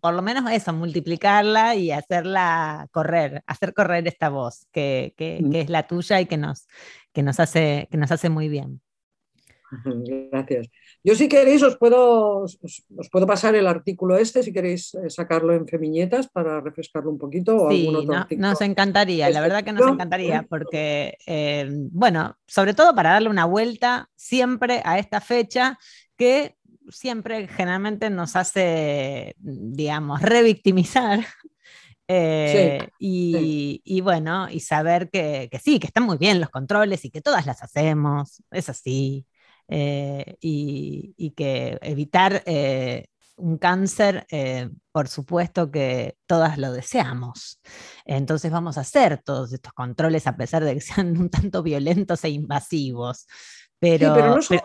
por 0.01 0.13
lo 0.13 0.21
menos 0.23 0.49
eso, 0.51 0.73
multiplicarla 0.73 1.75
y 1.75 1.91
hacerla 1.91 2.87
correr, 2.91 3.43
hacer 3.45 3.73
correr 3.73 4.07
esta 4.07 4.29
voz 4.29 4.67
que, 4.71 5.13
que, 5.15 5.43
que 5.51 5.61
es 5.61 5.69
la 5.69 5.85
tuya 5.85 6.21
y 6.21 6.25
que 6.25 6.37
nos, 6.37 6.67
que 7.13 7.21
nos, 7.21 7.39
hace, 7.39 7.87
que 7.91 7.97
nos 7.97 8.11
hace 8.11 8.29
muy 8.29 8.49
bien. 8.49 8.81
Gracias. 10.31 10.67
Yo 11.03 11.15
si 11.15 11.27
queréis 11.27 11.61
os 11.63 11.77
puedo, 11.77 12.41
os, 12.41 12.81
puedo 13.11 13.27
pasar 13.27 13.55
el 13.55 13.67
artículo 13.67 14.17
este, 14.17 14.43
si 14.43 14.53
queréis 14.53 14.93
eh, 14.95 15.09
sacarlo 15.09 15.53
en 15.53 15.67
Femiñetas 15.67 16.27
para 16.27 16.61
refrescarlo 16.61 17.09
un 17.09 17.17
poquito. 17.17 17.57
O 17.57 17.71
sí, 17.71 17.87
algún 17.87 17.95
otro 17.95 18.37
no, 18.37 18.49
nos 18.49 18.61
encantaría, 18.61 19.29
la 19.29 19.41
verdad 19.41 19.63
que 19.63 19.73
nos 19.73 19.87
encantaría, 19.87 20.43
porque, 20.43 21.17
eh, 21.25 21.67
bueno, 21.91 22.37
sobre 22.45 22.73
todo 22.73 22.95
para 22.95 23.11
darle 23.11 23.29
una 23.29 23.45
vuelta 23.45 24.09
siempre 24.15 24.81
a 24.85 24.99
esta 24.99 25.21
fecha 25.21 25.77
que 26.15 26.55
siempre 26.89 27.47
generalmente 27.47 28.09
nos 28.09 28.35
hace, 28.35 29.35
digamos, 29.39 30.21
revictimizar 30.21 31.19
eh, 32.07 32.79
sí, 32.81 32.93
y, 32.99 33.33
sí. 33.33 33.81
y, 33.83 34.01
bueno, 34.01 34.49
y 34.49 34.61
saber 34.61 35.09
que, 35.09 35.49
que, 35.51 35.59
sí, 35.59 35.79
que 35.79 35.87
están 35.87 36.03
muy 36.03 36.17
bien 36.17 36.39
los 36.39 36.49
controles 36.49 37.03
y 37.03 37.09
que 37.09 37.21
todas 37.21 37.45
las 37.45 37.61
hacemos, 37.61 38.41
es 38.51 38.69
así. 38.69 39.25
Eh, 39.69 40.37
y, 40.39 41.13
y, 41.17 41.31
que 41.31 41.77
evitar 41.81 42.41
eh, 42.45 43.07
un 43.35 43.57
cáncer, 43.57 44.25
eh, 44.31 44.69
por 44.91 45.07
supuesto 45.09 45.69
que 45.69 46.15
todas 46.25 46.57
lo 46.57 46.71
deseamos. 46.71 47.61
Entonces 48.05 48.51
vamos 48.51 48.77
a 48.77 48.81
hacer 48.81 49.21
todos 49.23 49.51
estos 49.51 49.73
controles 49.73 50.25
a 50.25 50.37
pesar 50.37 50.63
de 50.63 50.73
que 50.73 50.81
sean 50.81 51.17
un 51.17 51.29
tanto 51.29 51.63
violentos 51.63 52.23
e 52.23 52.29
invasivos. 52.29 53.27
Pero, 53.79 54.07
sí, 54.07 54.13
pero 54.15 54.35
no, 54.35 54.41
solo, 54.41 54.61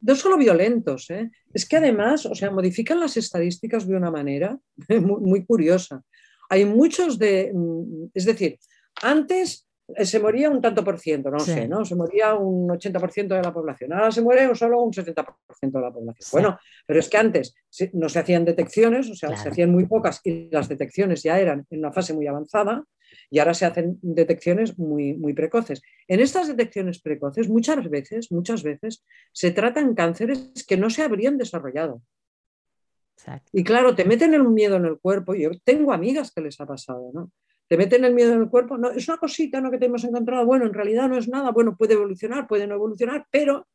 no 0.00 0.14
solo 0.16 0.36
violentos, 0.36 1.08
es 1.52 1.66
que 1.66 1.76
además, 1.76 2.26
o 2.26 2.34
sea, 2.34 2.50
modifican 2.50 3.00
las 3.00 3.16
estadísticas 3.16 3.86
de 3.86 3.96
una 3.96 4.10
manera 4.10 4.58
muy, 4.88 5.20
muy 5.20 5.44
curiosa. 5.46 6.02
Hay 6.50 6.64
muchos 6.64 7.18
de, 7.18 7.50
mm, 7.54 8.10
es 8.12 8.24
decir, 8.26 8.58
antes 9.02 9.63
se 10.02 10.18
moría 10.18 10.48
un 10.50 10.60
tanto 10.60 10.82
por 10.82 10.98
ciento, 10.98 11.30
no 11.30 11.38
sí. 11.38 11.52
sé, 11.52 11.68
¿no? 11.68 11.84
Se 11.84 11.94
moría 11.94 12.34
un 12.34 12.68
80% 12.68 13.28
de 13.28 13.42
la 13.42 13.52
población. 13.52 13.92
Ahora 13.92 14.10
se 14.10 14.22
muere 14.22 14.54
solo 14.54 14.80
un 14.82 14.92
70% 14.92 15.26
de 15.60 15.80
la 15.80 15.92
población. 15.92 16.16
Sí. 16.20 16.30
Bueno, 16.32 16.58
pero 16.86 17.00
es 17.00 17.08
que 17.08 17.18
antes 17.18 17.54
no 17.92 18.08
se 18.08 18.18
hacían 18.18 18.44
detecciones, 18.44 19.10
o 19.10 19.14
sea, 19.14 19.28
claro. 19.28 19.42
se 19.42 19.48
hacían 19.50 19.70
muy 19.70 19.86
pocas 19.86 20.20
y 20.24 20.48
las 20.50 20.68
detecciones 20.68 21.22
ya 21.22 21.38
eran 21.38 21.66
en 21.70 21.78
una 21.80 21.92
fase 21.92 22.14
muy 22.14 22.26
avanzada 22.26 22.84
y 23.30 23.38
ahora 23.38 23.54
se 23.54 23.66
hacen 23.66 23.98
detecciones 24.02 24.78
muy, 24.78 25.14
muy 25.14 25.34
precoces. 25.34 25.82
En 26.08 26.20
estas 26.20 26.48
detecciones 26.48 27.00
precoces, 27.00 27.48
muchas 27.48 27.88
veces, 27.88 28.32
muchas 28.32 28.62
veces, 28.62 29.04
se 29.32 29.50
tratan 29.50 29.94
cánceres 29.94 30.64
que 30.66 30.76
no 30.76 30.90
se 30.90 31.02
habrían 31.02 31.36
desarrollado. 31.36 32.02
Exacto. 33.16 33.50
Y 33.52 33.62
claro, 33.62 33.94
te 33.94 34.04
meten 34.04 34.38
un 34.40 34.54
miedo 34.54 34.76
en 34.76 34.86
el 34.86 34.98
cuerpo. 34.98 35.34
Yo 35.34 35.50
tengo 35.62 35.92
amigas 35.92 36.32
que 36.32 36.40
les 36.40 36.60
ha 36.60 36.66
pasado, 36.66 37.10
¿no? 37.12 37.30
Te 37.74 37.78
meten 37.78 38.04
el 38.04 38.14
miedo 38.14 38.32
en 38.32 38.42
el 38.42 38.48
cuerpo, 38.48 38.78
no, 38.78 38.92
es 38.92 39.08
una 39.08 39.16
cosita 39.16 39.60
¿no? 39.60 39.68
que 39.68 39.78
te 39.78 39.86
hemos 39.86 40.04
encontrado, 40.04 40.46
bueno, 40.46 40.64
en 40.64 40.72
realidad 40.72 41.08
no 41.08 41.18
es 41.18 41.26
nada, 41.26 41.50
bueno, 41.50 41.76
puede 41.76 41.94
evolucionar, 41.94 42.46
puede 42.46 42.68
no 42.68 42.76
evolucionar, 42.76 43.26
pero 43.32 43.66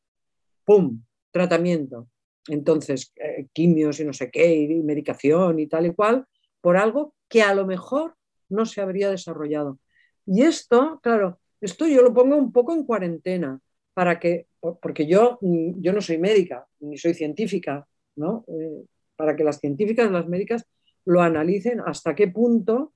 ¡pum! 0.64 1.04
Tratamiento. 1.32 2.08
Entonces, 2.48 3.12
eh, 3.18 3.48
quimios 3.52 4.00
y 4.00 4.06
no 4.06 4.14
sé 4.14 4.32
qué, 4.32 4.56
y 4.56 4.82
medicación 4.84 5.60
y 5.60 5.68
tal 5.68 5.88
y 5.88 5.94
cual, 5.94 6.26
por 6.62 6.78
algo 6.78 7.14
que 7.28 7.42
a 7.42 7.54
lo 7.54 7.66
mejor 7.66 8.16
no 8.48 8.66
se 8.66 8.80
habría 8.80 9.10
desarrollado. 9.10 9.80
Y 10.26 10.44
esto, 10.44 11.02
claro, 11.04 11.42
esto 11.60 11.86
yo 11.86 12.02
lo 12.02 12.14
pongo 12.14 12.38
un 12.38 12.54
poco 12.54 12.74
en 12.74 12.86
cuarentena, 12.86 13.60
para 13.94 14.18
que, 14.18 14.48
porque 14.82 15.08
yo, 15.08 15.40
mm, 15.42 15.82
yo 15.82 15.92
no 15.92 16.00
soy 16.00 16.20
médica, 16.20 16.66
ni 16.80 16.98
soy 16.98 17.14
científica, 17.16 17.86
¿no? 18.16 18.46
Eh, 18.48 18.86
para 19.18 19.36
que 19.36 19.44
las 19.44 19.60
científicas, 19.60 20.10
las 20.10 20.26
médicas, 20.30 20.66
lo 21.04 21.22
analicen 21.22 21.82
hasta 21.86 22.16
qué 22.16 22.30
punto 22.30 22.94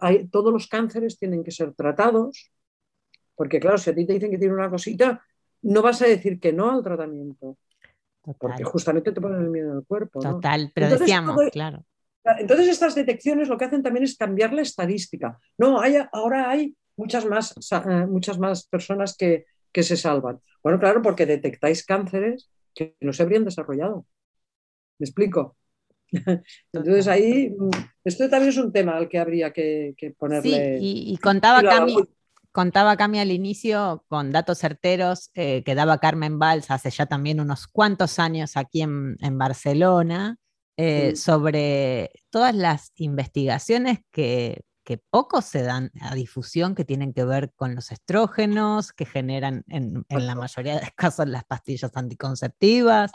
hay, 0.00 0.28
todos 0.28 0.52
los 0.52 0.66
cánceres 0.66 1.18
tienen 1.18 1.44
que 1.44 1.50
ser 1.50 1.74
tratados, 1.74 2.50
porque 3.34 3.60
claro, 3.60 3.78
si 3.78 3.90
a 3.90 3.94
ti 3.94 4.06
te 4.06 4.14
dicen 4.14 4.30
que 4.30 4.38
tiene 4.38 4.54
una 4.54 4.70
cosita, 4.70 5.22
no 5.62 5.82
vas 5.82 6.02
a 6.02 6.06
decir 6.06 6.40
que 6.40 6.52
no 6.52 6.70
al 6.70 6.82
tratamiento, 6.82 7.58
Total. 8.22 8.36
porque 8.38 8.64
justamente 8.64 9.12
te 9.12 9.20
ponen 9.20 9.40
el 9.40 9.50
miedo 9.50 9.72
en 9.72 9.78
el 9.78 9.86
cuerpo. 9.86 10.20
Total, 10.20 10.64
¿no? 10.64 10.70
pero 10.74 10.86
entonces, 10.86 11.06
decíamos, 11.06 11.36
todo, 11.36 11.50
claro. 11.50 11.84
Entonces 12.38 12.68
estas 12.68 12.94
detecciones 12.94 13.48
lo 13.48 13.56
que 13.56 13.64
hacen 13.64 13.82
también 13.82 14.04
es 14.04 14.16
cambiar 14.16 14.52
la 14.52 14.62
estadística. 14.62 15.38
No, 15.56 15.80
hay, 15.80 15.96
ahora 16.12 16.50
hay 16.50 16.76
muchas 16.96 17.24
más, 17.24 17.54
eh, 17.72 18.06
muchas 18.06 18.38
más 18.38 18.66
personas 18.66 19.16
que, 19.16 19.46
que 19.72 19.82
se 19.82 19.96
salvan. 19.96 20.40
Bueno, 20.62 20.78
claro, 20.78 21.00
porque 21.00 21.26
detectáis 21.26 21.84
cánceres 21.84 22.50
que 22.74 22.96
no 23.00 23.12
se 23.12 23.22
habrían 23.22 23.44
desarrollado. 23.44 24.04
¿Me 24.98 25.04
explico? 25.04 25.56
Entonces 26.72 27.08
ahí, 27.08 27.50
mm, 27.50 27.70
esto 28.04 28.28
también 28.28 28.50
es 28.50 28.58
un 28.58 28.72
tema 28.72 28.96
al 28.96 29.08
que 29.08 29.18
habría 29.18 29.52
que, 29.52 29.94
que 29.96 30.10
ponerle... 30.12 30.78
Sí, 30.78 30.84
y, 30.84 31.12
y 31.12 31.16
contaba 31.18 31.62
Cami, 31.62 31.96
contaba 32.52 32.96
Cami 32.96 33.20
al 33.20 33.30
inicio 33.30 34.04
con 34.08 34.32
datos 34.32 34.58
certeros 34.58 35.30
eh, 35.34 35.62
que 35.64 35.74
daba 35.74 35.98
Carmen 35.98 36.38
Valls 36.38 36.70
hace 36.70 36.90
ya 36.90 37.06
también 37.06 37.40
unos 37.40 37.66
cuantos 37.66 38.18
años 38.18 38.56
aquí 38.56 38.82
en, 38.82 39.16
en 39.20 39.38
Barcelona 39.38 40.36
eh, 40.76 41.12
sí. 41.14 41.16
sobre 41.16 42.10
todas 42.30 42.54
las 42.54 42.92
investigaciones 42.96 43.98
que, 44.10 44.62
que 44.84 44.96
poco 44.96 45.42
se 45.42 45.62
dan 45.62 45.90
a 46.00 46.14
difusión 46.14 46.74
que 46.74 46.84
tienen 46.84 47.12
que 47.12 47.24
ver 47.24 47.52
con 47.54 47.74
los 47.74 47.92
estrógenos, 47.92 48.92
que 48.92 49.04
generan 49.04 49.62
en, 49.68 50.06
en 50.08 50.26
la 50.26 50.34
mayoría 50.34 50.80
de 50.80 50.90
casos 50.96 51.28
las 51.28 51.44
pastillas 51.44 51.90
anticonceptivas, 51.94 53.10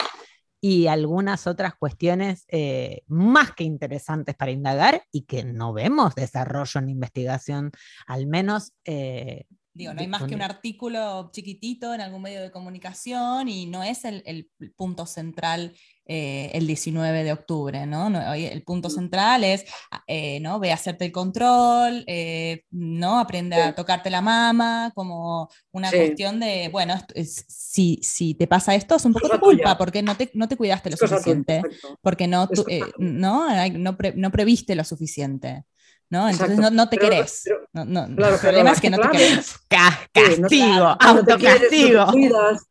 y 0.66 0.88
algunas 0.88 1.46
otras 1.46 1.76
cuestiones 1.76 2.46
eh, 2.48 3.02
más 3.08 3.52
que 3.52 3.66
interesantes 3.66 4.34
para 4.34 4.52
indagar 4.52 5.04
y 5.12 5.24
que 5.24 5.44
no 5.44 5.74
vemos 5.74 6.16
desarrollo 6.16 6.80
en 6.80 6.88
investigación, 6.88 7.72
al 8.08 8.28
menos... 8.28 8.72
Eh, 8.86 9.44
Digo, 9.74 9.94
no 9.94 10.00
hay 10.00 10.08
más 10.08 10.24
que 10.24 10.36
un 10.36 10.42
artículo 10.42 11.32
chiquitito 11.34 11.94
en 11.94 12.00
algún 12.00 12.22
medio 12.22 12.42
de 12.42 12.50
comunicación 12.50 13.50
y 13.50 13.66
no 13.66 13.84
es 13.84 14.06
el, 14.06 14.24
el 14.26 14.50
punto 14.78 15.06
central 15.06 15.76
eh, 16.06 16.52
el 16.54 16.68
19 16.68 17.24
de 17.24 17.32
octubre, 17.32 17.86
¿no? 17.86 18.08
El 18.34 18.62
punto 18.64 18.90
central 18.90 19.44
es, 19.44 19.64
eh, 20.08 20.40
¿no? 20.42 20.60
Ve 20.60 20.72
a 20.72 20.76
hacerte 20.76 21.06
el 21.06 21.12
control, 21.14 22.04
eh, 22.08 22.64
¿no? 22.72 23.20
Aprende 23.20 23.56
a 23.56 23.70
Sí. 23.70 23.74
tocarte 23.76 24.10
la 24.10 24.22
mama, 24.22 24.92
como 24.96 25.50
una 25.72 25.90
Sí. 25.90 25.96
cuestión 25.98 26.40
de, 26.42 26.70
bueno, 26.72 26.96
es- 27.16 27.46
si, 27.48 28.00
si 28.04 28.34
te 28.34 28.48
pasa 28.48 28.76
esto 28.76 28.96
es 28.96 29.06
un 29.06 29.14
poco 29.14 29.28
Cosa 29.28 29.40
tu 29.40 29.46
culpa, 29.46 29.64
tuya. 29.64 29.78
porque 29.78 30.02
no 30.04 30.18
te, 30.18 30.30
no 30.34 30.48
te 30.50 30.58
cuidaste 30.58 30.90
lo 30.90 30.96
Es 30.96 31.00
tuya, 31.00 31.10
suficiente, 31.16 31.58
exacto. 31.58 31.98
porque 32.02 32.28
no, 32.28 32.44
Es 32.44 32.50
tu- 32.64 32.66
eh, 32.70 32.80
tuya. 32.80 32.94
¿no? 32.98 33.48
No, 33.80 33.98
pre- 33.98 34.14
no 34.16 34.30
previste 34.32 34.76
lo 34.76 34.84
suficiente. 34.84 35.64
¿no? 36.10 36.30
Entonces 36.30 36.60
no, 36.60 36.70
no 36.70 36.90
te 36.90 36.98
Pero- 36.98 37.10
querés. 37.10 37.42
pero- 37.44 37.62
No, 37.74 37.86
no, 37.86 38.16
claro, 38.16 38.36
el 38.36 38.40
problema 38.42 38.72
es 38.74 38.82
que 38.82 38.90
no 38.92 38.98
te 39.00 39.10
querés. 39.10 39.38
es- 39.40 39.58
Ca- 39.68 40.00
Sí, 40.14 40.42
castigo, 40.42 40.76
no 40.78 41.26
te 41.26 41.36
quieres, 41.38 41.62
autocastigo. 41.64 42.06
Te 42.06 42.12
cuidas, 42.12 42.62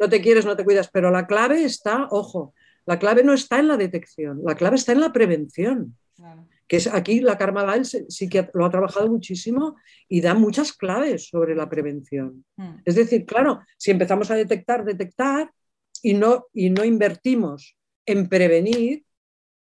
no 0.00 0.08
te 0.10 0.20
quieres, 0.20 0.44
no 0.44 0.56
te 0.56 0.64
cuidas, 0.64 0.90
pero 0.92 1.10
la 1.10 1.26
clave 1.26 1.64
está, 1.64 2.06
ojo, 2.10 2.52
la 2.86 2.98
clave 2.98 3.22
no 3.22 3.32
está 3.32 3.58
en 3.58 3.68
la 3.68 3.76
detección, 3.76 4.40
la 4.44 4.54
clave 4.54 4.76
está 4.76 4.92
en 4.92 5.00
la 5.00 5.12
prevención. 5.12 5.96
Que 6.68 6.76
es 6.76 6.86
aquí 6.86 7.20
la 7.20 7.36
Karma 7.36 7.66
sí 7.84 8.28
que 8.28 8.48
lo 8.54 8.64
ha 8.64 8.70
trabajado 8.70 9.08
muchísimo 9.08 9.76
y 10.08 10.20
da 10.20 10.34
muchas 10.34 10.72
claves 10.72 11.28
sobre 11.28 11.54
la 11.54 11.68
prevención. 11.68 12.44
Mm. 12.56 12.76
Es 12.84 12.94
decir, 12.94 13.26
claro, 13.26 13.60
si 13.76 13.90
empezamos 13.90 14.30
a 14.30 14.36
detectar, 14.36 14.84
detectar 14.84 15.50
y 16.00 16.14
no, 16.14 16.46
y 16.54 16.70
no 16.70 16.84
invertimos 16.84 17.76
en 18.06 18.28
prevenir, 18.28 19.04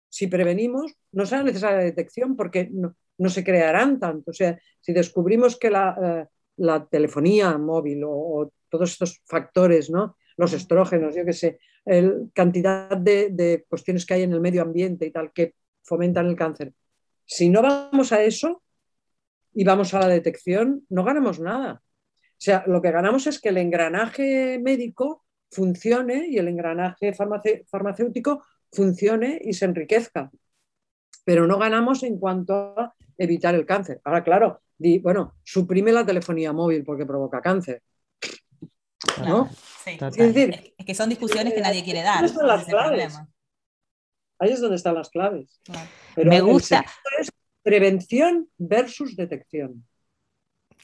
si 0.09 0.27
prevenimos, 0.27 0.93
no 1.11 1.25
será 1.25 1.43
necesaria 1.43 1.77
la 1.77 1.83
detección 1.83 2.35
porque 2.35 2.69
no, 2.71 2.95
no 3.17 3.29
se 3.29 3.43
crearán 3.43 3.99
tanto. 3.99 4.31
O 4.31 4.33
sea, 4.33 4.59
si 4.79 4.93
descubrimos 4.93 5.57
que 5.57 5.69
la, 5.69 5.97
eh, 6.01 6.27
la 6.57 6.85
telefonía 6.85 7.57
móvil 7.57 8.03
o, 8.03 8.11
o 8.11 8.53
todos 8.69 8.91
estos 8.91 9.21
factores, 9.25 9.89
¿no? 9.89 10.15
los 10.37 10.53
estrógenos, 10.53 11.15
yo 11.15 11.23
qué 11.25 11.33
sé, 11.33 11.59
el, 11.85 12.29
cantidad 12.33 12.95
de, 12.97 13.65
cuestiones 13.67 14.05
que 14.05 14.13
hay 14.15 14.23
en 14.23 14.33
el 14.33 14.41
medio 14.41 14.61
ambiente 14.61 15.05
y 15.05 15.11
tal 15.11 15.31
que 15.31 15.55
fomentan 15.83 16.27
el 16.27 16.35
cáncer. 16.35 16.73
Si 17.25 17.49
no 17.49 17.61
vamos 17.61 18.11
a 18.11 18.23
eso 18.23 18.61
y 19.53 19.63
vamos 19.63 19.93
a 19.93 19.99
la 19.99 20.07
detección, 20.07 20.85
no 20.89 21.03
ganamos 21.03 21.39
nada. 21.39 21.81
O 21.83 22.43
sea, 22.43 22.63
lo 22.67 22.81
que 22.81 22.91
ganamos 22.91 23.27
es 23.27 23.39
que 23.39 23.49
el 23.49 23.57
engranaje 23.57 24.59
médico 24.59 25.25
funcione 25.51 26.27
y 26.27 26.37
el 26.37 26.47
engranaje 26.47 27.13
farmacéutico 27.13 28.43
funcione 28.71 29.39
y 29.43 29.53
se 29.53 29.65
enriquezca. 29.65 30.31
Pero 31.23 31.45
no 31.45 31.59
ganamos 31.59 32.03
en 32.03 32.17
cuanto 32.17 32.79
a 32.79 32.95
evitar 33.17 33.53
el 33.53 33.65
cáncer. 33.65 34.01
Ahora, 34.03 34.23
claro, 34.23 34.61
bueno, 35.01 35.35
suprime 35.43 35.91
la 35.91 36.05
telefonía 36.05 36.53
móvil 36.53 36.83
porque 36.83 37.05
provoca 37.05 37.41
cáncer. 37.41 37.83
¿no? 39.25 39.49
Sí. 39.83 39.97
Es 40.01 40.33
decir, 40.33 40.73
Es 40.77 40.85
que 40.85 40.93
son 40.95 41.09
discusiones 41.09 41.53
que 41.53 41.61
nadie 41.61 41.83
quiere 41.83 42.01
dar. 42.03 42.15
¿Dónde 42.21 42.31
están 42.31 42.47
las 42.47 42.65
claves? 42.65 43.19
ahí 44.39 44.49
es 44.51 44.59
donde 44.61 44.75
están 44.75 44.95
las 44.95 45.09
claves. 45.09 45.59
Claro. 45.63 45.87
Pero 46.15 46.29
Me 46.29 46.37
el 46.37 46.43
gusta. 46.43 46.85
es 47.19 47.31
prevención 47.63 48.49
versus 48.57 49.15
detección. 49.15 49.85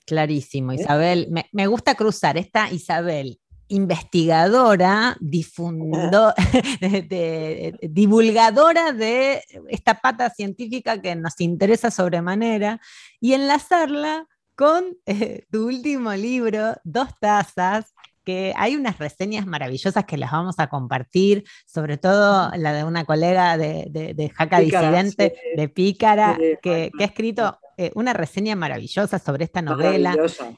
Clarísimo, 0.06 0.72
¿Eh? 0.72 0.76
Isabel. 0.76 1.28
Me, 1.32 1.48
me 1.52 1.68
gusta 1.68 1.96
cruzar 1.96 2.38
esta 2.38 2.72
Isabel, 2.72 3.40
investigadora, 3.68 5.18
difundo- 5.20 6.34
de- 6.82 7.02
de- 7.02 7.80
divulgadora 7.90 8.94
de 8.94 9.44
esta 9.70 10.00
pata 10.00 10.30
científica 10.30 11.02
que 11.02 11.16
nos 11.16 11.40
interesa 11.42 11.92
sobremanera, 11.92 12.80
y 13.20 13.34
enlazarla 13.34 14.28
con 14.56 14.98
eh, 15.06 15.46
tu 15.52 15.68
último 15.68 16.14
libro, 16.14 16.76
Dos 16.84 17.10
Tazas, 17.20 17.94
que 18.28 18.52
hay 18.58 18.76
unas 18.76 18.98
reseñas 18.98 19.46
maravillosas 19.46 20.04
que 20.04 20.18
las 20.18 20.32
vamos 20.34 20.56
a 20.58 20.68
compartir, 20.68 21.46
sobre 21.66 21.96
todo 21.98 22.52
la 22.58 22.74
de 22.74 22.84
una 22.84 23.06
colega 23.06 23.58
de, 23.58 23.86
de, 23.90 24.14
de 24.14 24.30
Jaca 24.32 24.60
Pícara, 24.60 24.90
Disidente, 24.92 25.34
sí. 25.34 25.56
de 25.56 25.70
Pícara, 25.70 26.36
Sí, 26.38 26.58
que, 26.62 26.92
que 26.98 27.04
ha 27.06 27.08
escrito 27.08 27.58
eh, 27.78 27.90
una 27.96 28.12
reseña 28.12 28.58
maravillosa 28.58 29.18
sobre 29.18 29.46
esta 29.46 29.62
novela. 29.62 30.10
Maravillosa. 30.10 30.52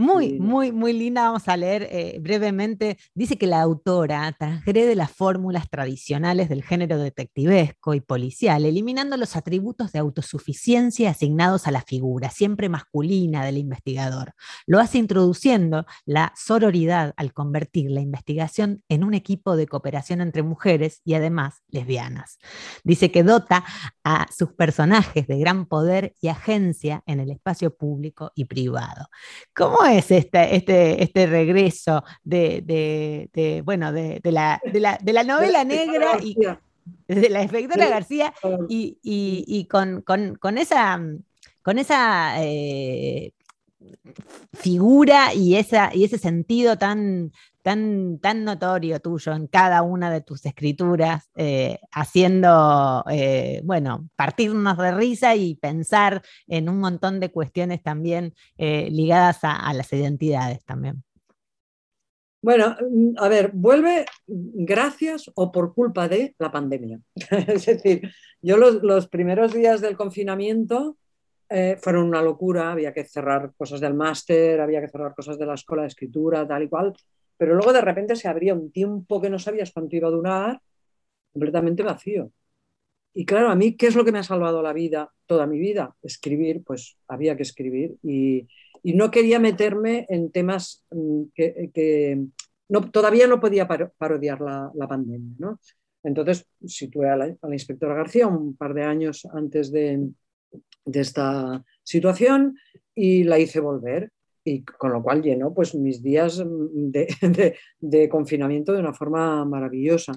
Muy, 0.00 0.40
muy, 0.40 0.72
muy 0.72 0.94
linda. 0.94 1.24
Vamos 1.24 1.46
a 1.46 1.58
leer 1.58 1.86
eh, 1.90 2.16
brevemente. 2.22 2.96
Dice 3.14 3.36
que 3.36 3.46
la 3.46 3.60
autora 3.60 4.34
transgrede 4.38 4.94
las 4.94 5.10
fórmulas 5.10 5.68
tradicionales 5.68 6.48
del 6.48 6.62
género 6.62 6.96
detectivesco 6.96 7.92
y 7.92 8.00
policial, 8.00 8.64
eliminando 8.64 9.18
los 9.18 9.36
atributos 9.36 9.92
de 9.92 9.98
autosuficiencia 9.98 11.10
asignados 11.10 11.66
a 11.66 11.70
la 11.70 11.82
figura, 11.82 12.30
siempre 12.30 12.70
masculina 12.70 13.44
del 13.44 13.58
investigador. 13.58 14.32
Lo 14.66 14.78
hace 14.80 14.96
introduciendo 14.96 15.84
la 16.06 16.32
sororidad 16.34 17.12
al 17.18 17.34
convertir 17.34 17.90
la 17.90 18.00
investigación 18.00 18.82
en 18.88 19.04
un 19.04 19.12
equipo 19.12 19.54
de 19.54 19.66
cooperación 19.66 20.22
entre 20.22 20.42
mujeres 20.42 21.02
y 21.04 21.12
además 21.12 21.56
lesbianas. 21.68 22.38
Dice 22.84 23.10
que 23.10 23.22
dota 23.22 23.66
a 24.02 24.28
sus 24.34 24.54
personajes 24.54 25.26
de 25.26 25.38
gran 25.38 25.66
poder 25.66 26.14
y 26.22 26.28
agencia 26.28 27.02
en 27.04 27.20
el 27.20 27.30
espacio 27.30 27.76
público 27.76 28.32
y 28.34 28.46
privado. 28.46 29.10
¿Cómo 29.54 29.89
es 29.92 30.10
este, 30.10 30.56
este, 30.56 31.02
este 31.02 31.26
regreso 31.26 32.02
de, 32.24 32.62
de- 32.64 33.28
de, 33.32 33.62
bueno, 33.62 33.92
de, 33.92 34.20
de 34.22 34.32
la, 34.32 34.60
de 34.72 34.80
la- 34.80 34.98
de 35.02 35.12
la 35.12 35.22
novela 35.24 35.64
negra 35.64 36.18
y 36.22 36.34
de 37.06 37.28
la 37.28 37.42
inspectora 37.42 37.84
Sí. 37.84 37.90
García 37.90 38.34
y, 38.68 38.98
y- 39.02 39.44
y 39.46 39.64
con, 39.66 40.02
con- 40.02 40.34
con 40.36 40.58
esa, 40.58 41.00
con 41.62 41.78
esa 41.78 42.34
eh, 42.44 43.32
figura 44.54 45.34
y, 45.34 45.56
esa, 45.56 45.90
y 45.94 46.04
ese 46.04 46.18
sentido 46.18 46.76
tan, 46.78 47.32
tan, 47.62 48.44
notorio 48.44 49.00
tuyo 49.00 49.32
en 49.32 49.46
cada 49.46 49.82
una 49.82 50.10
de 50.10 50.20
tus 50.22 50.44
escrituras, 50.46 51.30
eh, 51.36 51.78
haciendo, 51.92 53.04
eh, 53.10 53.60
bueno, 53.64 54.08
partirnos 54.16 54.78
de 54.78 54.92
risa 54.92 55.34
y 55.36 55.56
pensar 55.56 56.22
en 56.46 56.68
un 56.68 56.78
montón 56.78 57.20
de 57.20 57.30
cuestiones 57.30 57.82
también 57.82 58.34
eh, 58.56 58.88
ligadas 58.90 59.44
a, 59.44 59.56
a 59.56 59.74
las 59.74 59.92
identidades 59.92 60.64
también. 60.64 61.02
Bueno, 62.42 62.76
mm, 62.80 63.18
a 63.18 63.28
ver, 63.28 63.50
vuelve 63.52 64.06
gracias 64.26 65.30
o 65.34 65.52
por 65.52 65.74
culpa 65.74 66.08
de 66.08 66.34
la 66.38 66.50
pandemia. 66.50 66.98
es 67.46 67.66
decir, 67.66 68.10
yo 68.40 68.56
los, 68.56 68.82
los 68.82 69.08
primeros 69.08 69.52
días 69.52 69.80
del 69.80 69.96
confinamiento 69.96 70.96
fueron 71.80 72.04
una 72.04 72.22
locura, 72.22 72.70
había 72.70 72.94
que 72.94 73.02
cerrar 73.02 73.52
cosas 73.56 73.80
del 73.80 73.92
máster, 73.92 74.60
había 74.60 74.80
que 74.80 74.86
cerrar 74.86 75.16
cosas 75.16 75.36
de 75.36 75.46
la 75.46 75.54
escuela 75.54 75.82
de 75.82 75.88
escritura, 75.88 76.46
tal 76.46 76.62
y 76.62 76.68
cual, 76.68 76.94
pero 77.40 77.54
luego 77.54 77.72
de 77.72 77.80
repente 77.80 78.16
se 78.16 78.28
abría 78.28 78.52
un 78.52 78.70
tiempo 78.70 79.18
que 79.18 79.30
no 79.30 79.38
sabías 79.38 79.72
cuánto 79.72 79.96
iba 79.96 80.08
a 80.08 80.10
durar, 80.10 80.60
completamente 81.32 81.82
vacío. 81.82 82.30
Y 83.14 83.24
claro, 83.24 83.48
a 83.48 83.56
mí, 83.56 83.78
¿qué 83.78 83.86
es 83.86 83.96
lo 83.96 84.04
que 84.04 84.12
me 84.12 84.18
ha 84.18 84.22
salvado 84.22 84.60
la 84.60 84.74
vida, 84.74 85.10
toda 85.24 85.46
mi 85.46 85.58
vida? 85.58 85.96
Escribir, 86.02 86.62
pues 86.62 86.98
había 87.08 87.38
que 87.38 87.42
escribir. 87.44 87.96
Y, 88.02 88.46
no 88.82 89.10
quería 89.10 89.38
meterme 89.38 90.04
en 90.10 90.30
temas 90.30 90.84
mm, 90.90 91.22
que, 91.34 92.26
todavía 92.92 93.26
no 93.26 93.40
podía 93.40 93.66
paro- 93.66 93.94
parodiar 93.96 94.42
la, 94.42 94.70
la 94.74 94.86
pandemia. 94.86 95.36
¿no? 95.38 95.60
Entonces 96.02 96.46
situé 96.66 97.08
a 97.08 97.16
la, 97.16 97.34
inspectora 97.54 97.94
García 97.94 98.26
un 98.26 98.54
par 98.54 98.74
de 98.74 98.82
años 98.82 99.26
antes 99.32 99.72
de 99.72 100.10
esta 100.92 101.64
situación 101.84 102.58
y 102.94 103.24
la 103.24 103.38
hice 103.38 103.60
volver. 103.60 104.12
Y 104.44 104.64
con 104.64 104.92
lo 104.92 105.02
cual 105.02 105.22
llenó 105.22 105.52
pues, 105.52 105.74
mis 105.74 106.02
días 106.02 106.38
mm, 106.44 106.90
de, 106.90 107.06
de- 107.22 107.56
de 107.78 108.08
confinamiento 108.08 108.72
de 108.72 108.80
una 108.80 108.94
forma 108.94 109.44
maravillosa. 109.44 110.12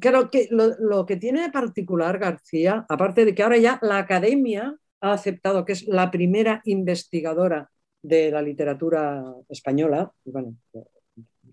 Claro 0.00 0.30
que 0.30 0.46
lo, 0.50 0.68
lo 0.78 1.04
que 1.06 1.16
tiene 1.16 1.42
de 1.42 1.50
particular 1.50 2.18
García, 2.18 2.86
aparte 2.88 3.24
de 3.24 3.34
que 3.34 3.42
ahora 3.42 3.58
ya 3.58 3.78
la 3.82 3.98
academia 3.98 4.76
ha 5.00 5.12
aceptado 5.12 5.64
que 5.64 5.72
es 5.72 5.86
la 5.88 6.10
primera 6.10 6.62
investigadora 6.64 7.68
de 8.00 8.30
la 8.30 8.40
literatura 8.42 9.24
española, 9.48 10.10
bueno, 10.24 10.56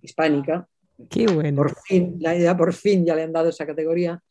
hispánica, 0.01 0.67
Qué 1.09 1.25
bueno. 1.27 1.57
por 1.57 1.75
fin, 1.85 2.19
ya, 2.19 2.55
por 2.57 2.73
fin 2.73 3.05
ya 3.05 3.15
le 3.15 3.23
han 3.23 3.31
dado 3.33 3.49
esa 3.49 3.65
categoría, 3.65 4.21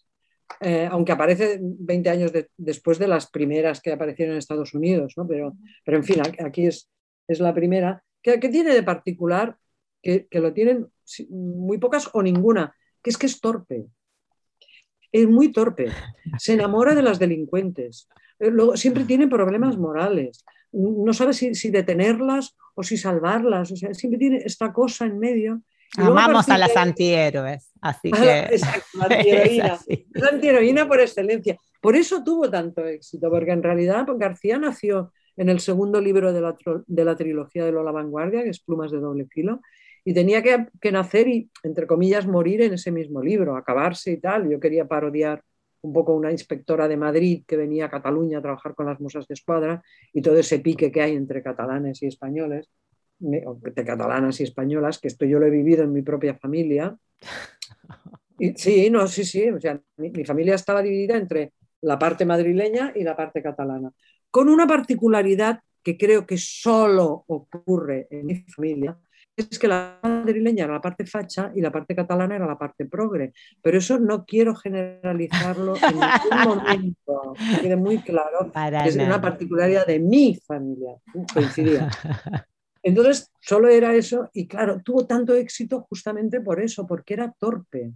eh, 0.61 0.89
aunque 0.91 1.13
aparece 1.13 1.59
20 1.61 2.09
años 2.11 2.33
de- 2.33 2.49
después 2.57 2.99
de 2.99 3.09
las 3.09 3.31
primeras 3.31 3.81
que 3.81 3.93
aparecieron 3.93 4.35
en 4.35 4.39
Estados 4.39 4.75
Unidos, 4.75 5.15
¿no? 5.17 5.27
pero, 5.27 5.55
pero 5.85 5.97
en 5.99 6.05
fin, 6.05 6.23
aquí 6.45 6.67
es, 6.67 6.89
es 7.29 7.41
la 7.41 7.55
primera. 7.55 8.03
¿Qué, 8.23 8.41
qué 8.41 8.49
tiene 8.49 8.75
de 8.75 8.83
particular? 8.83 9.57
Que, 10.03 10.27
que 10.29 10.41
lo 10.41 10.53
tienen 10.53 10.89
muy 11.31 11.79
pocas 11.79 12.09
o 12.13 12.23
ninguna, 12.23 12.75
que 13.03 13.11
es 13.11 13.17
que 13.19 13.27
es 13.27 13.41
torpe. 13.41 13.87
Es 15.13 15.27
muy 15.29 15.53
torpe. 15.53 15.87
Se 16.39 16.53
enamora 16.55 16.95
de 16.95 17.03
las 17.03 17.19
delincuentes. 17.19 18.09
Eh, 18.39 18.51
Luego, 18.51 18.77
siempre 18.77 19.05
tiene 19.05 19.27
problemas 19.29 19.77
morales. 19.79 20.45
No 20.73 21.13
sabe 21.15 21.33
si, 21.33 21.55
si 21.55 21.71
detenerlas 21.71 22.57
o 22.75 22.83
si 22.83 22.97
salvarlas. 22.97 23.73
O 23.73 23.77
sea, 23.77 23.95
siempre 23.95 24.19
tiene 24.19 24.43
esta 24.45 24.73
cosa 24.73 25.07
en 25.07 25.19
medio. 25.19 25.63
Amamos 25.97 26.49
a 26.51 26.59
las 26.59 26.77
antihéroes, 26.77 27.73
así 27.81 28.11
Ah, 28.15 28.21
que 28.21 28.39
Exacto, 28.55 28.99
la 28.99 29.07
es 29.07 29.17
antiheroína. 29.17 29.73
así. 29.73 30.07
La 30.11 30.29
antiheroína 30.29 30.87
por 30.87 31.01
excelencia. 31.01 31.57
Por 31.81 31.97
eso 31.97 32.23
tuvo 32.23 32.51
tanto 32.51 32.85
éxito, 32.87 33.31
porque 33.31 33.53
en 33.53 33.63
realidad 33.63 34.07
García 34.19 34.59
nació 34.59 35.13
en 35.39 35.49
el 35.49 35.61
segundo 35.61 36.01
libro 36.01 36.33
de 36.33 36.41
la, 36.41 36.57
de 36.87 37.05
la 37.05 37.17
trilogía 37.17 37.65
de 37.65 37.73
Lola 37.73 37.93
Vanguardia, 37.93 38.43
que 38.43 38.51
es 38.51 38.61
Plumas 38.61 38.91
de 38.91 38.99
doble 38.99 39.27
filo, 39.27 39.61
y 40.05 40.13
tenía 40.13 40.43
que, 40.43 40.67
que 40.81 40.93
nacer 40.93 41.29
y, 41.29 41.51
entre 41.63 41.87
comillas, 41.87 42.27
morir 42.27 42.63
en 42.63 42.75
ese 42.75 42.91
mismo 42.91 43.23
libro, 43.23 43.57
acabarse 43.57 44.13
y 44.13 44.17
tal. 44.19 44.51
Yo 44.51 44.59
quería 44.59 44.87
parodiar 44.87 45.43
un 45.81 45.93
poco 45.93 46.15
una 46.15 46.33
inspectora 46.33 46.89
de 46.89 46.97
Madrid 46.97 47.45
que 47.47 47.57
venía 47.57 47.87
a 47.87 47.91
Cataluña 47.91 48.39
a 48.39 48.43
trabajar 48.43 48.75
con 48.75 48.87
las 48.87 49.01
musas 49.01 49.29
de 49.29 49.35
escuadra 49.35 49.83
y 50.13 50.23
todo 50.23 50.37
ese 50.37 50.59
pique 50.59 50.91
que 50.91 51.03
hay 51.03 51.15
entre 51.15 51.43
catalanes 51.43 52.03
y 52.03 52.07
españoles, 52.07 52.69
de 53.21 53.85
catalanas 53.85 54.41
y 54.41 54.45
españolas, 54.45 54.99
que 54.99 55.09
esto 55.09 55.25
yo 55.25 55.39
lo 55.39 55.47
he 55.47 55.51
vivido 55.51 55.85
en 55.85 55.93
mi 55.93 56.03
propia 56.03 56.35
familia. 56.35 56.97
Sí, 58.57 58.91
no, 58.91 59.07
sí, 59.09 59.25
sí, 59.25 59.51
o 59.51 59.61
sea, 59.61 59.81
mi 59.97 60.25
familia 60.25 60.55
estaba 60.55 60.83
dividida 60.83 61.17
entre 61.17 61.53
la 61.83 61.99
parte 61.99 62.25
madrileña 62.25 62.93
y 62.95 63.03
la 63.03 63.17
parte 63.17 63.43
catalana, 63.43 63.93
con 64.31 64.49
una 64.49 64.67
particularidad 64.67 65.61
que 65.83 65.97
creo 65.97 66.27
que 66.27 66.39
solo 66.39 67.25
ocurre 67.27 68.09
en 68.11 68.27
mi 68.27 68.37
familia, 68.37 68.99
es 69.39 69.59
que 69.59 69.69
la 69.69 70.01
madrileña 70.03 70.65
era 70.65 70.75
la 70.75 70.81
parte 70.81 71.07
facha 71.07 71.53
y 71.55 71.61
la 71.61 71.71
parte 71.71 71.95
catalana 71.95 72.37
era 72.37 72.47
la 72.47 72.59
parte 72.59 72.87
progre. 72.87 73.33
Pero 73.63 73.79
eso 73.79 73.99
no 73.99 74.25
quiero 74.25 74.55
generalizarlo 74.55 75.77
en 75.77 75.95
ningún 75.95 76.45
momento, 76.45 77.35
que 77.37 77.63
quede 77.63 77.77
muy 77.77 77.99
claro. 77.99 78.51
Para 78.53 78.83
que 78.83 78.89
es 78.89 78.97
una 78.97 79.21
particularidad 79.21 79.87
de 79.87 80.01
mi 80.01 80.35
familia, 80.45 80.97
coincidía. 81.33 81.89
Entonces, 82.83 83.31
solo 83.41 83.69
era 83.69 83.95
eso 83.95 84.29
y 84.33 84.47
claro, 84.47 84.81
tuvo 84.83 85.07
tanto 85.07 85.35
éxito 85.35 85.87
justamente 85.89 86.41
por 86.41 86.61
eso, 86.61 86.87
porque 86.87 87.15
era 87.15 87.33
torpe, 87.39 87.93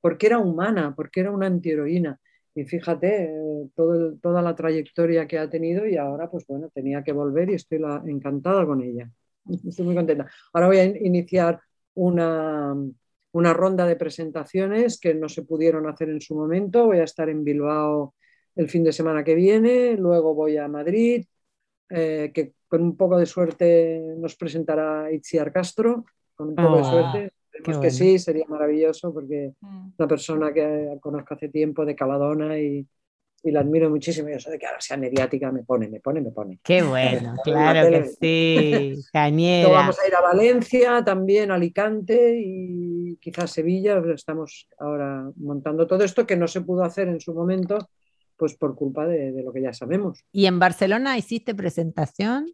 porque 0.00 0.26
era 0.26 0.38
humana, 0.38 0.94
porque 0.94 1.20
era 1.20 1.30
una 1.30 1.46
antiheroína. 1.46 2.18
Y 2.56 2.64
fíjate, 2.64 3.24
eh, 3.26 3.70
todo 3.76 3.94
el- 3.94 4.20
toda 4.20 4.42
la 4.42 4.56
trayectoria 4.56 5.28
que 5.28 5.38
ha 5.38 5.50
tenido 5.50 5.86
y 5.86 5.96
ahora, 5.98 6.30
pues 6.30 6.46
bueno, 6.48 6.70
tenía 6.74 7.04
que 7.04 7.12
volver 7.12 7.50
y 7.50 7.54
estoy 7.56 7.78
la- 7.80 8.02
encantada 8.06 8.66
con 8.66 8.82
ella. 8.82 9.10
Estoy 9.68 9.86
muy 9.86 9.96
contenta. 9.96 10.28
Ahora 10.54 10.68
voy 10.68 10.78
a 10.78 10.84
in- 10.84 11.06
iniciar 11.06 11.60
una, 11.94 12.74
una 13.32 13.54
ronda 13.54 13.86
de 13.86 13.96
presentaciones 13.96 14.98
que 15.00 15.14
no 15.14 15.28
se 15.28 15.42
pudieron 15.44 15.88
hacer 15.88 16.08
en 16.10 16.20
su 16.22 16.34
momento. 16.36 16.86
Voy 16.86 16.98
a 17.00 17.04
estar 17.04 17.28
en 17.30 17.44
Bilbao 17.44 18.14
el 18.56 18.68
fin 18.70 18.84
de 18.84 18.92
semana 18.92 19.24
que 19.24 19.34
viene, 19.36 19.96
luego 19.98 20.34
voy 20.34 20.56
a 20.58 20.66
Madrid, 20.68 21.26
eh, 21.90 22.32
que 22.34 22.54
con 22.68 22.82
un 22.82 22.96
poco 22.96 23.18
de 23.18 23.26
suerte 23.26 24.00
nos 24.18 24.36
presentará 24.36 25.12
Itziar 25.12 25.52
Castro, 25.52 26.04
con 26.36 26.48
un 26.50 26.58
poco 26.60 26.78
de 26.78 26.84
Ah, 26.84 26.90
suerte. 26.90 27.32
Esperemos 27.56 27.80
que 27.82 27.88
bueno. 27.88 27.90
sí, 28.12 28.18
sería 28.18 28.44
maravilloso 28.48 29.12
porque 29.12 29.52
Mm. 29.60 29.90
una 29.98 30.08
persona 30.08 30.52
que 30.52 30.96
conozco 31.00 31.34
hace 31.34 31.48
tiempo 31.48 31.84
de 31.84 31.94
Caladona 31.94 32.58
y, 32.58 32.86
y 33.42 33.50
la 33.50 33.60
admiro 33.60 33.88
muchísimo. 33.90 34.28
Y 34.28 34.32
eso 34.32 34.50
de 34.50 34.58
que 34.58 34.66
ahora 34.66 34.80
sea 34.80 34.96
mediática 34.96 35.50
me 35.52 35.62
pone, 35.62 35.88
me 35.88 36.00
pone, 36.00 36.20
me 36.20 36.30
pone. 36.32 36.58
Qué 36.62 36.82
bueno, 36.82 37.34
En 37.46 37.52
la 37.54 37.82
claro 37.82 37.90
que 37.90 38.04
sí, 38.20 38.94
cañera. 39.12 39.68
vamos 39.70 39.98
a 39.98 40.06
ir 40.08 40.14
a 40.14 40.20
Valencia, 40.20 41.04
también 41.04 41.50
a 41.50 41.54
Alicante 41.54 42.38
y 42.42 43.16
quizás 43.20 43.50
Sevilla. 43.50 44.02
Estamos 44.14 44.68
ahora 44.78 45.30
montando 45.36 45.86
todo 45.86 46.02
esto 46.04 46.26
que 46.26 46.36
no 46.36 46.48
se 46.48 46.60
pudo 46.62 46.82
hacer 46.84 47.08
en 47.08 47.20
su 47.20 47.32
momento, 47.34 47.78
pues 48.36 48.54
por 48.56 48.74
culpa 48.74 49.06
de, 49.06 49.32
de 49.32 49.42
lo 49.42 49.52
que 49.52 49.62
ya 49.62 49.72
sabemos. 49.72 50.24
¿Y 50.32 50.46
en 50.46 50.58
Barcelona 50.58 51.16
hiciste 51.16 51.54
presentación? 51.54 52.46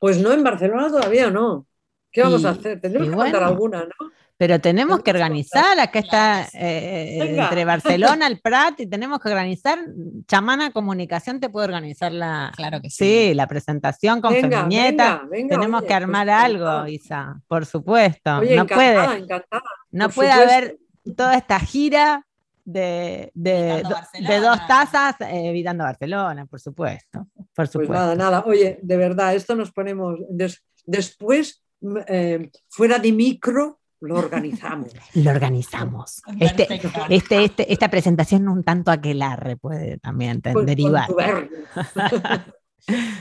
Pues 0.00 0.20
no, 0.22 0.32
en 0.32 0.42
Barcelona 0.44 0.88
todavía 0.88 1.30
no. 1.30 1.66
¿Qué 2.10 2.22
vamos 2.22 2.42
Y- 2.42 2.46
a 2.46 2.50
hacer? 2.50 2.80
Tendremos 2.80 3.08
que 3.10 3.14
bueno. 3.14 3.38
alguna, 3.46 3.80
¿no? 3.84 4.10
Pero 4.36 4.60
tenemos 4.60 5.02
que 5.02 5.10
organizar, 5.10 5.80
acá 5.80 5.98
está 5.98 6.46
eh, 6.54 7.16
Venga. 7.20 7.44
entre 7.44 7.64
Barcelona, 7.64 8.28
el 8.28 8.40
Prat, 8.40 8.78
y 8.78 8.86
tenemos 8.86 9.18
que 9.18 9.28
organizar, 9.30 9.80
Chamana 10.28 10.70
Comunicación 10.70 11.40
te 11.40 11.48
puede 11.48 11.66
organizar 11.66 12.12
la, 12.12 12.52
Claro 12.54 12.80
que 12.80 12.88
sí. 12.88 13.28
sí, 13.30 13.34
la 13.34 13.48
presentación 13.48 14.20
con 14.20 14.32
Venga, 14.32 14.62
venga, 14.68 15.22
venga, 15.28 15.56
Tenemos 15.56 15.80
oye, 15.80 15.88
que 15.88 15.94
armar 15.94 16.30
algo, 16.30 16.86
Isa, 16.86 17.40
por 17.48 17.66
supuesto. 17.66 18.38
Oye, 18.38 18.54
no 18.54 18.62
encantada, 18.62 19.06
puede, 19.06 19.18
encantada. 19.24 19.62
no 19.90 20.04
por 20.06 20.14
puede 20.14 20.30
supuesto. 20.32 20.54
haber 20.54 20.78
toda 21.16 21.34
esta 21.34 21.58
gira 21.58 22.24
de, 22.64 23.32
de, 23.34 23.82
de 24.20 24.38
dos 24.40 24.58
tazas 24.68 25.16
eh, 25.22 25.48
evitando 25.48 25.82
Barcelona, 25.82 26.46
por 26.46 26.60
supuesto. 26.60 27.26
Por 27.34 27.46
Pues 27.54 27.70
supuesto. 27.72 27.92
nada, 27.92 28.14
nada. 28.14 28.44
Oye, 28.46 28.78
de 28.82 28.96
verdad, 28.96 29.34
esto 29.34 29.56
nos 29.56 29.72
ponemos. 29.72 30.14
des- 30.30 30.62
después, 30.86 31.60
eh, 32.06 32.50
fuera 32.68 32.98
de 32.98 33.12
micro, 33.12 33.80
lo 34.00 34.14
organizamos. 34.18 34.92
Lo 35.14 35.30
organizamos. 35.30 36.22
Este, 36.38 36.66
Perfecto. 36.66 37.06
este, 37.08 37.44
este- 37.44 37.72
esta 37.72 37.88
presentación 37.88 38.48
un 38.48 38.62
tanto 38.64 38.90
aquelarre 38.90 39.56
puede 39.56 39.98
también 39.98 40.40
derivar. 40.64 41.08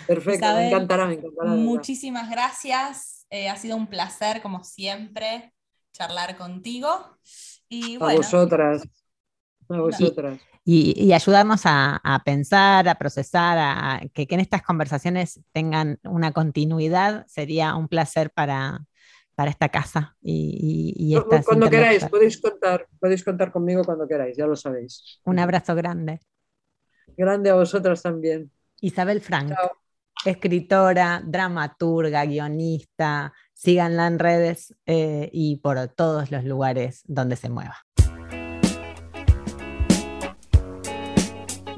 Perfecto, 0.08 0.46
Isabel, 0.46 0.64
me 0.64 0.68
encantará, 0.70 1.06
me 1.08 1.14
encantará. 1.16 1.52
Muchísimas 1.52 2.30
gracias. 2.30 3.26
eh, 3.30 3.50
ha 3.50 3.58
sido 3.58 3.76
un 3.76 3.88
placer, 3.88 4.42
como 4.42 4.64
siempre, 4.64 5.54
charlar 5.92 6.38
contigo. 6.38 6.90
Y 7.68 7.96
A 7.96 8.00
bueno, 8.00 8.18
vosotras. 8.20 8.84
A 9.70 9.80
vosotras. 9.80 10.40
y, 10.64 10.94
y 11.02 11.14
ayudarnos 11.14 11.62
a, 11.66 12.00
a 12.04 12.24
pensar, 12.24 12.88
a 12.88 12.96
procesar, 12.96 13.58
a, 13.58 13.96
a- 13.96 14.00
que, 14.14 14.28
que 14.28 14.36
en 14.36 14.42
estas 14.42 14.62
conversaciones 14.62 15.40
tengan 15.52 16.00
una 16.04 16.32
continuidad 16.32 17.26
sería 17.28 17.76
un 17.76 17.88
placer 17.88 18.32
para, 18.32 18.86
para 19.36 19.50
esta 19.52 19.70
casa 19.70 20.16
y, 20.22 20.94
y- 20.98 21.06
y 21.14 21.16
estas 21.18 21.46
Cuando 21.46 21.70
queráis, 21.70 22.06
podéis 22.06 22.40
contar, 22.42 22.88
podéis 23.00 23.24
contar 23.24 23.52
conmigo 23.52 23.84
cuando 23.84 24.08
queráis, 24.08 24.36
ya 24.38 24.46
lo 24.48 24.56
sabéis. 24.56 25.20
Un 25.26 25.40
abrazo 25.40 25.76
grande. 25.76 26.20
Grande 27.16 27.50
a 27.50 27.56
vosotras 27.56 28.02
también. 28.04 28.52
Isabel 28.80 29.22
Frank, 29.22 29.50
Chao. 29.50 29.72
escritora, 30.26 31.22
dramaturga, 31.26 32.26
guionista, 32.26 33.34
síganla 33.54 34.08
en 34.08 34.20
redes 34.20 34.76
eh, 34.86 35.30
y 35.34 35.56
por 35.58 35.88
todos 35.88 36.30
los 36.32 36.44
lugares 36.44 37.02
donde 37.06 37.36
se 37.36 37.50
mueva. 37.50 37.78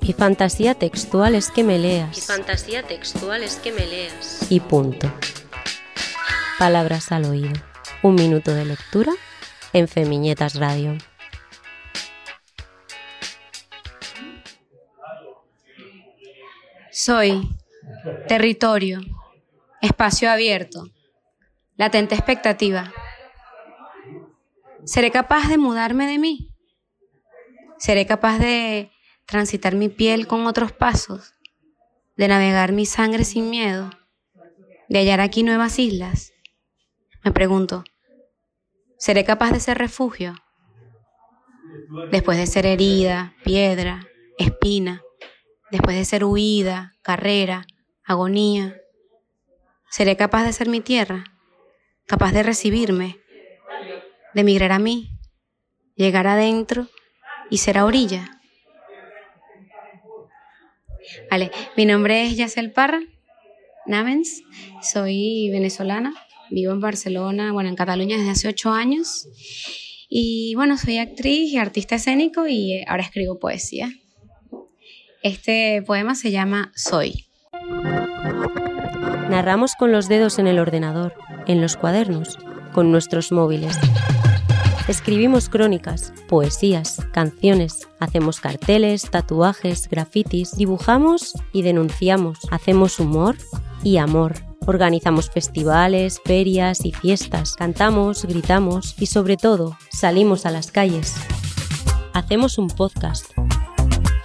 Y 0.10 0.14
fantasía 0.14 0.74
textual 0.74 1.36
es 1.36 1.52
que 1.52 1.64
me 1.64 1.78
leas. 1.78 2.18
Y 2.18 2.22
fantasía 2.22 2.82
textual 2.82 3.44
es 3.44 3.58
que 3.58 3.72
me 3.72 3.86
leas. 3.86 4.48
Y 4.50 4.60
punto. 4.60 5.08
Palabras 6.58 7.12
al 7.12 7.26
oído. 7.26 7.54
Un 8.02 8.16
minuto 8.16 8.52
de 8.56 8.66
lectura 8.66 9.14
en 9.72 9.88
Femiñetas 9.88 10.56
Radio. 10.56 10.98
Soy 16.90 17.48
territorio, 18.28 19.02
espacio 19.80 20.32
abierto, 20.32 20.90
latente 21.76 22.16
expectativa. 22.16 22.92
¿Seré 24.86 25.12
capaz 25.12 25.50
de 25.50 25.60
mudarme 25.60 26.08
de 26.08 26.18
mí? 26.18 26.50
¿Seré 27.78 28.08
capaz 28.08 28.40
de 28.40 28.90
transitar 29.30 29.76
mi 29.76 29.90
piel 29.90 30.26
con 30.26 30.48
otros 30.48 30.72
pasos? 30.72 31.36
¿De 32.18 32.28
navegar 32.28 32.72
mi 32.72 32.86
sangre 32.86 33.24
sin 33.24 33.50
miedo? 33.50 33.92
¿De 34.90 35.00
hallar 35.00 35.22
aquí 35.22 35.44
nuevas 35.44 35.78
islas? 35.78 36.34
Me 37.24 37.32
pregunto, 37.32 37.84
¿seré 38.98 39.24
capaz 39.24 39.52
de 39.52 39.60
ser 39.60 39.78
refugio? 39.78 40.36
Después 42.12 42.38
de 42.40 42.48
ser 42.48 42.66
herida, 42.66 43.36
piedra, 43.44 44.08
espina, 44.40 45.04
después 45.70 45.96
de 45.96 46.06
ser 46.06 46.24
huida, 46.24 46.94
carrera, 47.04 47.68
agonía, 48.04 48.76
¿seré 49.92 50.18
capaz 50.18 50.44
de 50.44 50.54
ser 50.54 50.70
mi 50.70 50.82
tierra? 50.82 51.24
¿Capaz 52.08 52.32
de 52.32 52.42
recibirme? 52.42 53.20
¿De 54.34 54.44
migrar 54.44 54.72
a 54.72 54.80
mí? 54.80 55.12
¿Llegar 55.96 56.26
adentro 56.26 56.88
y 57.52 57.60
ser 57.60 57.78
a 57.78 57.86
orilla? 57.86 58.39
Vale, 61.30 61.52
mi 61.78 61.86
nombre 61.86 62.26
es 62.26 62.38
Yacel 62.38 62.72
Parra 62.72 63.00
Navens, 63.90 64.44
soy 64.82 65.50
venezolana, 65.50 66.14
vivo 66.52 66.74
en 66.74 66.80
Barcelona, 66.80 67.52
bueno, 67.52 67.70
en 67.70 67.76
Cataluña 67.76 68.18
desde 68.18 68.32
hace 68.32 68.48
ocho 68.48 68.72
años. 68.72 69.28
Y 70.10 70.54
bueno, 70.56 70.78
soy 70.78 70.98
actriz 70.98 71.52
y 71.52 71.58
artista 71.58 71.96
escénico 71.96 72.48
y 72.48 72.74
eh, 72.74 72.86
ahora 72.88 73.04
escribo 73.04 73.40
poesía. 73.40 73.90
Este 75.24 75.82
poema 75.86 76.16
se 76.16 76.32
llama 76.32 76.72
Soy. 76.76 77.26
Narramos 79.30 79.76
con 79.76 79.92
los 79.92 80.08
dedos 80.08 80.40
en 80.40 80.48
el 80.48 80.60
ordenador, 80.60 81.14
en 81.48 81.62
los 81.62 81.76
cuadernos, 81.76 82.38
con 82.74 82.92
nuestros 82.92 83.32
móviles. 83.32 83.78
Escribimos 84.90 85.50
crónicas, 85.50 86.12
poesías, 86.28 86.98
canciones, 87.14 87.88
hacemos 88.00 88.40
carteles, 88.40 89.04
tatuajes, 89.04 89.88
grafitis, 89.88 90.58
dibujamos 90.58 91.36
y 91.54 91.62
denunciamos, 91.62 92.40
hacemos 92.50 93.00
humor 93.00 93.38
y 93.84 93.98
amor. 93.98 94.34
Organizamos 94.66 95.30
festivales, 95.30 96.20
ferias 96.26 96.84
y 96.86 96.92
fiestas, 96.92 97.54
cantamos, 97.54 98.26
gritamos 98.26 98.96
y 99.00 99.06
sobre 99.06 99.38
todo 99.38 99.78
salimos 99.92 100.48
a 100.48 100.50
las 100.50 100.72
calles. 100.72 101.14
Hacemos 102.14 102.58
un 102.58 102.68
podcast. 102.70 103.32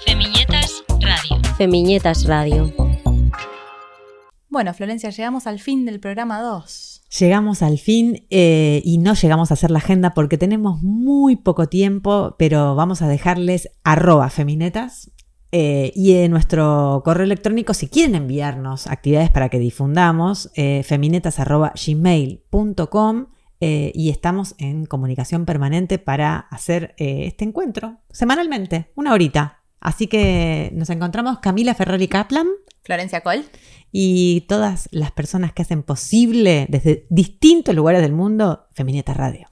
Femiñetas 0.07 0.83
Radio. 0.99 1.43
Femiñetas 1.59 2.25
Radio. 2.25 2.73
bueno, 4.49 4.73
Florencia, 4.73 5.11
llegamos 5.11 5.47
al 5.47 5.61
fin 5.61 5.85
del 5.85 6.01
programa 6.01 6.41
2. 6.41 6.94
Llegamos 7.19 7.63
al 7.63 7.79
fin 7.79 8.27
eh, 8.31 8.83
y 8.85 8.99
no 8.99 9.15
llegamos 9.15 9.51
a 9.51 9.55
hacer 9.55 9.71
la 9.71 9.79
agenda 9.79 10.15
porque 10.15 10.39
tenemos 10.39 10.83
muy 10.83 11.37
poco 11.37 11.69
tiempo, 11.69 12.35
pero 12.39 12.75
vamos 12.75 13.03
a 13.03 13.09
dejarles 13.09 13.71
arroba 13.85 14.31
feminetas 14.31 15.13
eh, 15.57 15.93
y 15.95 16.15
en 16.15 16.33
nuestro 16.33 17.03
correo 17.05 17.23
electrónico, 17.23 17.75
si 17.75 17.87
quieren 17.87 18.17
enviarnos 18.17 18.89
actividades 18.89 19.31
para 19.31 19.51
que 19.51 19.61
difundamos, 19.61 20.51
eh, 20.57 20.83
feminetas.gmail.com 20.83 23.27
eh, 23.61 23.93
y 23.95 24.11
estamos 24.11 24.57
en 24.59 24.87
comunicación 24.87 25.47
permanente 25.47 26.01
para 26.01 26.39
hacer 26.51 26.97
este 26.99 27.45
encuentro 27.45 28.01
semanalmente, 28.11 28.91
una 28.97 29.13
horita. 29.13 29.61
Así 29.79 30.09
que 30.09 30.73
nos 30.75 30.91
encontramos 30.91 31.39
Camila 31.39 31.75
Ferrari 31.75 32.09
Kaplan 32.09 32.49
Florencia 32.83 33.21
Col. 33.21 33.45
y 33.97 34.41
todas 34.49 34.89
las 34.91 35.13
personas 35.13 35.53
que 35.53 35.63
hacen 35.63 35.85
posible 35.85 36.67
desde 36.69 37.07
distintos 37.11 37.77
lugares 37.77 38.03
del 38.03 38.13
mundo 38.13 38.67
Femineta 38.73 39.15
Radio. 39.15 39.47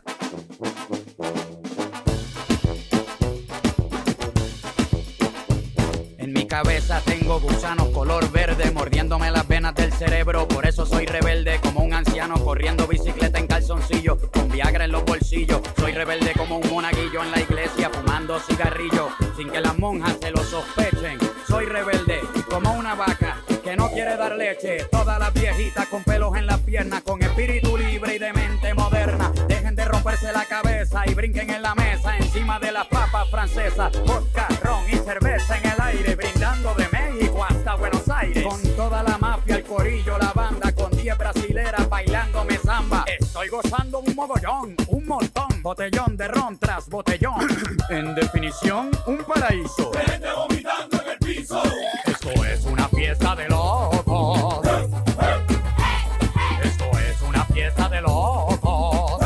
Cabeza 6.53 7.01
tengo 7.07 7.41
gusanos 7.41 7.89
color 7.95 8.31
verde 8.31 8.71
mordiéndome 8.73 9.31
las 9.31 9.49
venas 9.49 9.75
del 9.75 9.91
cerebro. 9.91 10.47
Por 10.47 10.67
eso 10.67 10.85
soy 10.85 11.07
rebelde 11.07 11.59
como 11.63 11.81
un 11.81 11.95
anciano 11.95 12.35
corriendo 12.45 12.87
bicicleta 12.87 13.39
en 13.39 13.47
calzoncillo 13.47 14.19
con 14.31 14.51
Viagra 14.51 14.85
en 14.85 14.93
los 14.93 15.03
bolsillos. 15.03 15.63
Soy 15.79 15.93
rebelde 15.93 16.35
como 16.37 16.59
un 16.59 16.69
monaguillo 16.69 17.23
en 17.23 17.31
la 17.31 17.41
iglesia 17.41 17.89
fumando 17.89 18.39
cigarrillo 18.39 19.09
sin 19.35 19.49
que 19.49 19.63
las 19.63 19.79
monjas 19.79 20.19
se 20.21 20.31
lo 20.31 20.45
sospechen. 20.45 21.17
Soy 21.49 21.65
rebelde 21.65 22.21
como 22.51 22.75
una 22.75 22.95
vaca 22.97 23.22
quiere 23.93 24.17
dar 24.17 24.35
leche. 24.37 24.87
Todas 24.91 25.19
las 25.19 25.33
viejitas 25.35 25.87
con 25.89 26.03
pelos 26.03 26.37
en 26.37 26.47
las 26.47 26.61
piernas, 26.61 27.03
con 27.03 27.23
espíritu 27.23 27.77
libre 27.77 28.17
y 28.17 28.19
de 28.19 28.33
mente 28.33 28.75
moderna. 28.75 29.33
Dejen 29.49 29.75
de 29.75 29.85
romperse 29.85 30.33
la 30.33 30.45
cabeza 30.47 31.03
y 31.07 31.15
brinquen 31.15 31.51
en 31.51 31.63
la 31.63 31.75
mesa 31.75 32.17
encima 32.17 32.59
de 32.59 32.73
las 32.73 32.87
papas 32.87 33.31
francesas. 33.31 33.93
Vodka, 34.07 34.49
ron 34.63 34.85
y 34.89 34.97
cerveza 34.97 35.59
en 35.59 35.67
el 35.67 35.81
aire, 35.81 36.15
brindando 36.15 36.75
de 36.75 36.89
México 36.89 37.45
hasta 37.45 37.75
Buenos 37.75 38.09
Aires. 38.09 38.45
Con 38.45 38.63
toda 38.77 39.03
la 39.03 39.19
mafia, 39.19 39.57
el 39.57 39.65
corillo, 39.65 40.19
la 40.19 40.33
banda, 40.33 40.73
con 40.73 40.91
10 40.91 41.19
brasileras 41.19 41.89
bailándome 41.89 42.59
samba. 42.59 43.05
Estoy 43.19 43.49
gozando 43.49 44.01
un 44.01 44.15
mogollón, 44.15 44.75
un 44.89 45.07
montón, 45.07 45.63
botellón 45.63 46.17
de 46.17 46.29
ron 46.29 46.59
tras 46.59 46.89
botellón. 46.89 47.47
en 47.91 48.15
definición, 48.15 48.91
un 49.07 49.19
paraíso. 49.19 49.93
Esto 52.07 52.45
es 52.45 52.65
una 52.65 52.82
fiesta 53.03 53.35
de 53.35 53.49
locos. 53.49 54.65
Esto 56.63 56.85
es 56.99 57.23
una 57.23 57.45
fiesta 57.47 57.89
de 57.89 58.01
locos. 58.01 59.21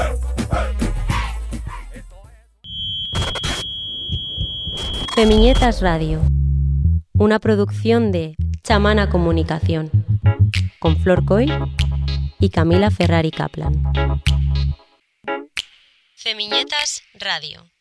Femiñetas 5.14 5.82
Radio, 5.82 6.22
una 7.18 7.38
producción 7.38 8.12
de 8.12 8.34
Chamana 8.62 9.10
Comunicación, 9.10 9.90
con 10.78 10.96
Flor 10.96 11.26
Coy 11.26 11.52
y 12.38 12.48
Camila 12.48 12.90
Ferrari 12.90 13.30
Kaplan. 13.30 13.74
Femiñetas 16.14 17.02
Radio. 17.12 17.75